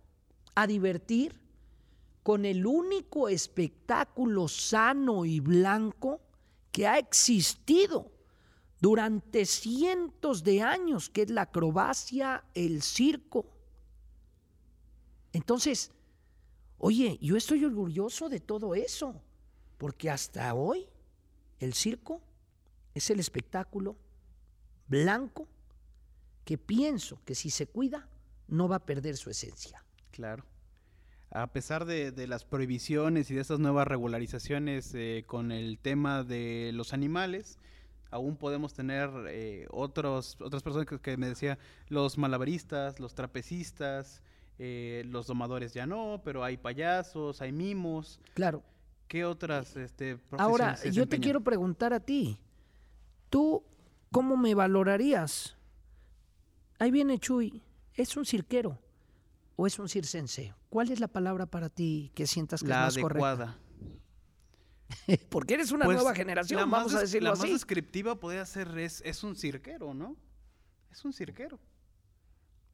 a 0.54 0.68
divertir 0.68 1.40
con 2.24 2.44
el 2.44 2.66
único 2.66 3.30
espectáculo 3.30 4.50
sano 4.50 5.24
y 5.24 5.40
blanco 5.40 6.20
que 6.74 6.88
ha 6.88 6.98
existido 6.98 8.12
durante 8.82 9.46
cientos 9.46 10.44
de 10.44 10.62
años, 10.62 11.10
que 11.10 11.22
es 11.22 11.30
la 11.30 11.44
acrobacia, 11.44 12.44
el 12.54 12.82
circo. 12.82 13.46
Entonces, 15.32 15.90
oye, 16.80 17.18
yo 17.22 17.38
estoy 17.38 17.64
orgulloso 17.64 18.28
de 18.28 18.42
todo 18.42 18.76
eso, 18.76 19.22
porque 19.78 20.10
hasta 20.10 20.54
hoy 20.54 20.86
el 21.62 21.74
circo 21.74 22.20
es 22.94 23.10
el 23.10 23.22
espectáculo 23.22 23.96
blanco 24.94 25.48
que 26.46 26.58
pienso 26.58 27.20
que 27.26 27.34
si 27.34 27.50
se 27.50 27.66
cuida 27.68 28.08
no 28.48 28.68
va 28.68 28.78
a 28.78 28.86
perder 28.86 29.18
su 29.18 29.30
esencia. 29.30 29.84
Claro. 30.12 30.46
A 31.32 31.48
pesar 31.48 31.86
de, 31.86 32.12
de 32.12 32.28
las 32.28 32.46
prohibiciones 32.46 33.32
y 33.32 33.34
de 33.34 33.42
estas 33.42 33.60
nuevas 33.60 33.88
regularizaciones 33.88 34.94
eh, 34.94 35.24
con 35.26 35.52
el 35.52 35.80
tema 35.80 36.24
de 36.24 36.70
los 36.74 36.94
animales, 36.94 37.58
aún 38.12 38.38
podemos 38.38 38.76
tener 38.76 39.10
eh, 39.30 39.66
otros, 39.72 40.38
otras 40.40 40.62
personas 40.62 40.88
que, 40.88 41.00
que 41.00 41.18
me 41.18 41.28
decía, 41.28 41.58
los 41.88 42.20
malabaristas, 42.20 43.00
los 43.00 43.16
trapecistas, 43.16 44.22
eh, 44.60 45.02
los 45.08 45.26
domadores 45.26 45.74
ya 45.74 45.88
no, 45.88 46.22
pero 46.24 46.44
hay 46.44 46.58
payasos, 46.58 47.42
hay 47.42 47.52
mimos. 47.52 48.20
Claro. 48.36 48.62
¿Qué 49.08 49.26
otras 49.26 49.76
este, 49.76 50.20
Ahora, 50.38 50.68
profesiones 50.68 50.80
se 50.80 50.92
yo 50.92 51.08
te 51.08 51.20
quiero 51.20 51.42
preguntar 51.42 51.94
a 51.94 52.00
ti, 52.00 52.38
¿tú 53.32 53.64
cómo 54.14 54.38
me 54.38 54.56
valorarías? 54.56 55.58
Ahí 56.80 56.92
viene 56.92 57.20
Chuy, 57.20 57.62
¿es 57.96 58.16
un 58.16 58.26
cirquero 58.26 58.80
o 59.58 59.68
es 59.68 59.78
un 59.80 59.90
circense? 59.90 60.54
¿Cuál 60.70 60.90
es 60.92 61.00
la 61.02 61.08
palabra 61.10 61.46
para 61.48 61.68
ti 61.70 62.12
que 62.16 62.26
sientas 62.28 62.62
que 62.62 62.70
La 62.70 62.88
es 62.88 62.96
más 62.96 62.98
adecuada. 63.06 63.46
correcta? 63.48 63.60
Porque 65.30 65.56
eres 65.56 65.72
una 65.72 65.86
Pues, 65.86 65.96
nueva 65.98 66.12
la 66.12 66.16
generación, 66.16 66.62
más 66.70 66.80
vamos 66.82 66.94
a 66.96 67.00
des- 67.02 67.10
decirlo 67.12 67.28
La 67.30 67.34
así. 67.34 67.42
más 67.44 67.52
descriptiva 67.52 68.20
podría 68.20 68.46
ser, 68.46 68.78
es, 68.78 69.02
es 69.06 69.24
un 69.24 69.36
cirquero, 69.36 69.94
¿no? 69.94 70.16
Es 70.92 71.04
un 71.04 71.12
cirquero. 71.14 71.60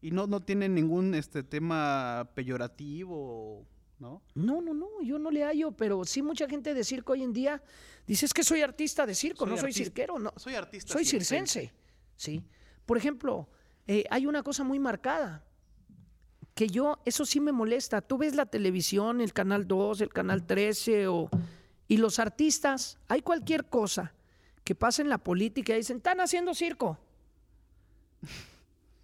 Y 0.02 0.12
no, 0.12 0.28
no 0.28 0.42
tiene 0.42 0.70
ningún 0.70 1.14
este 1.16 1.44
tema 1.44 2.30
peyorativo, 2.36 3.66
¿no? 4.00 4.22
No, 4.34 4.62
no, 4.62 4.74
no, 4.74 4.88
yo 5.04 5.20
no 5.20 5.30
le 5.30 5.43
hallo, 5.43 5.72
pero 5.72 6.04
sí 6.06 6.22
mucha 6.22 6.47
gente 6.47 6.74
de 6.74 6.84
circo 6.84 7.14
hoy 7.14 7.24
en 7.24 7.34
día 7.34 7.62
dice 8.08 8.26
es 8.26 8.34
que 8.34 8.43
soy 8.43 8.62
artista 8.62 9.06
de 9.06 9.14
circo, 9.14 9.45
Soy 9.45 9.56
no 9.56 9.62
soy 9.62 9.74
cirquero, 9.74 10.18
no. 10.18 10.34
Soy 10.38 10.56
artista. 10.56 10.93
Soy 10.93 11.06
circense. 11.06 11.60
circense, 11.62 11.74
sí. 12.16 12.43
Por 12.86 12.97
ejemplo, 12.97 13.47
eh, 13.88 14.06
hay 14.10 14.26
una 14.26 14.41
cosa 14.41 14.64
muy 14.64 14.80
marcada, 14.80 15.43
que 16.56 16.68
yo, 16.68 17.00
eso 17.06 17.26
sí 17.26 17.39
me 17.39 17.52
molesta. 17.52 18.02
Tú 18.02 18.18
ves 18.18 18.36
la 18.36 18.45
televisión, 18.45 19.22
el 19.22 19.32
Canal 19.32 19.68
2, 19.68 20.02
el 20.02 20.10
Canal 20.10 20.45
13, 20.45 21.08
o, 21.08 21.30
y 21.88 21.97
los 21.97 22.20
artistas, 22.20 22.97
hay 23.08 23.22
cualquier 23.22 23.66
cosa 23.66 24.14
que 24.64 24.76
pasa 24.76 25.02
en 25.02 25.10
la 25.10 25.18
política 25.20 25.74
y 25.74 25.78
dicen, 25.78 25.97
están 25.97 26.20
haciendo 26.20 26.54
circo. 26.54 27.00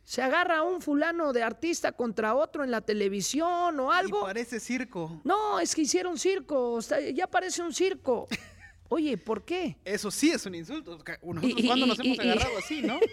Se 0.05 0.21
agarra 0.21 0.59
a 0.59 0.63
un 0.63 0.81
fulano 0.81 1.33
de 1.33 1.41
artista 1.41 1.91
contra 1.91 2.35
otro 2.35 2.63
en 2.63 2.69
la 2.69 2.81
televisión 2.81 3.79
o 3.79 3.91
algo. 3.91 4.21
Y 4.21 4.23
parece 4.23 4.59
circo. 4.59 5.19
No, 5.23 5.59
es 5.59 5.73
que 5.73 5.81
hicieron 5.81 6.17
circo, 6.19 6.79
ya 7.13 7.27
parece 7.27 7.63
un 7.63 7.73
circo. 7.73 8.27
Oye, 8.89 9.17
¿por 9.17 9.43
qué? 9.43 9.77
Eso 9.83 10.11
sí 10.11 10.29
es 10.29 10.45
un 10.45 10.53
insulto. 10.53 10.91
Nosotros 10.91 11.17
cuando 11.65 11.87
nos 11.87 11.99
hemos 11.99 12.19
agarrado 12.19 12.57
así, 12.57 12.81
¿no? 12.81 12.99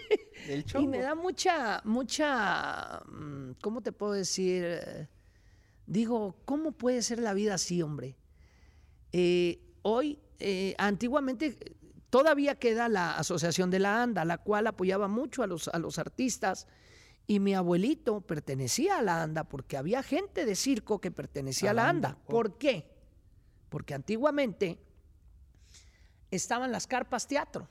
Y 0.79 0.87
me 0.87 0.99
da 0.99 1.15
mucha, 1.15 1.81
mucha, 1.85 3.01
mm, 3.05 3.53
¿cómo 3.61 3.81
te 3.81 3.91
puedo 3.91 4.11
decir? 4.11 5.07
Digo, 5.85 6.35
¿cómo 6.45 6.73
puede 6.73 7.01
ser 7.01 7.19
la 7.19 7.33
vida 7.33 7.53
así, 7.53 7.81
hombre? 7.81 8.17
Eh, 9.13 9.61
hoy, 9.83 10.19
eh, 10.39 10.75
antiguamente, 10.77 11.57
todavía 12.09 12.55
queda 12.55 12.89
la 12.89 13.15
Asociación 13.15 13.71
de 13.71 13.79
la 13.79 14.03
ANDA, 14.03 14.25
la 14.25 14.37
cual 14.37 14.67
apoyaba 14.67 15.07
mucho 15.07 15.43
a 15.43 15.47
los, 15.47 15.69
a 15.69 15.79
los 15.79 15.97
artistas. 15.97 16.67
Y 17.25 17.39
mi 17.39 17.55
abuelito 17.55 18.21
pertenecía 18.21 18.99
a 18.99 19.01
la 19.01 19.23
ANDA 19.23 19.45
porque 19.45 19.77
había 19.77 20.03
gente 20.03 20.45
de 20.45 20.55
circo 20.55 20.99
que 20.99 21.11
pertenecía 21.11 21.71
a 21.71 21.73
la 21.73 21.87
ANDA. 21.87 22.17
¿Por 22.27 22.57
qué? 22.57 22.89
Porque 23.69 23.93
antiguamente 23.93 24.79
estaban 26.31 26.71
las 26.71 26.87
carpas 26.87 27.27
teatro, 27.27 27.69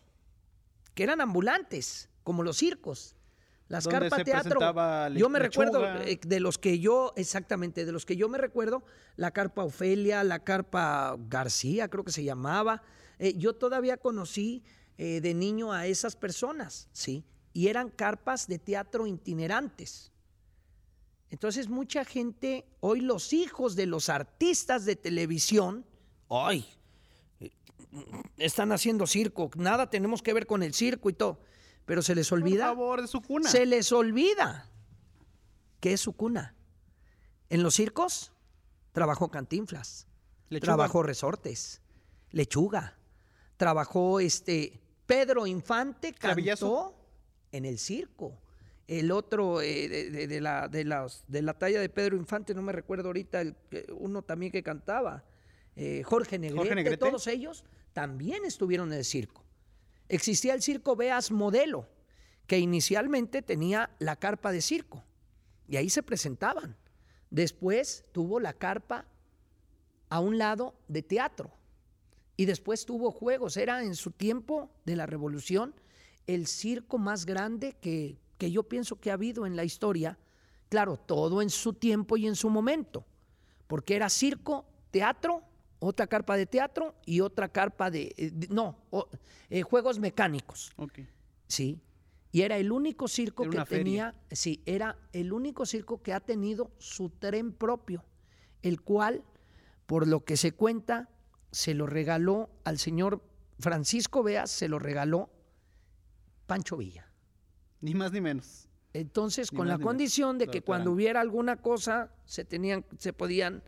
que 0.94 1.02
eran 1.02 1.20
ambulantes, 1.20 2.08
como 2.22 2.42
los 2.42 2.56
circos. 2.56 3.16
Las 3.68 3.88
carpas 3.88 4.22
teatro. 4.22 4.60
Yo 5.14 5.28
me 5.30 5.38
recuerdo 5.38 6.02
eh, 6.02 6.20
de 6.22 6.40
los 6.40 6.58
que 6.58 6.78
yo, 6.78 7.14
exactamente, 7.16 7.86
de 7.86 7.92
los 7.92 8.04
que 8.04 8.16
yo 8.16 8.28
me 8.28 8.36
recuerdo, 8.36 8.84
la 9.16 9.30
carpa 9.30 9.64
Ofelia, 9.64 10.22
la 10.24 10.44
carpa 10.44 11.16
García, 11.28 11.88
creo 11.88 12.04
que 12.04 12.12
se 12.12 12.22
llamaba. 12.22 12.82
Eh, 13.18 13.34
yo 13.38 13.54
todavía 13.54 13.96
conocí 13.96 14.62
eh, 14.98 15.22
de 15.22 15.32
niño 15.32 15.72
a 15.72 15.86
esas 15.86 16.16
personas, 16.16 16.88
¿sí? 16.92 17.24
Y 17.52 17.68
eran 17.68 17.90
carpas 17.90 18.46
de 18.46 18.58
teatro 18.58 19.06
itinerantes. 19.06 20.12
Entonces, 21.30 21.68
mucha 21.68 22.04
gente, 22.04 22.66
hoy 22.80 23.00
los 23.00 23.32
hijos 23.32 23.74
de 23.74 23.86
los 23.86 24.08
artistas 24.08 24.84
de 24.84 24.96
televisión, 24.96 25.86
hoy 26.28 26.66
están 28.36 28.72
haciendo 28.72 29.06
circo, 29.06 29.50
nada 29.56 29.88
tenemos 29.88 30.22
que 30.22 30.32
ver 30.32 30.46
con 30.46 30.62
el 30.62 30.74
circo 30.74 31.10
y 31.10 31.14
todo, 31.14 31.40
pero 31.84 32.02
se 32.02 32.14
les 32.14 32.30
olvida. 32.32 32.68
Por 32.68 32.76
favor, 32.76 33.02
de 33.02 33.08
su 33.08 33.20
cuna. 33.22 33.50
Se 33.50 33.66
les 33.66 33.92
olvida 33.92 34.70
que 35.80 35.94
es 35.94 36.00
su 36.00 36.12
cuna. 36.12 36.54
En 37.48 37.62
los 37.62 37.74
circos 37.74 38.32
trabajó 38.92 39.30
Cantinflas, 39.30 40.06
trabajó 40.60 41.02
Resortes, 41.02 41.80
Lechuga, 42.30 42.96
trabajó 43.56 44.20
este 44.20 44.80
Pedro 45.06 45.46
Infante 45.46 46.14
cantó 46.14 46.94
en 47.52 47.64
el 47.64 47.78
circo. 47.78 48.38
El 48.88 49.12
otro 49.12 49.62
eh, 49.62 49.88
de, 49.88 50.40
la, 50.40 50.68
de, 50.68 50.84
de 51.28 51.42
la 51.42 51.54
talla 51.54 51.80
de 51.80 51.88
Pedro 51.88 52.16
Infante, 52.16 52.54
no 52.54 52.62
me 52.62 52.72
recuerdo 52.72 53.08
ahorita, 53.08 53.40
el, 53.40 53.54
uno 53.96 54.22
también 54.22 54.50
que 54.50 54.62
cantaba, 54.62 55.24
eh, 55.76 56.02
Jorge, 56.04 56.38
Negrete, 56.38 56.96
todos 56.96 57.26
ellos 57.26 57.64
también 57.92 58.44
estuvieron 58.44 58.92
en 58.92 58.98
el 58.98 59.04
circo. 59.04 59.44
Existía 60.08 60.54
el 60.54 60.62
circo 60.62 60.96
Beas 60.96 61.30
Modelo, 61.30 61.88
que 62.46 62.58
inicialmente 62.58 63.40
tenía 63.40 63.90
la 63.98 64.16
carpa 64.16 64.52
de 64.52 64.60
circo, 64.60 65.04
y 65.68 65.76
ahí 65.76 65.88
se 65.88 66.02
presentaban. 66.02 66.76
Después 67.30 68.04
tuvo 68.12 68.40
la 68.40 68.52
carpa 68.52 69.06
a 70.10 70.20
un 70.20 70.36
lado 70.36 70.74
de 70.88 71.02
teatro, 71.02 71.52
y 72.36 72.44
después 72.44 72.84
tuvo 72.84 73.10
juegos. 73.10 73.56
Era 73.56 73.84
en 73.84 73.94
su 73.94 74.10
tiempo 74.10 74.70
de 74.84 74.96
la 74.96 75.06
revolución 75.06 75.74
el 76.26 76.46
circo 76.46 76.98
más 76.98 77.26
grande 77.26 77.74
que, 77.80 78.18
que 78.38 78.50
yo 78.50 78.62
pienso 78.62 79.00
que 79.00 79.10
ha 79.10 79.14
habido 79.14 79.46
en 79.46 79.56
la 79.56 79.64
historia. 79.64 80.18
Claro, 80.68 80.96
todo 80.96 81.42
en 81.42 81.50
su 81.50 81.74
tiempo 81.74 82.16
y 82.16 82.26
en 82.26 82.36
su 82.36 82.48
momento, 82.48 83.04
porque 83.66 83.94
era 83.94 84.08
circo, 84.08 84.64
teatro 84.90 85.42
otra 85.82 86.06
carpa 86.06 86.36
de 86.36 86.46
teatro 86.46 86.94
y 87.04 87.20
otra 87.20 87.48
carpa 87.48 87.90
de, 87.90 88.14
eh, 88.16 88.32
no, 88.50 88.78
eh, 89.50 89.62
juegos 89.62 89.98
mecánicos. 89.98 90.72
Sí. 91.48 91.80
Y 92.30 92.42
era 92.42 92.56
el 92.56 92.70
único 92.70 93.08
circo 93.08 93.50
que 93.50 93.62
tenía, 93.64 94.14
sí, 94.30 94.62
era 94.64 94.96
el 95.12 95.32
único 95.32 95.66
circo 95.66 96.00
que 96.00 96.12
ha 96.12 96.20
tenido 96.20 96.70
su 96.78 97.10
tren 97.10 97.52
propio, 97.52 98.04
el 98.62 98.80
cual, 98.80 99.24
por 99.86 100.06
lo 100.06 100.24
que 100.24 100.36
se 100.36 100.52
cuenta, 100.52 101.10
se 101.50 101.74
lo 101.74 101.86
regaló 101.86 102.48
al 102.64 102.78
señor 102.78 103.20
Francisco 103.58 104.22
Beas, 104.22 104.50
se 104.50 104.68
lo 104.68 104.78
regaló 104.78 105.30
Pancho 106.46 106.76
Villa. 106.76 107.10
Ni 107.80 107.94
más 107.94 108.12
ni 108.12 108.20
menos. 108.20 108.68
Entonces, 108.92 109.50
con 109.50 109.68
la 109.68 109.78
condición 109.78 110.38
de 110.38 110.48
que 110.48 110.62
cuando 110.62 110.92
hubiera 110.92 111.20
alguna 111.20 111.56
cosa, 111.56 112.14
se 112.24 112.44
tenían, 112.44 112.84
se 112.98 113.12
podían 113.12 113.62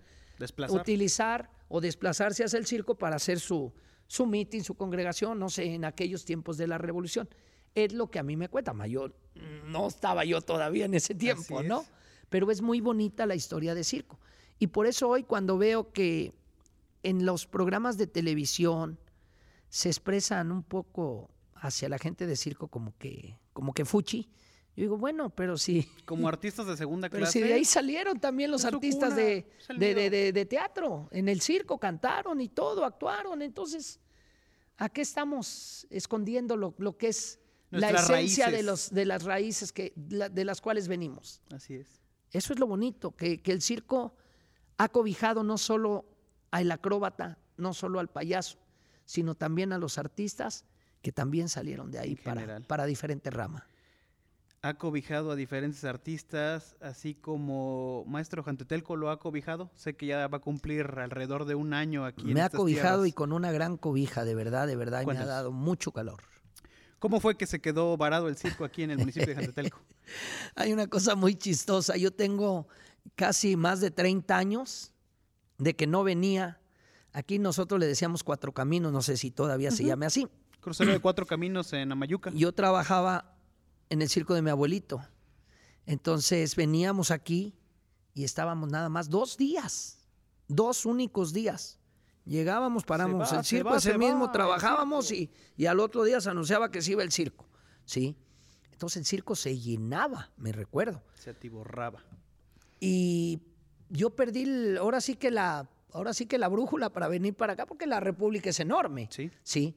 utilizar 0.69 1.51
o 1.69 1.81
desplazarse 1.81 2.45
hacia 2.45 2.59
el 2.59 2.67
circo 2.67 2.97
para 2.97 3.17
hacer 3.17 3.41
su, 3.41 3.73
su 4.07 4.27
meeting, 4.27 4.61
su 4.63 4.75
congregación, 4.75 5.39
no 5.39 5.49
sé, 5.49 5.75
en 5.75 5.85
aquellos 5.85 6.25
tiempos 6.25 6.59
de 6.59 6.67
la 6.67 6.79
revolución. 6.79 7.29
Es 7.75 7.93
lo 7.93 8.11
que 8.11 8.19
a 8.19 8.23
mí 8.23 8.37
me 8.37 8.49
cuenta. 8.49 8.73
Mayor, 8.75 9.17
no 9.67 9.89
estaba 9.89 10.25
yo 10.25 10.41
todavía 10.43 10.85
en 10.85 10.95
ese 10.95 11.15
tiempo, 11.15 11.63
¿no? 11.63 11.85
Pero 12.29 12.51
es 12.51 12.61
muy 12.61 12.81
bonita 12.81 13.27
la 13.27 13.35
historia 13.35 13.75
de 13.75 13.83
circo. 13.83 14.21
Y 14.59 14.69
por 14.69 14.87
eso 14.87 15.09
hoy 15.09 15.25
cuando 15.25 15.59
veo 15.59 15.93
que 15.93 16.35
en 17.03 17.27
los 17.27 17.47
programas 17.47 17.99
de 17.99 18.07
televisión 18.07 18.99
se 19.69 19.89
expresan 19.89 20.53
un 20.53 20.63
poco 20.63 21.34
hacia 21.65 21.89
la 21.89 21.99
gente 21.99 22.27
de 22.27 22.37
circo 22.37 22.69
como 22.69 22.97
que, 22.99 23.39
como 23.55 23.73
que 23.73 23.87
fuchi, 23.87 24.29
yo 24.77 24.83
digo, 24.83 24.99
bueno, 24.99 25.31
pero 25.31 25.57
si... 25.57 25.89
Como 26.05 26.27
artistas 26.29 26.67
de 26.67 26.77
segunda 26.77 27.09
clase. 27.09 27.21
Pero 27.21 27.33
si 27.33 27.41
de 27.41 27.55
ahí 27.55 27.65
salieron 27.65 28.19
también 28.19 28.51
los 28.51 28.65
artistas 28.65 29.15
de, 29.15 29.47
de, 29.69 30.47
teatro. 30.47 31.09
En 31.13 31.29
el 31.29 31.41
circo 31.41 31.79
cantaron 31.79 32.41
y 32.41 32.49
todo, 32.49 32.85
actuaron. 32.85 33.41
Entonces, 33.41 34.01
¿a 34.77 34.89
qué 34.89 35.01
estamos 35.01 35.87
escondiendo 35.91 36.57
lo, 36.57 36.97
que 36.99 37.07
es 37.07 37.39
la 37.71 37.91
esencia 37.91 38.51
de, 38.51 38.65
los, 38.65 38.91
de 38.91 39.05
las 39.05 39.23
raíces 39.23 39.73
que, 39.73 39.93
de 39.95 40.45
las 40.45 40.61
cuales 40.61 40.89
venimos? 40.89 41.41
Así 41.53 41.75
es. 41.75 42.01
Eso 42.33 42.53
es 42.53 42.59
lo 42.59 42.67
bonito, 42.67 43.15
que, 43.15 43.41
el 43.45 43.63
circo 43.63 44.17
ha 44.77 44.89
cobijado 44.89 45.45
no 45.45 45.57
solo 45.57 46.05
al 46.51 46.73
acróbata, 46.73 47.39
no 47.57 47.75
solo 47.75 48.01
al 48.01 48.09
payaso, 48.09 48.59
sino 49.05 49.37
también 49.37 49.73
a 49.73 49.79
los 49.79 49.99
artistas 49.99 50.65
que 51.05 51.13
también 51.13 51.49
salieron 51.49 51.93
de 51.93 52.01
ahí 52.01 52.17
para, 52.17 52.59
para 52.61 52.87
diferentes 52.87 53.33
ramas 53.33 53.63
ha 54.65 54.79
cobijado 54.79 55.31
a 55.31 55.37
diferentes 55.37 55.85
artistas, 55.85 56.75
así 56.81 57.15
como 57.15 58.03
Maestro 58.07 58.43
Jantetelco 58.43 58.97
lo 58.97 59.11
ha 59.11 59.19
cobijado. 59.19 59.71
Sé 59.75 59.95
que 59.95 60.07
ya 60.07 60.27
va 60.27 60.39
a 60.39 60.41
cumplir 60.41 60.87
alrededor 60.97 61.45
de 61.45 61.55
un 61.55 61.75
año 61.75 62.07
aquí. 62.07 62.33
Me 62.33 62.41
ha 62.41 62.49
cobijado 62.49 63.05
y 63.05 63.13
con 63.13 63.35
una 63.35 63.53
gran 63.53 63.77
cobija, 63.77 64.25
de 64.25 64.35
verdad, 64.35 64.67
de 64.67 64.75
verdad, 64.75 65.03
y 65.03 65.07
me 65.07 65.19
ha 65.19 65.27
dado 65.27 65.53
mucho 65.53 65.93
calor. 65.93 66.23
¿Cómo 66.99 67.21
fue 67.21 67.37
que 67.37 67.47
se 67.47 67.61
quedó 67.61 67.95
varado 67.99 68.27
el 68.29 68.37
circo 68.37 68.65
aquí 68.65 68.83
en 68.83 68.93
el 68.93 68.97
municipio 68.97 69.29
de 69.29 69.35
Jantetelco? 69.35 69.83
Hay 70.55 70.73
una 70.73 70.87
cosa 70.87 71.15
muy 71.15 71.35
chistosa. 71.35 71.99
Yo 71.99 72.11
tengo 72.11 72.67
casi 73.17 73.57
más 73.57 73.83
de 73.83 73.91
30 73.91 74.35
años 74.35 74.95
de 75.59 75.77
que 75.77 75.87
no 75.87 76.05
venía. 76.05 76.59
Aquí 77.13 77.39
nosotros 77.39 77.79
le 77.79 77.87
decíamos 77.87 78.25
Cuatro 78.25 78.53
Caminos, 78.55 78.95
no 78.95 79.03
sé 79.03 79.19
si 79.19 79.31
todavía 79.31 79.71
se 79.71 79.85
llame 79.85 80.07
así. 80.07 80.27
Crucero 80.65 80.93
de 80.93 80.99
Cuatro 80.99 81.27
Caminos 81.27 81.75
en 81.75 81.93
Amayuca. 81.93 82.31
Yo 82.35 82.53
trabajaba 82.53 83.37
en 83.91 84.01
el 84.01 84.09
circo 84.09 84.33
de 84.33 84.41
mi 84.41 84.49
abuelito. 84.49 85.07
Entonces 85.85 86.57
veníamos 86.57 87.11
aquí 87.11 87.55
y 88.15 88.25
estábamos 88.25 88.71
nada 88.71 88.89
más 88.89 89.11
dos 89.11 89.37
días, 89.37 90.09
dos 90.49 90.87
únicos 90.87 91.35
días. 91.35 91.79
Llegábamos, 92.25 92.85
paramos 92.85 93.31
el 93.33 93.45
circo, 93.45 93.77
ese 93.77 93.99
mismo 93.99 94.33
trabajábamos 94.33 95.13
y, 95.13 95.31
y, 95.59 95.67
al 95.67 95.81
otro 95.81 96.03
día 96.03 96.19
se 96.23 96.31
anunciaba 96.31 96.71
que 96.71 96.81
se 96.81 96.93
iba 96.93 97.03
el 97.03 97.13
circo. 97.13 97.47
¿sí? 97.85 98.17
Entonces 98.73 98.97
el 98.97 99.05
circo 99.05 99.37
se 99.37 99.59
llenaba, 99.59 100.31
me 100.39 100.51
recuerdo. 100.51 101.03
Se 101.13 101.29
atiborraba. 101.29 102.03
Y 102.81 103.43
yo 103.91 104.17
perdí, 104.17 104.77
ahora 104.79 105.03
sí 105.03 105.17
que 105.17 105.31
la, 105.31 105.69
ahora 105.93 106.15
sí 106.15 106.25
que 106.25 106.39
la 106.39 106.49
brújula 106.49 106.89
para 106.89 107.09
venir 107.09 107.35
para 107.35 107.53
acá, 107.53 107.67
porque 107.67 107.87
la 107.87 108.01
República 108.01 108.49
es 108.49 108.61
enorme. 108.61 109.09
Sí. 109.11 109.31
Sí. 109.43 109.77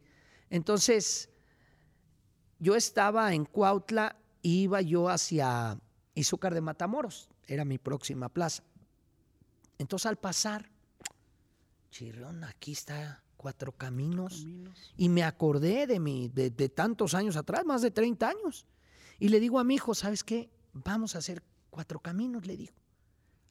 Entonces, 0.50 1.30
yo 2.60 2.76
estaba 2.76 3.34
en 3.34 3.46
Cuautla, 3.46 4.16
iba 4.42 4.82
yo 4.82 5.10
hacia 5.10 5.80
Izúcar 6.16 6.54
de 6.54 6.62
Matamoros, 6.62 7.30
era 7.48 7.66
mi 7.66 7.78
próxima 7.78 8.30
plaza. 8.30 8.64
Entonces 9.78 10.08
al 10.08 10.18
pasar, 10.18 10.70
Chirrón, 11.92 12.44
aquí 12.44 12.72
está 12.72 13.24
Cuatro 13.36 13.72
Caminos, 13.72 14.48
y 14.98 15.10
me 15.10 15.24
acordé 15.24 15.86
de, 15.86 16.00
mi, 16.00 16.28
de, 16.30 16.50
tantos 16.70 17.14
años 17.14 17.36
atrás, 17.38 17.64
más 17.66 17.84
de 17.84 17.92
30 17.92 18.28
años. 18.28 18.66
Y 19.20 19.30
le 19.30 19.40
digo 19.40 19.60
a 19.60 19.64
mi 19.64 19.76
hijo, 19.76 19.94
¿sabes 19.94 20.24
qué? 20.24 20.50
Vamos 20.74 21.16
a 21.16 21.20
hacer 21.20 21.44
cuatro 21.70 22.00
caminos, 22.00 22.46
le 22.46 22.58
digo. 22.58 22.74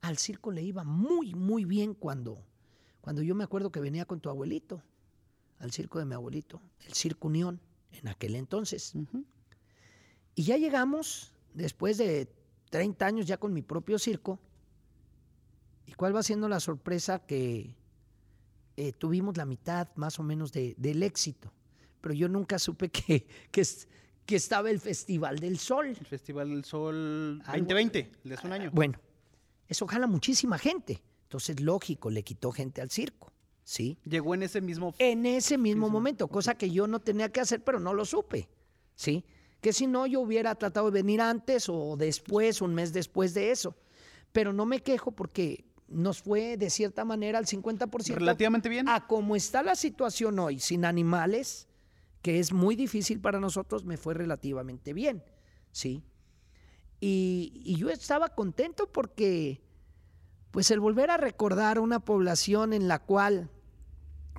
Al 0.00 0.18
circo 0.18 0.50
le 0.50 0.62
iba 0.62 0.84
muy, 0.84 1.34
muy 1.34 1.64
bien 1.64 1.94
cuando, 1.94 2.44
cuando 3.00 3.22
yo 3.22 3.34
me 3.34 3.44
acuerdo 3.44 3.70
que 3.70 3.80
venía 3.80 4.04
con 4.04 4.20
tu 4.20 4.28
abuelito, 4.28 4.82
al 5.58 5.72
circo 5.72 5.98
de 5.98 6.04
mi 6.04 6.14
abuelito, 6.14 6.60
el 6.86 6.92
Circo 6.92 7.28
Unión, 7.28 7.60
en 7.92 8.08
aquel 8.08 8.34
entonces. 8.36 8.92
Y 10.34 10.42
ya 10.42 10.56
llegamos, 10.56 11.32
después 11.54 11.98
de 11.98 12.28
30 12.70 13.06
años 13.06 13.26
ya 13.26 13.38
con 13.38 13.52
mi 13.52 13.62
propio 13.62 13.98
circo, 13.98 14.38
¿y 15.86 15.92
cuál 15.92 16.14
va 16.14 16.22
siendo 16.22 16.48
la 16.48 16.60
sorpresa? 16.60 17.20
Que 17.26 17.74
eh, 18.76 18.92
tuvimos 18.92 19.36
la 19.36 19.46
mitad 19.46 19.88
más 19.96 20.18
o 20.18 20.22
menos 20.22 20.52
del 20.52 21.02
éxito, 21.02 21.52
pero 22.00 22.14
yo 22.14 22.28
nunca 22.28 22.58
supe 22.58 22.88
que, 22.90 23.26
que, 23.50 23.62
que 24.26 24.36
estaba 24.36 24.70
el 24.70 24.80
Festival 24.80 25.38
del 25.38 25.58
Sol. 25.58 25.86
El 25.88 26.06
Festival 26.06 26.50
del 26.50 26.64
Sol 26.64 27.42
2020, 27.46 28.12
de 28.24 28.34
hace 28.34 28.46
un 28.46 28.52
año. 28.52 28.70
Bueno, 28.72 28.98
eso 29.68 29.86
jala 29.86 30.06
muchísima 30.06 30.58
gente. 30.58 31.02
Entonces, 31.22 31.60
lógico, 31.60 32.10
le 32.10 32.22
quitó 32.22 32.52
gente 32.52 32.80
al 32.80 32.90
circo. 32.90 33.32
¿Sí? 33.66 33.98
Llegó 34.04 34.32
en 34.32 34.44
ese 34.44 34.60
mismo 34.60 34.94
En 35.00 35.26
ese 35.26 35.58
mismo 35.58 35.90
momento, 35.90 36.28
cosa 36.28 36.54
que 36.54 36.70
yo 36.70 36.86
no 36.86 37.00
tenía 37.00 37.32
que 37.32 37.40
hacer, 37.40 37.64
pero 37.64 37.80
no 37.80 37.94
lo 37.94 38.04
supe. 38.04 38.48
¿Sí? 38.94 39.24
Que 39.60 39.72
si 39.72 39.88
no, 39.88 40.06
yo 40.06 40.20
hubiera 40.20 40.54
tratado 40.54 40.92
de 40.92 41.02
venir 41.02 41.20
antes 41.20 41.68
o 41.68 41.96
después, 41.96 42.62
un 42.62 42.76
mes 42.76 42.92
después 42.92 43.34
de 43.34 43.50
eso. 43.50 43.74
Pero 44.30 44.52
no 44.52 44.66
me 44.66 44.82
quejo 44.82 45.10
porque 45.10 45.64
nos 45.88 46.22
fue 46.22 46.56
de 46.56 46.70
cierta 46.70 47.04
manera 47.04 47.38
al 47.38 47.46
50%. 47.46 48.14
Relativamente 48.14 48.68
bien. 48.68 48.88
A 48.88 49.08
como 49.08 49.34
está 49.34 49.64
la 49.64 49.74
situación 49.74 50.38
hoy, 50.38 50.60
sin 50.60 50.84
animales, 50.84 51.66
que 52.22 52.38
es 52.38 52.52
muy 52.52 52.76
difícil 52.76 53.20
para 53.20 53.40
nosotros, 53.40 53.84
me 53.84 53.96
fue 53.96 54.14
relativamente 54.14 54.92
bien, 54.92 55.24
¿sí? 55.72 56.04
Y, 57.00 57.74
yo 57.76 57.90
estaba 57.90 58.28
contento 58.28 58.90
porque, 58.92 59.60
pues 60.52 60.70
el 60.70 60.78
volver 60.78 61.10
a 61.10 61.16
recordar 61.16 61.80
una 61.80 61.98
población 61.98 62.72
en 62.72 62.86
la 62.86 63.00
cual, 63.00 63.50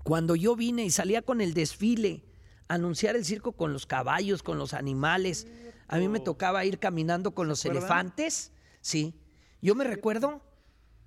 cuando 0.07 0.37
yo 0.37 0.55
vine 0.55 0.85
y 0.85 0.89
salía 0.89 1.21
con 1.21 1.41
el 1.41 1.53
desfile, 1.53 2.23
anunciar 2.69 3.17
el 3.17 3.25
circo 3.25 3.51
con 3.51 3.73
los 3.73 3.85
caballos, 3.85 4.41
con 4.41 4.57
los 4.57 4.73
animales, 4.73 5.47
a 5.89 5.97
mí 5.97 6.07
me 6.07 6.21
tocaba 6.21 6.63
ir 6.63 6.79
caminando 6.79 7.31
con 7.31 7.49
los 7.49 7.65
elefantes, 7.65 8.53
sí. 8.79 9.13
Yo 9.61 9.75
me 9.75 9.83
recuerdo 9.83 10.41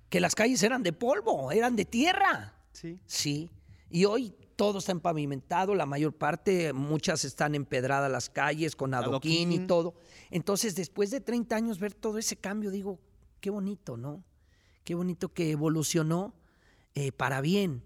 que 0.09 0.19
las 0.19 0.35
calles 0.35 0.61
eran 0.61 0.83
de 0.83 0.93
polvo, 0.93 1.51
eran 1.51 1.75
de 1.75 1.85
tierra. 1.85 2.53
Sí. 2.73 2.99
Sí. 3.07 3.49
Y 3.89 4.05
hoy 4.05 4.35
todo 4.55 4.77
está 4.77 4.91
empavimentado, 4.91 5.73
la 5.73 5.87
mayor 5.87 6.13
parte, 6.13 6.71
muchas 6.71 7.25
están 7.25 7.55
empedradas 7.55 8.11
las 8.11 8.29
calles 8.29 8.75
con 8.75 8.93
adoquín, 8.93 9.51
y 9.51 9.65
todo. 9.65 9.95
Entonces, 10.29 10.75
después 10.75 11.09
de 11.09 11.21
30 11.21 11.55
años 11.55 11.79
ver 11.79 11.95
todo 11.95 12.19
ese 12.19 12.35
cambio, 12.35 12.69
digo, 12.69 12.99
qué 13.39 13.49
bonito, 13.49 13.97
¿no? 13.97 14.23
Qué 14.83 14.93
bonito 14.93 15.33
que 15.33 15.49
evolucionó 15.49 16.35
eh, 16.93 17.11
para 17.11 17.41
bien. 17.41 17.81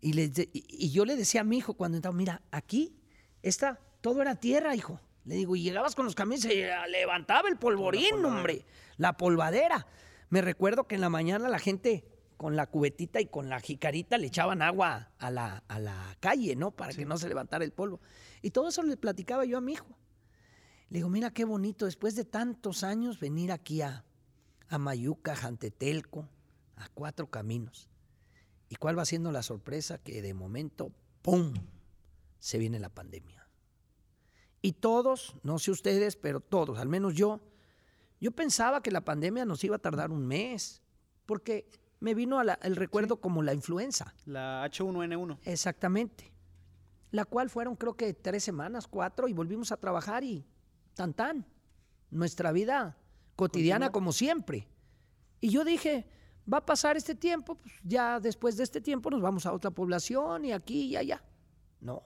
Y, 0.00 0.18
y, 0.52 0.90
yo 0.90 1.04
le 1.04 1.16
decía 1.16 1.42
a 1.42 1.44
mi 1.44 1.58
hijo 1.58 1.74
cuando 1.74 1.96
entraba, 1.96 2.16
mira, 2.16 2.42
aquí 2.50 2.96
está, 3.42 3.78
todo 4.00 4.22
era 4.22 4.36
tierra, 4.36 4.74
hijo. 4.74 5.00
Le 5.24 5.34
digo, 5.34 5.54
y 5.56 5.62
llegabas 5.62 5.94
con 5.94 6.06
los 6.06 6.14
camiones, 6.14 6.42
se 6.42 6.70
levantaba 6.88 7.48
el 7.48 7.56
polvorín, 7.56 8.24
hombre, 8.24 8.64
la 8.96 9.16
polvadera. 9.16 9.86
Me 10.30 10.40
recuerdo 10.40 10.84
que 10.84 10.94
en 10.94 11.02
la 11.02 11.10
mañana 11.10 11.48
la 11.48 11.58
gente 11.58 12.04
con 12.38 12.56
la 12.56 12.66
cubetita 12.66 13.20
y 13.20 13.26
con 13.26 13.50
la 13.50 13.60
jicarita 13.60 14.16
le 14.16 14.28
echaban 14.28 14.62
agua 14.62 15.10
a 15.18 15.30
la, 15.30 15.62
a 15.68 15.78
la 15.78 16.16
calle, 16.20 16.56
¿no? 16.56 16.70
Para 16.70 16.94
que 16.94 17.04
no 17.04 17.18
se 17.18 17.28
levantara 17.28 17.64
el 17.64 17.72
polvo. 17.72 18.00
Y 18.40 18.50
todo 18.50 18.68
eso 18.68 18.82
le 18.82 18.96
platicaba 18.96 19.44
yo 19.44 19.58
a 19.58 19.60
mi 19.60 19.74
hijo. 19.74 19.98
Le 20.88 21.00
digo, 21.00 21.10
mira 21.10 21.30
qué 21.30 21.44
bonito, 21.44 21.84
después 21.84 22.16
de 22.16 22.24
tantos 22.24 22.82
años, 22.82 23.20
venir 23.20 23.52
aquí 23.52 23.82
a, 23.82 24.06
a 24.70 24.78
Mayuca, 24.78 25.36
Jantetelco, 25.36 26.26
a 26.76 26.88
cuatro 26.88 27.28
caminos. 27.28 27.89
¿Y 28.70 28.76
cuál 28.76 28.96
va 28.96 29.04
siendo 29.04 29.32
la 29.32 29.42
sorpresa? 29.42 29.98
Que 29.98 30.22
de 30.22 30.32
momento, 30.32 30.92
¡pum!, 31.22 31.52
se 32.38 32.56
viene 32.56 32.78
la 32.78 32.88
pandemia. 32.88 33.46
Y 34.62 34.72
todos, 34.72 35.34
no 35.42 35.58
sé 35.58 35.72
ustedes, 35.72 36.16
pero 36.16 36.40
todos, 36.40 36.78
al 36.78 36.88
menos 36.88 37.14
yo, 37.14 37.40
yo 38.20 38.30
pensaba 38.30 38.80
que 38.80 38.92
la 38.92 39.04
pandemia 39.04 39.44
nos 39.44 39.64
iba 39.64 39.76
a 39.76 39.80
tardar 39.80 40.12
un 40.12 40.24
mes, 40.24 40.82
porque 41.26 41.68
me 41.98 42.14
vino 42.14 42.40
el 42.40 42.76
recuerdo 42.76 43.20
como 43.20 43.42
la 43.42 43.54
influenza. 43.54 44.14
La 44.24 44.64
H1N1. 44.70 45.38
Exactamente. 45.44 46.32
La 47.10 47.24
cual 47.24 47.50
fueron 47.50 47.74
creo 47.74 47.96
que 47.96 48.14
tres 48.14 48.44
semanas, 48.44 48.86
cuatro, 48.86 49.26
y 49.26 49.32
volvimos 49.32 49.72
a 49.72 49.78
trabajar 49.78 50.22
y 50.22 50.46
tan 50.94 51.12
tan. 51.12 51.44
Nuestra 52.10 52.52
vida 52.52 52.96
cotidiana 53.34 53.90
como 53.90 54.12
siempre. 54.12 54.68
Y 55.40 55.50
yo 55.50 55.64
dije, 55.64 56.06
va 56.52 56.58
a 56.58 56.66
pasar 56.66 56.96
este 56.96 57.14
tiempo, 57.14 57.54
pues 57.54 57.74
ya 57.82 58.20
después 58.20 58.56
de 58.56 58.64
este 58.64 58.80
tiempo 58.80 59.10
nos 59.10 59.20
vamos 59.20 59.46
a 59.46 59.52
otra 59.52 59.70
población 59.70 60.44
y 60.44 60.52
aquí 60.52 60.86
y 60.86 60.96
allá. 60.96 61.22
No, 61.80 62.02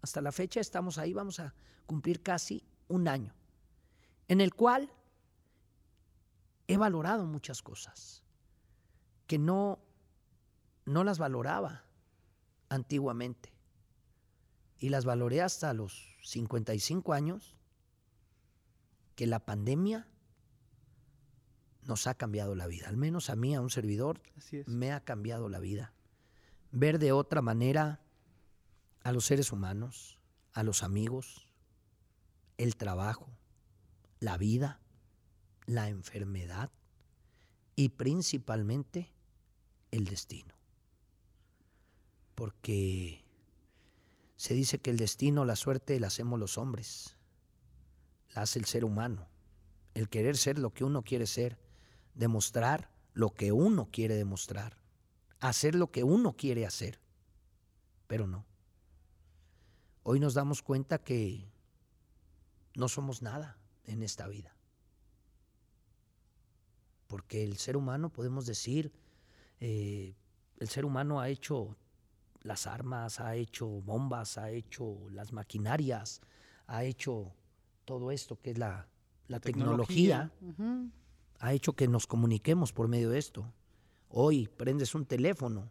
hasta 0.00 0.20
la 0.20 0.32
fecha 0.32 0.60
estamos 0.60 0.98
ahí, 0.98 1.12
vamos 1.12 1.40
a 1.40 1.54
cumplir 1.86 2.22
casi 2.22 2.64
un 2.88 3.08
año, 3.08 3.34
en 4.28 4.40
el 4.40 4.54
cual 4.54 4.90
he 6.66 6.76
valorado 6.76 7.26
muchas 7.26 7.62
cosas 7.62 8.22
que 9.26 9.38
no, 9.38 9.80
no 10.84 11.04
las 11.04 11.18
valoraba 11.18 11.84
antiguamente. 12.68 13.52
Y 14.78 14.90
las 14.90 15.04
valoré 15.04 15.40
hasta 15.40 15.72
los 15.72 16.16
55 16.22 17.12
años, 17.12 17.56
que 19.14 19.26
la 19.26 19.40
pandemia 19.40 20.06
nos 21.86 22.06
ha 22.06 22.14
cambiado 22.14 22.54
la 22.54 22.66
vida. 22.66 22.88
Al 22.88 22.96
menos 22.96 23.30
a 23.30 23.36
mí, 23.36 23.54
a 23.54 23.60
un 23.60 23.70
servidor, 23.70 24.20
me 24.66 24.92
ha 24.92 25.00
cambiado 25.00 25.48
la 25.48 25.60
vida. 25.60 25.92
Ver 26.72 26.98
de 26.98 27.12
otra 27.12 27.42
manera 27.42 28.00
a 29.02 29.12
los 29.12 29.24
seres 29.24 29.52
humanos, 29.52 30.18
a 30.52 30.62
los 30.62 30.82
amigos, 30.82 31.46
el 32.58 32.76
trabajo, 32.76 33.28
la 34.20 34.36
vida, 34.36 34.80
la 35.66 35.88
enfermedad 35.88 36.70
y 37.76 37.90
principalmente 37.90 39.12
el 39.90 40.06
destino. 40.06 40.54
Porque 42.34 43.24
se 44.36 44.54
dice 44.54 44.78
que 44.78 44.90
el 44.90 44.96
destino, 44.96 45.44
la 45.44 45.56
suerte, 45.56 45.98
la 46.00 46.08
hacemos 46.08 46.38
los 46.38 46.58
hombres, 46.58 47.16
la 48.34 48.42
hace 48.42 48.58
el 48.58 48.64
ser 48.64 48.84
humano. 48.84 49.28
El 49.94 50.08
querer 50.08 50.36
ser 50.36 50.58
lo 50.58 50.74
que 50.74 50.84
uno 50.84 51.02
quiere 51.02 51.26
ser, 51.26 51.58
demostrar 52.16 52.90
lo 53.14 53.32
que 53.32 53.52
uno 53.52 53.88
quiere 53.92 54.16
demostrar, 54.16 54.76
hacer 55.38 55.74
lo 55.74 55.90
que 55.92 56.02
uno 56.02 56.32
quiere 56.32 56.66
hacer. 56.66 56.98
Pero 58.08 58.26
no. 58.26 58.44
Hoy 60.02 60.20
nos 60.20 60.34
damos 60.34 60.62
cuenta 60.62 60.98
que 60.98 61.48
no 62.74 62.88
somos 62.88 63.22
nada 63.22 63.58
en 63.84 64.02
esta 64.02 64.26
vida. 64.26 64.54
Porque 67.06 67.44
el 67.44 67.56
ser 67.56 67.76
humano, 67.76 68.10
podemos 68.10 68.46
decir, 68.46 68.92
eh, 69.60 70.14
el 70.58 70.68
ser 70.68 70.84
humano 70.84 71.20
ha 71.20 71.28
hecho 71.28 71.76
las 72.42 72.66
armas, 72.66 73.20
ha 73.20 73.34
hecho 73.34 73.66
bombas, 73.66 74.38
ha 74.38 74.50
hecho 74.50 75.08
las 75.10 75.32
maquinarias, 75.32 76.20
ha 76.66 76.84
hecho 76.84 77.34
todo 77.84 78.10
esto 78.10 78.40
que 78.40 78.50
es 78.52 78.58
la, 78.58 78.88
tecnología, 79.40 80.32
ha 81.38 81.52
hecho 81.52 81.74
que 81.74 81.88
nos 81.88 82.06
comuniquemos 82.06 82.72
por 82.72 82.88
medio 82.88 83.10
de 83.10 83.18
esto. 83.18 83.52
Hoy 84.08 84.48
prendes 84.48 84.94
un 84.94 85.06
teléfono 85.06 85.70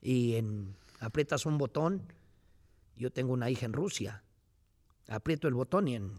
y 0.00 0.34
en, 0.36 0.76
aprietas 1.00 1.46
un 1.46 1.58
botón. 1.58 2.02
Yo 2.96 3.10
tengo 3.10 3.32
una 3.32 3.50
hija 3.50 3.66
en 3.66 3.72
Rusia. 3.72 4.22
Aprieto 5.08 5.48
el 5.48 5.54
botón 5.54 5.88
y 5.88 5.94
en 5.96 6.12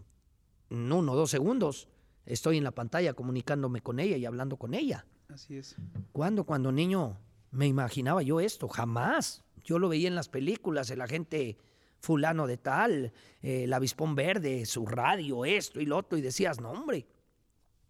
uno 0.70 1.12
o 1.12 1.16
dos 1.16 1.30
segundos 1.30 1.88
estoy 2.26 2.58
en 2.58 2.64
la 2.64 2.72
pantalla 2.72 3.14
comunicándome 3.14 3.82
con 3.82 4.00
ella 4.00 4.18
y 4.18 4.26
hablando 4.26 4.58
con 4.58 4.74
ella. 4.74 5.06
Así 5.30 5.58
es. 5.58 5.76
¿Cuándo? 6.12 6.44
Cuando 6.44 6.72
niño 6.72 7.18
me 7.52 7.68
imaginaba 7.68 8.22
yo 8.22 8.40
esto, 8.40 8.68
jamás. 8.68 9.44
Yo 9.64 9.78
lo 9.78 9.90
veía 9.90 10.08
en 10.08 10.16
las 10.16 10.30
películas, 10.30 10.90
el 10.90 11.02
agente 11.02 11.58
fulano 12.00 12.48
de 12.48 12.58
tal, 12.58 13.12
el 13.42 13.74
avispón 13.74 14.16
verde, 14.16 14.66
su 14.66 14.86
radio, 14.86 15.46
esto 15.46 15.80
y 15.82 15.86
lo 15.86 15.98
otro, 15.98 16.18
y 16.18 16.22
decías, 16.22 16.60
no 16.62 16.72
hombre, 16.72 17.06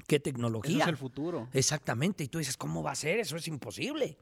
qué 0.08 0.20
tecnología. 0.20 0.78
Eso 0.78 0.84
es 0.84 0.90
el 0.90 0.98
futuro. 0.98 1.50
Exactamente, 1.54 2.24
y 2.24 2.28
tú 2.28 2.38
dices, 2.40 2.58
¿cómo 2.58 2.84
va 2.84 2.92
a 2.92 2.96
ser? 2.96 3.20
Eso 3.20 3.36
es 3.36 3.48
imposible. 3.48 4.18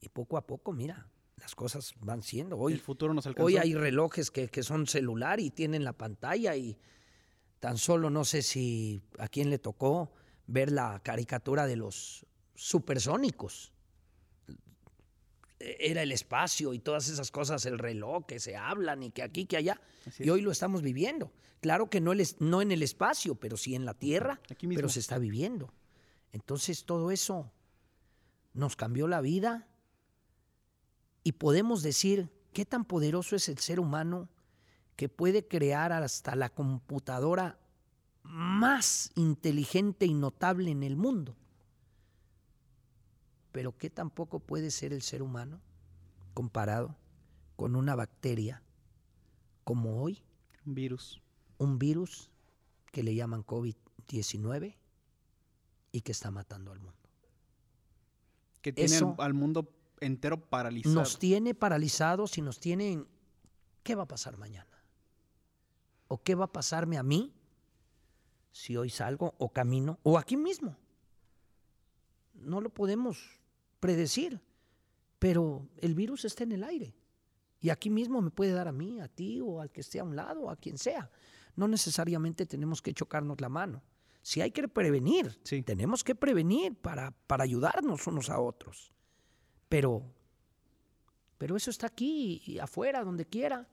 Y 0.00 0.08
poco 0.08 0.36
a 0.36 0.46
poco, 0.46 0.72
mira, 0.72 1.08
las 1.38 1.54
cosas 1.54 1.94
van 2.00 2.22
siendo. 2.22 2.58
Hoy, 2.58 2.74
el 2.74 2.80
futuro 2.80 3.14
nos 3.14 3.26
alcanzó. 3.26 3.46
Hoy 3.46 3.56
hay 3.56 3.74
relojes 3.74 4.30
que, 4.30 4.48
que 4.48 4.62
son 4.62 4.86
celular 4.86 5.40
y 5.40 5.50
tienen 5.50 5.84
la 5.84 5.92
pantalla 5.92 6.56
y 6.56 6.76
tan 7.60 7.78
solo 7.78 8.10
no 8.10 8.24
sé 8.24 8.42
si 8.42 9.02
a 9.18 9.28
quién 9.28 9.50
le 9.50 9.58
tocó 9.58 10.12
ver 10.46 10.70
la 10.70 11.00
caricatura 11.02 11.66
de 11.66 11.76
los 11.76 12.26
supersónicos. 12.54 13.73
Era 15.78 16.02
el 16.02 16.12
espacio 16.12 16.74
y 16.74 16.78
todas 16.78 17.08
esas 17.08 17.30
cosas, 17.30 17.64
el 17.66 17.78
reloj 17.78 18.26
que 18.26 18.38
se 18.38 18.56
hablan 18.56 19.02
y 19.02 19.10
que 19.10 19.22
aquí, 19.22 19.46
que 19.46 19.56
allá. 19.56 19.80
Y 20.18 20.28
hoy 20.30 20.40
lo 20.40 20.50
estamos 20.50 20.82
viviendo. 20.82 21.32
Claro 21.60 21.88
que 21.88 22.00
no, 22.00 22.12
no 22.40 22.62
en 22.62 22.72
el 22.72 22.82
espacio, 22.82 23.36
pero 23.36 23.56
sí 23.56 23.74
en 23.74 23.84
la 23.84 23.94
tierra, 23.94 24.40
pero 24.58 24.88
se 24.88 25.00
está 25.00 25.18
viviendo. 25.18 25.72
Entonces 26.32 26.84
todo 26.84 27.10
eso 27.10 27.50
nos 28.52 28.76
cambió 28.76 29.08
la 29.08 29.20
vida 29.20 29.66
y 31.22 31.32
podemos 31.32 31.82
decir 31.82 32.30
qué 32.52 32.64
tan 32.66 32.84
poderoso 32.84 33.36
es 33.36 33.48
el 33.48 33.58
ser 33.58 33.80
humano 33.80 34.28
que 34.96 35.08
puede 35.08 35.46
crear 35.46 35.92
hasta 35.92 36.36
la 36.36 36.50
computadora 36.50 37.58
más 38.22 39.10
inteligente 39.16 40.06
y 40.06 40.14
notable 40.14 40.70
en 40.70 40.82
el 40.82 40.96
mundo. 40.96 41.36
Pero 43.54 43.78
qué 43.78 43.88
tampoco 43.88 44.40
puede 44.40 44.72
ser 44.72 44.92
el 44.92 45.00
ser 45.00 45.22
humano 45.22 45.60
comparado 46.34 46.96
con 47.54 47.76
una 47.76 47.94
bacteria 47.94 48.64
como 49.62 50.02
hoy. 50.02 50.24
Un 50.66 50.74
virus. 50.74 51.22
Un 51.58 51.78
virus 51.78 52.32
que 52.90 53.04
le 53.04 53.14
llaman 53.14 53.46
COVID-19 53.46 54.74
y 55.92 56.00
que 56.00 56.10
está 56.10 56.32
matando 56.32 56.72
al 56.72 56.80
mundo. 56.80 56.98
Que 58.60 58.72
tiene 58.72 59.14
al 59.18 59.34
mundo 59.34 59.72
entero 60.00 60.40
paralizado. 60.48 60.96
Nos 60.96 61.20
tiene 61.20 61.54
paralizados 61.54 62.36
y 62.38 62.42
nos 62.42 62.58
tienen... 62.58 63.06
¿Qué 63.84 63.94
va 63.94 64.02
a 64.02 64.08
pasar 64.08 64.36
mañana? 64.36 64.82
¿O 66.08 66.20
qué 66.20 66.34
va 66.34 66.46
a 66.46 66.52
pasarme 66.52 66.98
a 66.98 67.04
mí 67.04 67.32
si 68.50 68.76
hoy 68.76 68.90
salgo 68.90 69.36
o 69.38 69.52
camino 69.52 70.00
o 70.02 70.18
aquí 70.18 70.36
mismo? 70.36 70.76
No 72.34 72.60
lo 72.60 72.70
podemos 72.70 73.43
predecir, 73.84 74.40
pero 75.18 75.68
el 75.76 75.94
virus 75.94 76.24
está 76.24 76.42
en 76.42 76.52
el 76.52 76.64
aire. 76.64 76.96
Y 77.60 77.68
aquí 77.68 77.90
mismo 77.90 78.22
me 78.22 78.30
puede 78.30 78.52
dar 78.52 78.66
a 78.66 78.72
mí, 78.72 78.98
a 78.98 79.08
ti 79.08 79.42
o 79.42 79.60
al 79.60 79.70
que 79.70 79.82
esté 79.82 80.00
a 80.00 80.04
un 80.04 80.16
lado, 80.16 80.48
a 80.48 80.56
quien 80.56 80.78
sea. 80.78 81.10
No 81.54 81.68
necesariamente 81.68 82.46
tenemos 82.46 82.80
que 82.80 82.94
chocarnos 82.94 83.42
la 83.42 83.50
mano. 83.50 83.82
Si 84.22 84.40
hay 84.40 84.52
que 84.52 84.68
prevenir, 84.68 85.38
tenemos 85.66 86.02
que 86.02 86.14
prevenir 86.14 86.74
para, 86.74 87.10
para 87.26 87.44
ayudarnos 87.44 88.06
unos 88.06 88.30
a 88.30 88.40
otros. 88.40 88.90
Pero, 89.68 90.02
pero 91.36 91.54
eso 91.54 91.70
está 91.70 91.88
aquí 91.88 92.42
y 92.46 92.58
afuera, 92.60 93.04
donde 93.04 93.26
quiera 93.26 93.68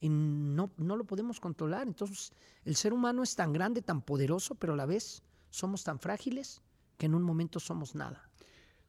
y 0.00 0.08
no, 0.08 0.72
no 0.76 0.96
lo 0.96 1.04
podemos 1.04 1.38
controlar. 1.38 1.86
Entonces, 1.86 2.32
el 2.64 2.74
ser 2.74 2.92
humano 2.92 3.22
es 3.22 3.36
tan 3.36 3.52
grande, 3.52 3.80
tan 3.80 4.02
poderoso, 4.02 4.56
pero 4.56 4.72
a 4.72 4.76
la 4.76 4.86
vez 4.86 5.22
somos 5.50 5.84
tan 5.84 6.00
frágiles 6.00 6.62
que 6.98 7.06
en 7.06 7.14
un 7.14 7.22
momento 7.22 7.60
somos 7.60 7.94
nada. 7.94 8.31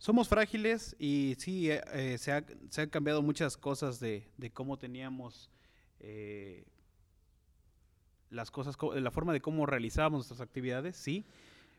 Somos 0.04 0.28
frágiles 0.28 0.98
y 1.00 1.36
sí, 1.38 1.72
eh, 1.72 1.82
eh, 1.94 2.18
se, 2.18 2.34
han 2.34 2.90
cambiado 2.90 3.22
muchas 3.22 3.56
cosas 3.56 4.02
de, 4.02 4.28
cómo 4.52 4.78
teníamos 4.78 5.50
eh, 6.02 6.66
las 8.30 8.52
cosas, 8.52 8.76
la 8.96 9.12
forma 9.12 9.32
de 9.32 9.40
cómo 9.40 9.66
realizábamos 9.66 10.18
nuestras 10.18 10.42
actividades, 10.42 10.98
sí. 10.98 11.24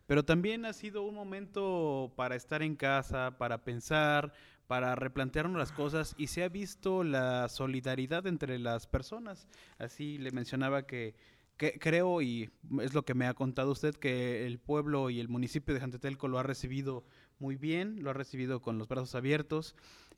Pero 0.07 0.25
también 0.25 0.65
ha 0.65 0.73
sido 0.73 1.03
un 1.03 1.15
momento 1.15 2.15
para 2.17 2.35
estar 2.35 2.63
en 2.63 2.77
casa, 2.77 3.37
para 3.37 3.63
pensar, 3.63 4.33
para 4.69 4.95
replantearnos 4.95 5.59
las 5.59 5.73
cosas 5.73 6.15
y 6.17 6.29
se 6.29 6.45
ha 6.45 6.49
visto 6.49 7.05
la 7.05 7.51
solidaridad 7.51 8.27
entre 8.27 8.59
las 8.59 8.87
personas. 8.87 9.47
Así 9.77 10.17
le 10.17 10.31
mencionaba 10.31 10.87
que, 10.87 11.15
creo, 11.57 12.21
y 12.23 12.51
es 12.81 12.95
lo 12.95 13.05
que 13.05 13.15
me 13.15 13.27
ha 13.27 13.35
contado 13.35 13.73
usted, 13.73 13.95
que 13.95 14.47
el 14.47 14.59
pueblo 14.59 15.11
y 15.11 15.21
el 15.21 15.29
municipio 15.29 15.75
de 15.75 15.81
Jantetelco 15.81 16.29
lo 16.29 16.39
ha 16.39 16.43
recibido 16.43 17.05
muy 17.39 17.57
bien, 17.57 18.03
lo 18.03 18.11
ha 18.11 18.15
recibido 18.15 18.61
con 18.61 18.79
los 18.79 18.89
brazos 18.89 19.15
abiertos, 19.15 19.75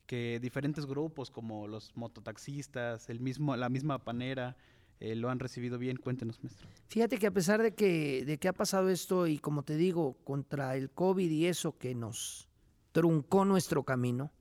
que 0.07 0.39
diferentes 0.41 0.87
grupos 0.87 1.31
como 1.31 1.69
los 1.69 1.97
mototaxistas, 1.97 3.11
el 3.11 3.21
mismo, 3.21 3.57
la 3.57 3.69
misma 3.69 3.99
panera, 3.99 4.57
eh, 5.01 5.15
lo 5.15 5.29
han 5.29 5.39
recibido 5.39 5.79
bien. 5.79 5.97
Cuéntenos, 5.97 6.43
maestro. 6.43 6.69
Fíjate 6.87 7.19
que 7.19 7.27
a 7.27 7.31
pesar 7.31 7.63
de 7.63 7.75
que, 7.75 8.25
de 8.25 8.39
que 8.39 8.49
ha 8.49 8.53
pasado 8.53 8.89
esto 8.89 9.27
y 9.27 9.39
como 9.39 9.63
te 9.63 9.77
digo, 9.77 10.17
contra 10.25 10.77
el 10.77 10.91
COVID 10.91 11.31
y 11.31 11.47
eso 11.47 11.77
que 11.77 11.95
nos 11.95 12.49
truncó 12.93 13.45
nuestro 13.45 13.83
camino, 13.85 14.33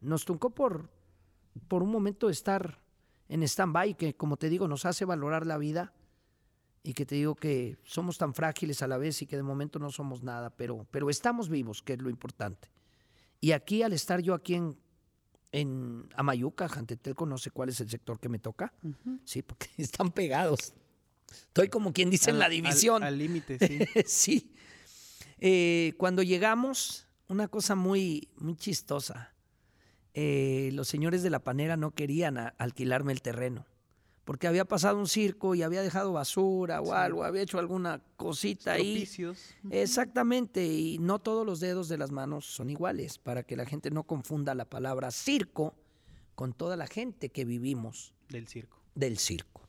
nos 0.00 0.24
truncó 0.24 0.50
por, 0.50 0.90
por 1.66 1.82
un 1.82 1.90
momento 1.90 2.28
estar 2.28 2.78
en 3.28 3.42
stand-by, 3.42 3.96
que 3.96 4.14
como 4.14 4.36
te 4.36 4.48
digo, 4.48 4.68
nos 4.68 4.84
hace 4.84 5.04
valorar 5.04 5.46
la 5.46 5.58
vida 5.58 5.92
y 6.82 6.94
que 6.94 7.04
te 7.04 7.16
digo 7.16 7.34
que 7.34 7.76
somos 7.84 8.18
tan 8.18 8.34
frágiles 8.34 8.82
a 8.82 8.86
la 8.86 8.98
vez 8.98 9.20
y 9.22 9.26
que 9.26 9.36
de 9.36 9.42
momento 9.42 9.78
no 9.78 9.90
somos 9.90 10.22
nada, 10.22 10.50
pero, 10.50 10.86
pero 10.90 11.10
estamos 11.10 11.48
vivos, 11.48 11.82
que 11.82 11.94
es 11.94 12.02
lo 12.02 12.10
importante. 12.10 12.70
Y 13.40 13.52
aquí, 13.52 13.82
al 13.82 13.92
estar 13.92 14.20
yo 14.20 14.34
aquí 14.34 14.54
en, 14.54 14.76
en 15.52 16.08
Amayuca, 16.14 16.68
Jantetelco, 16.68 17.26
no 17.26 17.38
sé 17.38 17.50
cuál 17.50 17.68
es 17.68 17.80
el 17.80 17.88
sector 17.88 18.18
que 18.18 18.28
me 18.28 18.38
toca, 18.38 18.72
sí, 19.24 19.42
porque 19.42 19.68
están 19.76 20.10
pegados. 20.10 20.74
Estoy 21.30 21.68
como 21.68 21.92
quien 21.92 22.10
dice 22.10 22.30
en 22.30 22.38
la 22.38 22.48
división. 22.48 23.02
Al 23.02 23.18
límite, 23.18 23.58
sí. 23.66 24.02
sí. 24.06 24.52
Eh, 25.38 25.94
cuando 25.98 26.22
llegamos, 26.22 27.06
una 27.28 27.48
cosa 27.48 27.74
muy, 27.74 28.28
muy 28.36 28.56
chistosa. 28.56 29.34
Eh, 30.14 30.70
los 30.72 30.88
señores 30.88 31.22
de 31.22 31.30
la 31.30 31.44
panera 31.44 31.76
no 31.76 31.92
querían 31.92 32.38
alquilarme 32.58 33.12
el 33.12 33.22
terreno, 33.22 33.66
porque 34.28 34.46
había 34.46 34.66
pasado 34.66 34.98
un 34.98 35.08
circo 35.08 35.54
y 35.54 35.62
había 35.62 35.80
dejado 35.80 36.12
basura 36.12 36.82
o 36.82 36.92
algo, 36.92 37.24
había 37.24 37.40
hecho 37.40 37.58
alguna 37.58 38.02
cosita 38.18 38.72
ahí. 38.72 39.08
Exactamente, 39.70 40.66
y 40.66 40.98
no 40.98 41.18
todos 41.18 41.46
los 41.46 41.60
dedos 41.60 41.88
de 41.88 41.96
las 41.96 42.12
manos 42.12 42.44
son 42.44 42.68
iguales, 42.68 43.16
para 43.16 43.42
que 43.42 43.56
la 43.56 43.64
gente 43.64 43.90
no 43.90 44.02
confunda 44.02 44.54
la 44.54 44.66
palabra 44.66 45.10
circo 45.12 45.74
con 46.34 46.52
toda 46.52 46.76
la 46.76 46.86
gente 46.86 47.30
que 47.30 47.46
vivimos. 47.46 48.12
Del 48.28 48.46
circo. 48.48 48.76
Del 48.94 49.16
circo. 49.16 49.62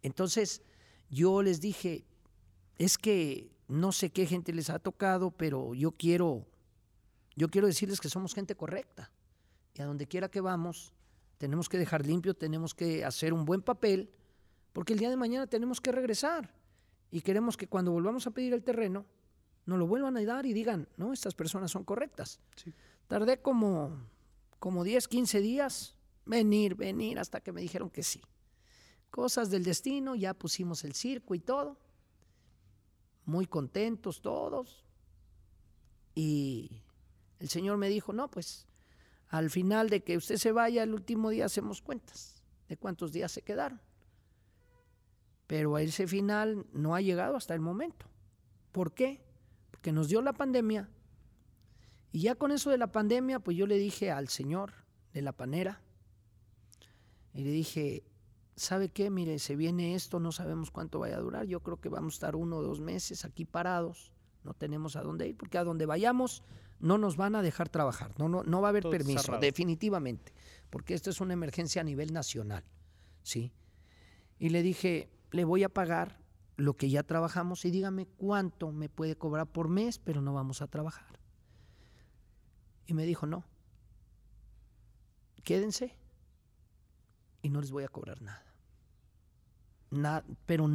Entonces, 0.00 0.62
yo 1.10 1.42
les 1.42 1.60
dije, 1.60 2.06
es 2.78 2.96
que 2.96 3.50
no 3.68 3.92
sé 3.92 4.08
qué 4.08 4.24
gente 4.24 4.54
les 4.54 4.70
ha 4.70 4.78
tocado, 4.78 5.30
pero 5.30 5.74
yo 5.74 5.90
quiero, 5.90 6.46
yo 7.36 7.50
quiero 7.50 7.66
decirles 7.66 8.00
que 8.00 8.08
somos 8.08 8.32
gente 8.32 8.54
correcta 8.54 9.12
y 9.74 9.82
a 9.82 9.84
donde 9.84 10.06
quiera 10.06 10.30
que 10.30 10.40
vamos, 10.40 10.94
tenemos 11.38 11.68
que 11.68 11.78
dejar 11.78 12.04
limpio, 12.04 12.34
tenemos 12.34 12.74
que 12.74 13.04
hacer 13.04 13.32
un 13.32 13.44
buen 13.44 13.62
papel, 13.62 14.10
porque 14.72 14.92
el 14.92 14.98
día 14.98 15.08
de 15.08 15.16
mañana 15.16 15.46
tenemos 15.46 15.80
que 15.80 15.92
regresar. 15.92 16.52
Y 17.10 17.22
queremos 17.22 17.56
que 17.56 17.68
cuando 17.68 17.92
volvamos 17.92 18.26
a 18.26 18.32
pedir 18.32 18.52
el 18.52 18.62
terreno, 18.62 19.06
nos 19.64 19.78
lo 19.78 19.86
vuelvan 19.86 20.16
a 20.16 20.24
dar 20.24 20.46
y 20.46 20.52
digan, 20.52 20.88
no, 20.96 21.12
estas 21.12 21.34
personas 21.34 21.70
son 21.70 21.84
correctas. 21.84 22.40
Tardé 23.06 23.40
como, 23.40 23.96
como 24.58 24.84
10, 24.84 25.08
15 25.08 25.40
días, 25.40 25.94
venir, 26.26 26.74
venir, 26.74 27.18
hasta 27.18 27.40
que 27.40 27.52
me 27.52 27.60
dijeron 27.60 27.88
que 27.88 28.02
sí. 28.02 28.20
Cosas 29.10 29.50
del 29.50 29.64
destino, 29.64 30.14
ya 30.14 30.34
pusimos 30.34 30.84
el 30.84 30.94
circo 30.94 31.34
y 31.34 31.40
todo. 31.40 31.78
Muy 33.24 33.46
contentos 33.46 34.20
todos. 34.20 34.84
Y 36.14 36.82
el 37.38 37.48
Señor 37.48 37.78
me 37.78 37.88
dijo, 37.88 38.12
no, 38.12 38.28
pues 38.28 38.66
al 39.28 39.50
final 39.50 39.90
de 39.90 40.02
que 40.02 40.16
usted 40.16 40.36
se 40.36 40.52
vaya, 40.52 40.82
el 40.82 40.94
último 40.94 41.30
día 41.30 41.46
hacemos 41.46 41.82
cuentas 41.82 42.42
de 42.68 42.76
cuántos 42.76 43.12
días 43.12 43.32
se 43.32 43.42
quedaron. 43.42 43.80
Pero 45.46 45.76
a 45.76 45.82
ese 45.82 46.06
final 46.06 46.66
no 46.72 46.94
ha 46.94 47.00
llegado 47.00 47.36
hasta 47.36 47.54
el 47.54 47.60
momento. 47.60 48.06
¿Por 48.72 48.92
qué? 48.92 49.22
Porque 49.70 49.92
nos 49.92 50.08
dio 50.08 50.20
la 50.22 50.32
pandemia. 50.32 50.88
Y 52.12 52.20
ya 52.20 52.34
con 52.34 52.52
eso 52.52 52.70
de 52.70 52.78
la 52.78 52.92
pandemia, 52.92 53.38
pues 53.38 53.56
yo 53.56 53.66
le 53.66 53.78
dije 53.78 54.10
al 54.10 54.28
señor 54.28 54.72
de 55.12 55.22
la 55.22 55.32
panera, 55.32 55.82
y 57.38 57.44
le 57.44 57.50
dije, 57.50 58.02
¿sabe 58.56 58.88
qué? 58.88 59.10
Mire, 59.10 59.38
se 59.38 59.54
viene 59.54 59.94
esto, 59.94 60.18
no 60.18 60.32
sabemos 60.32 60.70
cuánto 60.70 60.98
vaya 60.98 61.16
a 61.16 61.20
durar. 61.20 61.46
Yo 61.46 61.60
creo 61.60 61.80
que 61.80 61.88
vamos 61.88 62.14
a 62.14 62.16
estar 62.16 62.36
uno 62.36 62.56
o 62.56 62.62
dos 62.62 62.80
meses 62.80 63.24
aquí 63.24 63.44
parados. 63.44 64.12
No 64.42 64.54
tenemos 64.54 64.96
a 64.96 65.02
dónde 65.02 65.28
ir, 65.28 65.36
porque 65.36 65.58
a 65.58 65.64
donde 65.64 65.86
vayamos 65.86 66.42
no 66.80 66.98
nos 66.98 67.16
van 67.16 67.34
a 67.34 67.42
dejar 67.42 67.68
trabajar, 67.68 68.12
no, 68.18 68.28
no, 68.28 68.42
no 68.42 68.60
va 68.60 68.68
a 68.68 68.70
haber 68.70 68.88
permiso, 68.88 69.38
definitivamente, 69.38 70.32
porque 70.70 70.94
esto 70.94 71.10
es 71.10 71.20
una 71.20 71.32
emergencia 71.32 71.80
a 71.80 71.84
nivel 71.84 72.12
nacional, 72.12 72.64
¿sí? 73.22 73.52
Y 74.38 74.50
le 74.50 74.62
dije, 74.62 75.10
le 75.32 75.44
voy 75.44 75.64
a 75.64 75.68
pagar 75.68 76.20
lo 76.56 76.74
que 76.74 76.90
ya 76.90 77.02
trabajamos 77.02 77.64
y 77.64 77.70
dígame 77.70 78.06
cuánto 78.06 78.72
me 78.72 78.88
puede 78.88 79.16
cobrar 79.16 79.46
por 79.46 79.68
mes, 79.68 79.98
pero 79.98 80.20
no 80.20 80.32
vamos 80.32 80.62
a 80.62 80.66
trabajar. 80.66 81.18
Y 82.86 82.94
me 82.94 83.04
dijo, 83.04 83.26
no, 83.26 83.44
quédense 85.44 85.96
y 87.42 87.50
no 87.50 87.60
les 87.60 87.70
voy 87.70 87.84
a 87.84 87.88
cobrar 87.88 88.20
nada. 88.22 88.44
Nada, 89.90 90.24
pero 90.46 90.68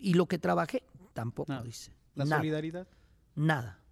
y 0.00 0.14
lo 0.14 0.26
que 0.26 0.38
trabajé 0.38 0.84
tampoco 1.12 1.62
dice. 1.62 1.92
La 2.14 2.26
solidaridad. 2.26 2.86
Nada. 3.34 3.83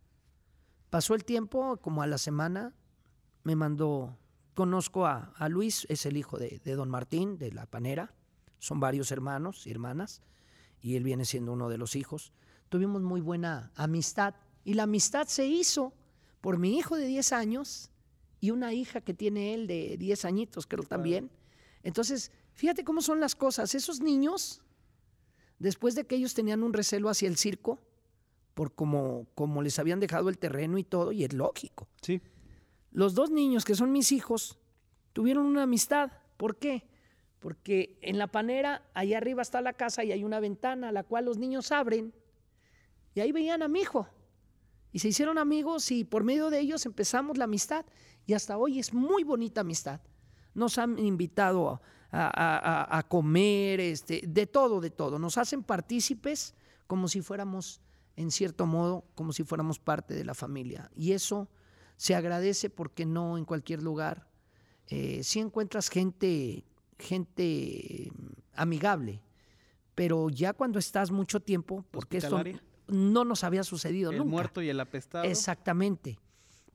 Pasó 0.92 1.14
el 1.14 1.24
tiempo, 1.24 1.78
como 1.78 2.02
a 2.02 2.06
la 2.06 2.18
semana, 2.18 2.74
me 3.44 3.56
mandó, 3.56 4.18
conozco 4.52 5.06
a, 5.06 5.32
Luis, 5.48 5.86
es 5.88 6.04
el 6.04 6.18
hijo 6.18 6.36
de, 6.36 6.60
don 6.66 6.90
Martín, 6.90 7.38
de 7.38 7.50
la 7.50 7.64
panera, 7.64 8.14
son 8.58 8.78
varios 8.78 9.10
hermanos 9.10 9.66
y 9.66 9.70
hermanas, 9.70 10.20
y 10.82 10.96
él 10.96 11.02
viene 11.02 11.24
siendo 11.24 11.54
uno 11.54 11.70
de 11.70 11.78
los 11.78 11.96
hijos. 11.96 12.34
Tuvimos 12.68 13.00
muy 13.00 13.22
buena 13.22 13.72
amistad, 13.74 14.34
y 14.64 14.74
la 14.74 14.82
amistad 14.82 15.28
se 15.28 15.46
hizo 15.46 15.94
por 16.42 16.58
mi 16.58 16.76
hijo 16.76 16.98
de 16.98 17.06
10 17.06 17.32
años 17.32 17.90
y 18.38 18.50
una 18.50 18.74
hija 18.74 19.00
que 19.00 19.14
tiene 19.14 19.54
él 19.54 19.66
de 19.66 19.96
10 19.96 20.26
añitos, 20.26 20.66
creo 20.66 20.84
también. 20.84 21.30
Entonces, 21.84 22.32
fíjate 22.52 22.84
cómo 22.84 23.00
son 23.00 23.18
las 23.18 23.34
cosas. 23.34 23.74
Esos 23.74 24.02
niños, 24.02 24.60
después 25.58 25.94
de 25.94 26.04
que 26.04 26.16
ellos 26.16 26.34
tenían 26.34 26.62
un 26.62 26.74
recelo 26.74 27.08
hacia 27.08 27.28
el 27.28 27.38
circo, 27.38 27.80
por 28.54 28.74
como, 28.74 29.26
como 29.34 29.62
les 29.62 29.78
habían 29.78 30.00
dejado 30.00 30.28
el 30.28 30.38
terreno 30.38 30.78
y 30.78 30.84
todo, 30.84 31.12
y 31.12 31.24
es 31.24 31.32
lógico. 31.32 31.88
Sí. 32.00 32.20
Los 32.90 33.14
dos 33.14 33.30
niños, 33.30 33.64
que 33.64 33.74
son 33.74 33.92
mis 33.92 34.12
hijos, 34.12 34.58
tuvieron 35.12 35.46
una 35.46 35.62
amistad. 35.62 36.12
¿Por 36.36 36.56
qué? 36.56 36.86
Porque 37.38 37.98
en 38.02 38.18
la 38.18 38.28
panera, 38.28 38.82
allá 38.94 39.18
arriba 39.18 39.42
está 39.42 39.60
la 39.60 39.72
casa 39.72 40.04
y 40.04 40.12
hay 40.12 40.24
una 40.24 40.40
ventana 40.40 40.90
a 40.90 40.92
la 40.92 41.02
cual 41.02 41.24
los 41.24 41.38
niños 41.38 41.72
abren. 41.72 42.12
Y 43.14 43.20
ahí 43.20 43.32
veían 43.32 43.62
a 43.62 43.68
mi 43.68 43.80
hijo. 43.80 44.06
Y 44.92 44.98
se 44.98 45.08
hicieron 45.08 45.38
amigos 45.38 45.90
y 45.90 46.04
por 46.04 46.22
medio 46.22 46.50
de 46.50 46.60
ellos 46.60 46.84
empezamos 46.86 47.38
la 47.38 47.44
amistad. 47.44 47.86
Y 48.26 48.34
hasta 48.34 48.58
hoy 48.58 48.78
es 48.78 48.92
muy 48.92 49.24
bonita 49.24 49.62
amistad. 49.62 50.00
Nos 50.54 50.76
han 50.76 50.98
invitado 50.98 51.80
a, 52.12 53.04
comer, 53.08 53.80
este, 53.80 54.22
de 54.26 54.46
todo, 54.46 54.80
de 54.80 54.90
todo. 54.90 55.18
Nos 55.18 55.38
hacen 55.38 55.62
partícipes 55.62 56.54
como 56.86 57.08
si 57.08 57.22
fuéramos, 57.22 57.80
en 58.16 58.30
cierto 58.30 58.66
modo, 58.66 59.04
como 59.14 59.32
si 59.32 59.44
fuéramos 59.44 59.78
parte 59.78 60.14
de 60.14 60.24
la 60.24 60.34
familia. 60.34 60.90
Y 60.94 61.12
eso 61.12 61.48
se 61.96 62.14
agradece 62.14 62.70
porque 62.70 63.06
no 63.06 63.38
en 63.38 63.44
cualquier 63.44 63.82
lugar. 63.82 64.28
Eh, 64.88 65.22
si 65.22 65.40
encuentras 65.40 65.88
gente, 65.88 66.64
gente 66.98 68.12
amigable, 68.54 69.22
pero 69.94 70.28
ya 70.30 70.52
cuando 70.52 70.78
estás 70.78 71.10
mucho 71.10 71.40
tiempo, 71.40 71.84
porque 71.90 72.18
esto 72.18 72.42
no 72.88 73.24
nos 73.24 73.44
había 73.44 73.64
sucedido 73.64 74.10
el 74.10 74.18
nunca. 74.18 74.28
El 74.28 74.30
muerto 74.30 74.62
y 74.62 74.68
el 74.68 74.80
apestado. 74.80 75.24
Exactamente. 75.24 76.18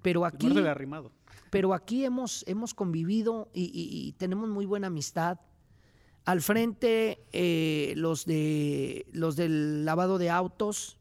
Pero 0.02 0.26
aquí, 0.26 0.48
el 0.48 0.68
arrimado. 0.68 1.12
Pero 1.50 1.74
aquí 1.74 2.06
hemos, 2.06 2.44
hemos 2.48 2.74
convivido 2.74 3.50
y, 3.54 4.14
tenemos 4.18 4.50
muy 4.50 4.66
buena 4.66 4.88
amistad. 4.88 5.40
Al 6.26 6.42
frente, 6.42 7.24
eh, 7.32 7.94
los, 7.96 8.26
de, 8.26 9.06
los 9.12 9.36
del 9.36 9.86
lavado 9.86 10.18
de 10.18 10.30
autos, 10.30 10.97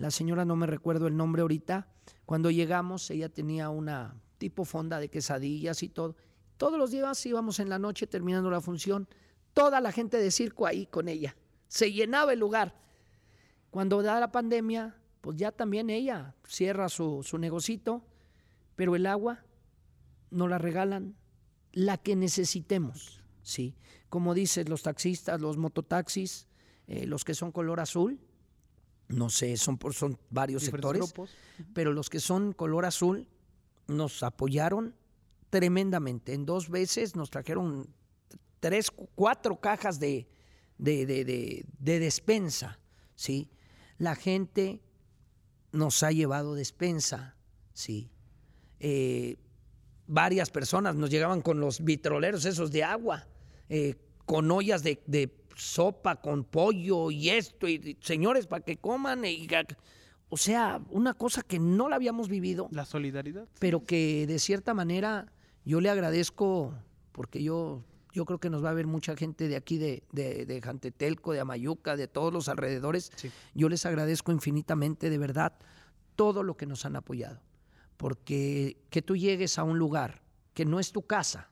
la 0.00 0.10
señora 0.10 0.46
no 0.46 0.56
me 0.56 0.66
recuerdo 0.66 1.08
el 1.08 1.16
nombre 1.16 1.42
ahorita, 1.42 1.86
cuando 2.24 2.50
llegamos 2.50 3.10
ella 3.10 3.28
tenía 3.28 3.68
una 3.68 4.18
tipo 4.38 4.64
fonda 4.64 4.98
de 4.98 5.10
quesadillas 5.10 5.82
y 5.82 5.90
todo. 5.90 6.16
Todos 6.56 6.78
los 6.78 6.90
días 6.90 7.26
íbamos 7.26 7.60
en 7.60 7.68
la 7.68 7.78
noche 7.78 8.06
terminando 8.06 8.50
la 8.50 8.62
función, 8.62 9.08
toda 9.52 9.78
la 9.82 9.92
gente 9.92 10.16
de 10.16 10.30
circo 10.30 10.66
ahí 10.66 10.86
con 10.86 11.06
ella. 11.06 11.36
Se 11.68 11.92
llenaba 11.92 12.32
el 12.32 12.38
lugar. 12.38 12.80
Cuando 13.68 14.02
da 14.02 14.18
la 14.18 14.32
pandemia, 14.32 14.96
pues 15.20 15.36
ya 15.36 15.52
también 15.52 15.90
ella 15.90 16.34
cierra 16.48 16.88
su, 16.88 17.22
su 17.22 17.36
negocito, 17.36 18.02
pero 18.76 18.96
el 18.96 19.04
agua 19.04 19.44
nos 20.30 20.48
la 20.48 20.56
regalan 20.56 21.14
la 21.72 21.98
que 21.98 22.16
necesitemos, 22.16 23.22
¿sí? 23.42 23.76
Como 24.08 24.32
dicen 24.32 24.70
los 24.70 24.82
taxistas, 24.82 25.42
los 25.42 25.58
mototaxis, 25.58 26.48
eh, 26.86 27.06
los 27.06 27.22
que 27.22 27.34
son 27.34 27.52
color 27.52 27.80
azul, 27.80 28.18
no 29.10 29.28
sé, 29.28 29.56
son, 29.56 29.76
por, 29.76 29.94
son 29.94 30.18
varios 30.30 30.62
sectores, 30.64 31.12
pero 31.74 31.92
los 31.92 32.08
que 32.08 32.20
son 32.20 32.52
color 32.52 32.84
azul 32.84 33.26
nos 33.86 34.22
apoyaron 34.22 34.94
tremendamente. 35.50 36.32
En 36.32 36.46
dos 36.46 36.68
veces 36.70 37.16
nos 37.16 37.30
trajeron 37.30 37.92
tres, 38.60 38.90
cuatro 38.90 39.60
cajas 39.60 39.98
de, 39.98 40.28
de, 40.78 41.06
de, 41.06 41.64
de 41.78 41.98
despensa, 41.98 42.78
¿sí? 43.14 43.50
La 43.98 44.14
gente 44.14 44.80
nos 45.72 46.02
ha 46.02 46.12
llevado 46.12 46.54
despensa, 46.54 47.36
¿sí? 47.72 48.10
Eh, 48.78 49.36
varias 50.06 50.50
personas 50.50 50.94
nos 50.96 51.10
llegaban 51.10 51.42
con 51.42 51.60
los 51.60 51.84
vitroleros 51.84 52.44
esos 52.44 52.70
de 52.70 52.84
agua, 52.84 53.26
eh, 53.68 53.96
con 54.24 54.50
ollas 54.50 54.82
de, 54.82 55.32
sopa, 55.60 56.16
con 56.16 56.44
pollo 56.44 57.10
y 57.10 57.30
esto, 57.30 57.68
y, 57.68 57.96
señores, 58.00 58.46
para 58.46 58.64
que 58.64 58.78
coman. 58.78 59.22
o 60.28 60.36
sea, 60.36 60.80
una 60.90 61.14
cosa 61.14 61.42
que 61.42 61.58
no 61.58 61.88
la 61.88 61.96
habíamos 61.96 62.28
vivido. 62.28 62.68
La 62.70 62.84
solidaridad. 62.84 63.48
Pero 63.58 63.84
que 63.84 64.26
de 64.26 64.38
cierta 64.38 64.74
manera 64.74 65.32
yo 65.64 65.80
le 65.80 65.90
agradezco, 65.90 66.74
porque 67.12 67.42
yo, 67.42 67.84
yo 68.12 68.24
creo 68.24 68.38
que 68.38 68.50
nos 68.50 68.64
va 68.64 68.70
a 68.70 68.74
ver 68.74 68.86
mucha 68.86 69.16
gente 69.16 69.48
de 69.48 69.56
aquí, 69.56 69.78
de, 69.78 70.02
de, 70.12 70.60
Jantetelco, 70.62 71.32
de 71.32 71.40
Amayuca, 71.40 71.96
de 71.96 72.08
todos 72.08 72.32
los 72.32 72.48
alrededores. 72.48 73.12
Yo 73.54 73.68
les 73.68 73.84
agradezco 73.86 74.32
infinitamente, 74.32 75.10
de 75.10 75.18
verdad, 75.18 75.58
todo 76.16 76.42
lo 76.42 76.56
que 76.56 76.66
nos 76.66 76.84
han 76.84 76.96
apoyado 76.96 77.40
porque 78.00 78.78
que 78.88 79.02
tú 79.02 79.14
llegues 79.14 79.58
a 79.58 79.62
un 79.62 79.78
lugar 79.78 80.22
que 80.54 80.64
no 80.64 80.80
es 80.80 80.90
tu 80.90 81.02
casa 81.02 81.50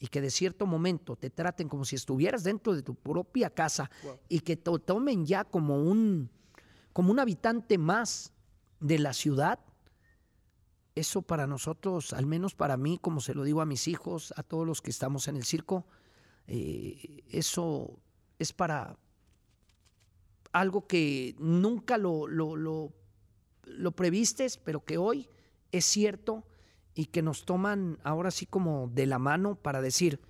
y 0.00 0.08
que 0.08 0.22
de 0.22 0.30
cierto 0.30 0.66
momento 0.66 1.14
te 1.14 1.28
traten 1.28 1.68
como 1.68 1.84
si 1.84 1.94
estuvieras 1.94 2.42
dentro 2.42 2.74
de 2.74 2.82
tu 2.82 2.94
propia 2.94 3.50
casa 3.50 3.90
y 4.28 4.40
que 4.40 4.56
te 4.56 4.78
tomen 4.78 5.26
ya 5.26 5.44
como 5.44 5.76
un, 5.82 6.30
como 6.94 7.12
un 7.12 7.20
habitante 7.20 7.76
más 7.76 8.32
de 8.80 8.98
la 8.98 9.12
ciudad, 9.12 9.60
eso 10.94 11.20
para 11.20 11.46
nosotros, 11.46 12.14
al 12.14 12.24
menos 12.24 12.54
para 12.54 12.78
mí, 12.78 12.98
como 12.98 13.20
se 13.20 13.34
lo 13.34 13.44
digo 13.44 13.60
a 13.60 13.66
mis 13.66 13.88
hijos, 13.88 14.32
a 14.36 14.42
todos 14.42 14.66
los 14.66 14.80
que 14.80 14.90
estamos 14.90 15.28
en 15.28 15.36
el 15.36 15.44
circo, 15.44 15.86
eh, 16.46 17.22
eso 17.28 18.00
es 18.38 18.54
para 18.54 18.98
algo 20.52 20.86
que 20.86 21.36
nunca 21.38 21.98
lo, 21.98 22.26
lo, 22.26 22.56
lo, 22.56 22.94
lo 23.64 23.92
previstes, 23.92 24.56
pero 24.56 24.82
que 24.82 24.96
hoy 24.96 25.28
es 25.72 25.84
cierto 25.84 26.44
y 26.94 27.06
que 27.06 27.22
nos 27.22 27.44
toman 27.44 27.98
ahora 28.02 28.30
sí 28.30 28.46
como 28.46 28.88
de 28.88 29.06
la 29.06 29.18
mano 29.18 29.56
para 29.56 29.80
decir, 29.80 30.20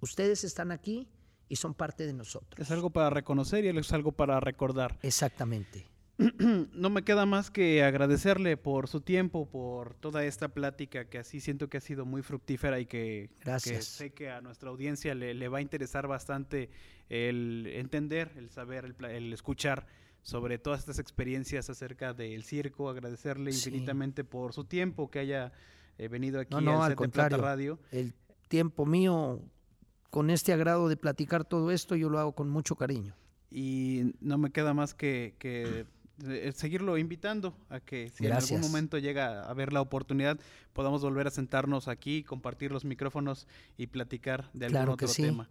ustedes 0.00 0.44
están 0.44 0.70
aquí 0.70 1.08
y 1.48 1.56
son 1.56 1.74
parte 1.74 2.06
de 2.06 2.12
nosotros. 2.12 2.58
Es 2.58 2.70
algo 2.70 2.90
para 2.90 3.10
reconocer 3.10 3.64
y 3.64 3.68
es 3.68 3.92
algo 3.92 4.12
para 4.12 4.40
recordar. 4.40 4.98
Exactamente. 5.02 5.86
No 6.72 6.90
me 6.90 7.02
queda 7.02 7.26
más 7.26 7.50
que 7.50 7.82
agradecerle 7.82 8.56
por 8.56 8.88
su 8.88 9.00
tiempo, 9.00 9.48
por 9.48 9.94
toda 9.94 10.24
esta 10.24 10.48
plática 10.48 11.06
que 11.06 11.18
así 11.18 11.40
siento 11.40 11.68
que 11.68 11.78
ha 11.78 11.80
sido 11.80 12.04
muy 12.04 12.22
fructífera 12.22 12.80
y 12.80 12.86
que, 12.86 13.30
sé 13.58 14.12
que 14.12 14.30
a 14.30 14.40
nuestra 14.40 14.70
audiencia 14.70 15.14
le, 15.14 15.48
va 15.48 15.58
a 15.58 15.62
interesar 15.62 16.06
bastante 16.06 16.70
el 17.08 17.66
entender, 17.72 18.32
el 18.36 18.50
saber, 18.50 18.84
el, 18.84 19.04
el 19.04 19.32
escuchar 19.32 19.86
sobre 20.22 20.58
todas 20.58 20.80
estas 20.80 20.98
experiencias 20.98 21.68
acerca 21.68 22.14
del 22.14 22.44
circo, 22.44 22.88
agradecerle 22.88 23.50
infinitamente 23.50 24.24
por 24.24 24.52
su 24.52 24.64
tiempo 24.64 25.10
que 25.10 25.18
haya 25.18 25.52
eh, 25.98 26.08
venido 26.08 26.40
aquí 26.40 26.54
no, 26.54 26.82
al 26.82 26.96
contrario, 26.96 27.38
Radio. 27.38 27.78
El 27.90 28.14
tiempo 28.48 28.86
mío 28.86 29.40
con 30.10 30.30
este 30.30 30.52
agrado 30.52 30.88
de 30.88 30.96
platicar 30.96 31.44
todo 31.44 31.70
esto, 31.70 31.96
yo 31.96 32.10
lo 32.10 32.18
hago 32.18 32.32
con 32.32 32.50
mucho 32.50 32.76
cariño. 32.76 33.14
Y 33.50 34.12
no 34.20 34.36
me 34.36 34.50
queda 34.50 34.74
más 34.74 34.94
que, 34.94 35.34
eh, 35.42 36.52
seguirlo 36.54 36.98
invitando 36.98 37.56
a 37.70 37.80
que 37.80 38.10
si 38.10 38.26
en 38.26 38.32
algún 38.32 38.60
momento 38.60 38.98
llega 38.98 39.42
a 39.42 39.50
haber 39.50 39.72
la 39.72 39.80
oportunidad, 39.80 40.38
podamos 40.72 41.02
volver 41.02 41.26
a 41.26 41.30
sentarnos 41.30 41.88
aquí, 41.88 42.24
compartir 42.24 42.72
los 42.72 42.84
micrófonos 42.84 43.46
y 43.78 43.86
platicar 43.86 44.50
de 44.52 44.66
algún 44.66 44.88
otro 44.90 45.08
tema. 45.08 45.48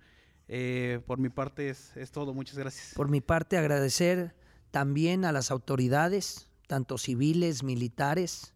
Eh, 0.47 0.99
por 1.07 1.17
mi 1.17 1.29
parte 1.29 1.69
es, 1.69 1.95
es 1.97 2.11
todo, 2.11 2.33
muchas 2.33 2.57
gracias. 2.57 2.93
Por 2.93 3.09
mi 3.09 3.21
parte 3.21 3.57
agradecer 3.57 4.35
también 4.69 5.25
a 5.25 5.31
las 5.31 5.49
autoridades, 5.49 6.49
tanto 6.67 6.97
civiles, 6.97 7.63
militares, 7.63 8.53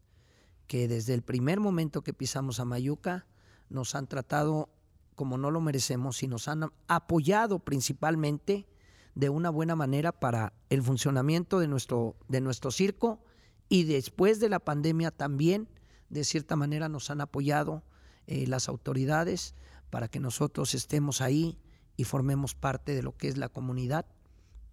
que 0.67 0.87
desde 0.87 1.13
el 1.13 1.21
primer 1.21 1.59
momento 1.59 2.01
que 2.01 2.13
pisamos 2.13 2.59
a 2.59 2.65
Mayuca 2.65 3.25
nos 3.69 3.95
han 3.95 4.07
tratado 4.07 4.69
como 5.15 5.37
no 5.37 5.51
lo 5.51 5.61
merecemos 5.61 6.21
y 6.23 6.27
nos 6.27 6.47
han 6.47 6.71
apoyado 6.87 7.59
principalmente 7.59 8.67
de 9.15 9.29
una 9.29 9.49
buena 9.49 9.75
manera 9.75 10.11
para 10.11 10.53
el 10.69 10.83
funcionamiento 10.83 11.59
de 11.59 11.67
nuestro, 11.67 12.15
de 12.27 12.41
nuestro 12.41 12.71
circo 12.71 13.23
y 13.69 13.85
después 13.85 14.39
de 14.39 14.49
la 14.49 14.59
pandemia 14.59 15.11
también, 15.11 15.69
de 16.09 16.23
cierta 16.23 16.55
manera, 16.55 16.89
nos 16.89 17.09
han 17.09 17.21
apoyado 17.21 17.83
eh, 18.27 18.45
las 18.47 18.67
autoridades 18.67 19.55
para 19.89 20.09
que 20.09 20.19
nosotros 20.19 20.75
estemos 20.75 21.21
ahí 21.21 21.57
y 21.95 22.03
formemos 22.03 22.55
parte 22.55 22.93
de 22.93 23.03
lo 23.03 23.15
que 23.15 23.29
es 23.29 23.37
la 23.37 23.49
comunidad 23.49 24.05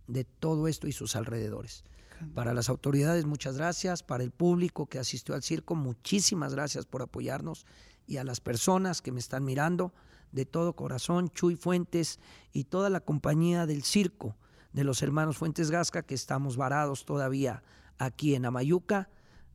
de 0.09 0.25
todo 0.25 0.67
esto 0.67 0.89
y 0.89 0.93
sus 0.93 1.15
alrededores. 1.15 1.85
Para 2.35 2.55
las 2.55 2.69
autoridades, 2.69 3.27
muchas 3.27 3.57
gracias. 3.57 4.03
Para 4.03 4.25
el 4.25 4.31
público 4.31 4.87
que 4.87 4.99
asistió 4.99 5.35
al 5.35 5.43
circo, 5.43 5.75
muchísimas 5.75 6.55
gracias 6.55 6.87
por 6.87 7.03
apoyarnos. 7.03 7.67
Y 8.07 8.17
a 8.17 8.25
las 8.25 8.41
personas 8.41 9.03
que 9.03 9.13
me 9.13 9.21
están 9.21 9.45
mirando, 9.45 9.93
de 10.33 10.47
todo 10.47 10.75
corazón, 10.75 11.29
Chuy 11.31 11.57
Fuentes 11.57 12.19
y 12.53 12.65
toda 12.65 12.91
la 12.91 13.01
compañía 13.01 13.67
del 13.67 13.83
circo 13.83 14.37
de 14.73 14.85
los 14.85 15.03
hermanos 15.03 15.37
Fuentes 15.37 15.71
Gasca, 15.71 16.03
que 16.03 16.15
estamos 16.15 16.57
varados 16.57 17.05
todavía 17.05 17.63
aquí 17.99 18.35
en 18.35 18.47
Amayuca. 18.47 19.11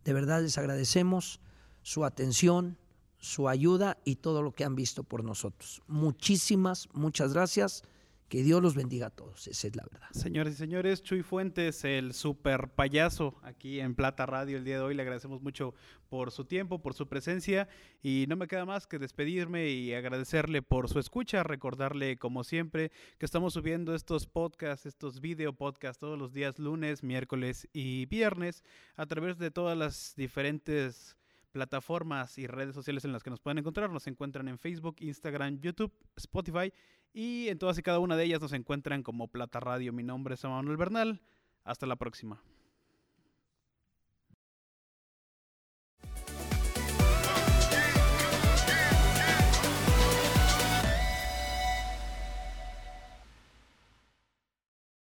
De 0.05 0.13
verdad 0.13 0.41
les 0.41 0.57
agradecemos 0.57 1.41
su 1.82 2.05
atención, 2.05 2.78
su 3.18 3.49
ayuda 3.49 3.97
y 4.05 4.18
todo 4.18 4.43
lo 4.43 4.53
que 4.53 4.63
han 4.63 4.76
visto 4.76 5.03
por 5.03 5.24
nosotros. 5.24 5.82
Muchísimas, 5.88 6.88
muchas 6.93 7.34
gracias 7.34 7.84
Que 8.30 8.44
Dios 8.44 8.62
los 8.62 8.76
bendiga 8.76 9.08
a 9.08 9.10
todos, 9.10 9.48
esa 9.48 9.68
es 9.68 9.76
la 9.78 9.86
verdad. 9.90 10.10
Señores 10.12 10.56
y 10.56 10.58
señores, 10.58 11.02
Chuy 11.02 11.24
Fuentes, 11.24 11.86
el 11.86 12.14
super 12.14 12.68
payaso 12.68 13.40
aquí 13.42 13.80
en 13.80 13.96
Plata 13.96 14.26
Radio 14.26 14.58
el 14.58 14.66
día 14.66 14.76
de 14.76 14.82
hoy. 14.82 14.96
Le 14.96 15.02
agradecemos 15.02 15.42
mucho 15.42 15.74
por 16.10 16.32
su 16.32 16.44
tiempo, 16.44 16.82
por 16.82 16.94
su 16.94 17.08
presencia 17.08 17.70
y 18.04 18.26
no 18.28 18.36
me 18.36 18.48
queda 18.48 18.66
más 18.66 18.86
que 18.86 19.00
despedirme 19.00 19.70
y 19.70 19.94
agradecerle 19.94 20.62
por 20.62 20.90
su 20.90 21.00
escucha, 21.00 21.42
recordarle 21.44 22.18
como 22.18 22.44
siempre 22.44 22.92
que 23.18 23.26
estamos 23.26 23.54
subiendo 23.54 23.96
estos 23.96 24.28
podcasts, 24.28 24.86
estos 24.86 25.22
video 25.22 25.54
podcasts 25.54 25.98
todos 25.98 26.20
los 26.20 26.34
días 26.34 26.60
lunes, 26.60 27.04
miércoles 27.04 27.70
y 27.72 28.08
viernes 28.08 28.62
a 28.98 29.06
través 29.06 29.38
de 29.38 29.52
todas 29.52 29.78
las 29.78 30.16
diferentes 30.18 31.16
plataformas 31.54 32.38
y 32.38 32.46
redes 32.46 32.76
sociales 32.76 33.04
en 33.06 33.14
las 33.14 33.24
que 33.24 33.30
nos 33.30 33.40
pueden 33.40 33.58
encontrar. 33.58 33.90
Nos 33.90 34.06
encuentran 34.06 34.48
en 34.48 34.60
Facebook, 34.60 34.98
Instagram, 35.00 35.60
YouTube, 35.60 35.92
Spotify 36.16 36.72
y 37.14 37.47
en 37.49 37.58
todas 37.58 37.78
y 37.78 37.84
cada 37.84 37.99
una 37.99 38.16
de 38.16 38.26
ellas 38.26 38.41
nos 38.41 38.53
encuentran 38.53 39.03
como 39.03 39.28
Plata 39.28 39.60
Radio. 39.60 39.93
Mi 39.93 40.03
nombre 40.03 40.36
es 40.36 40.43
Manuel 40.43 40.78
Bernal. 40.78 41.22
Hasta 41.64 41.86
la 41.86 41.95
próxima. 41.95 42.41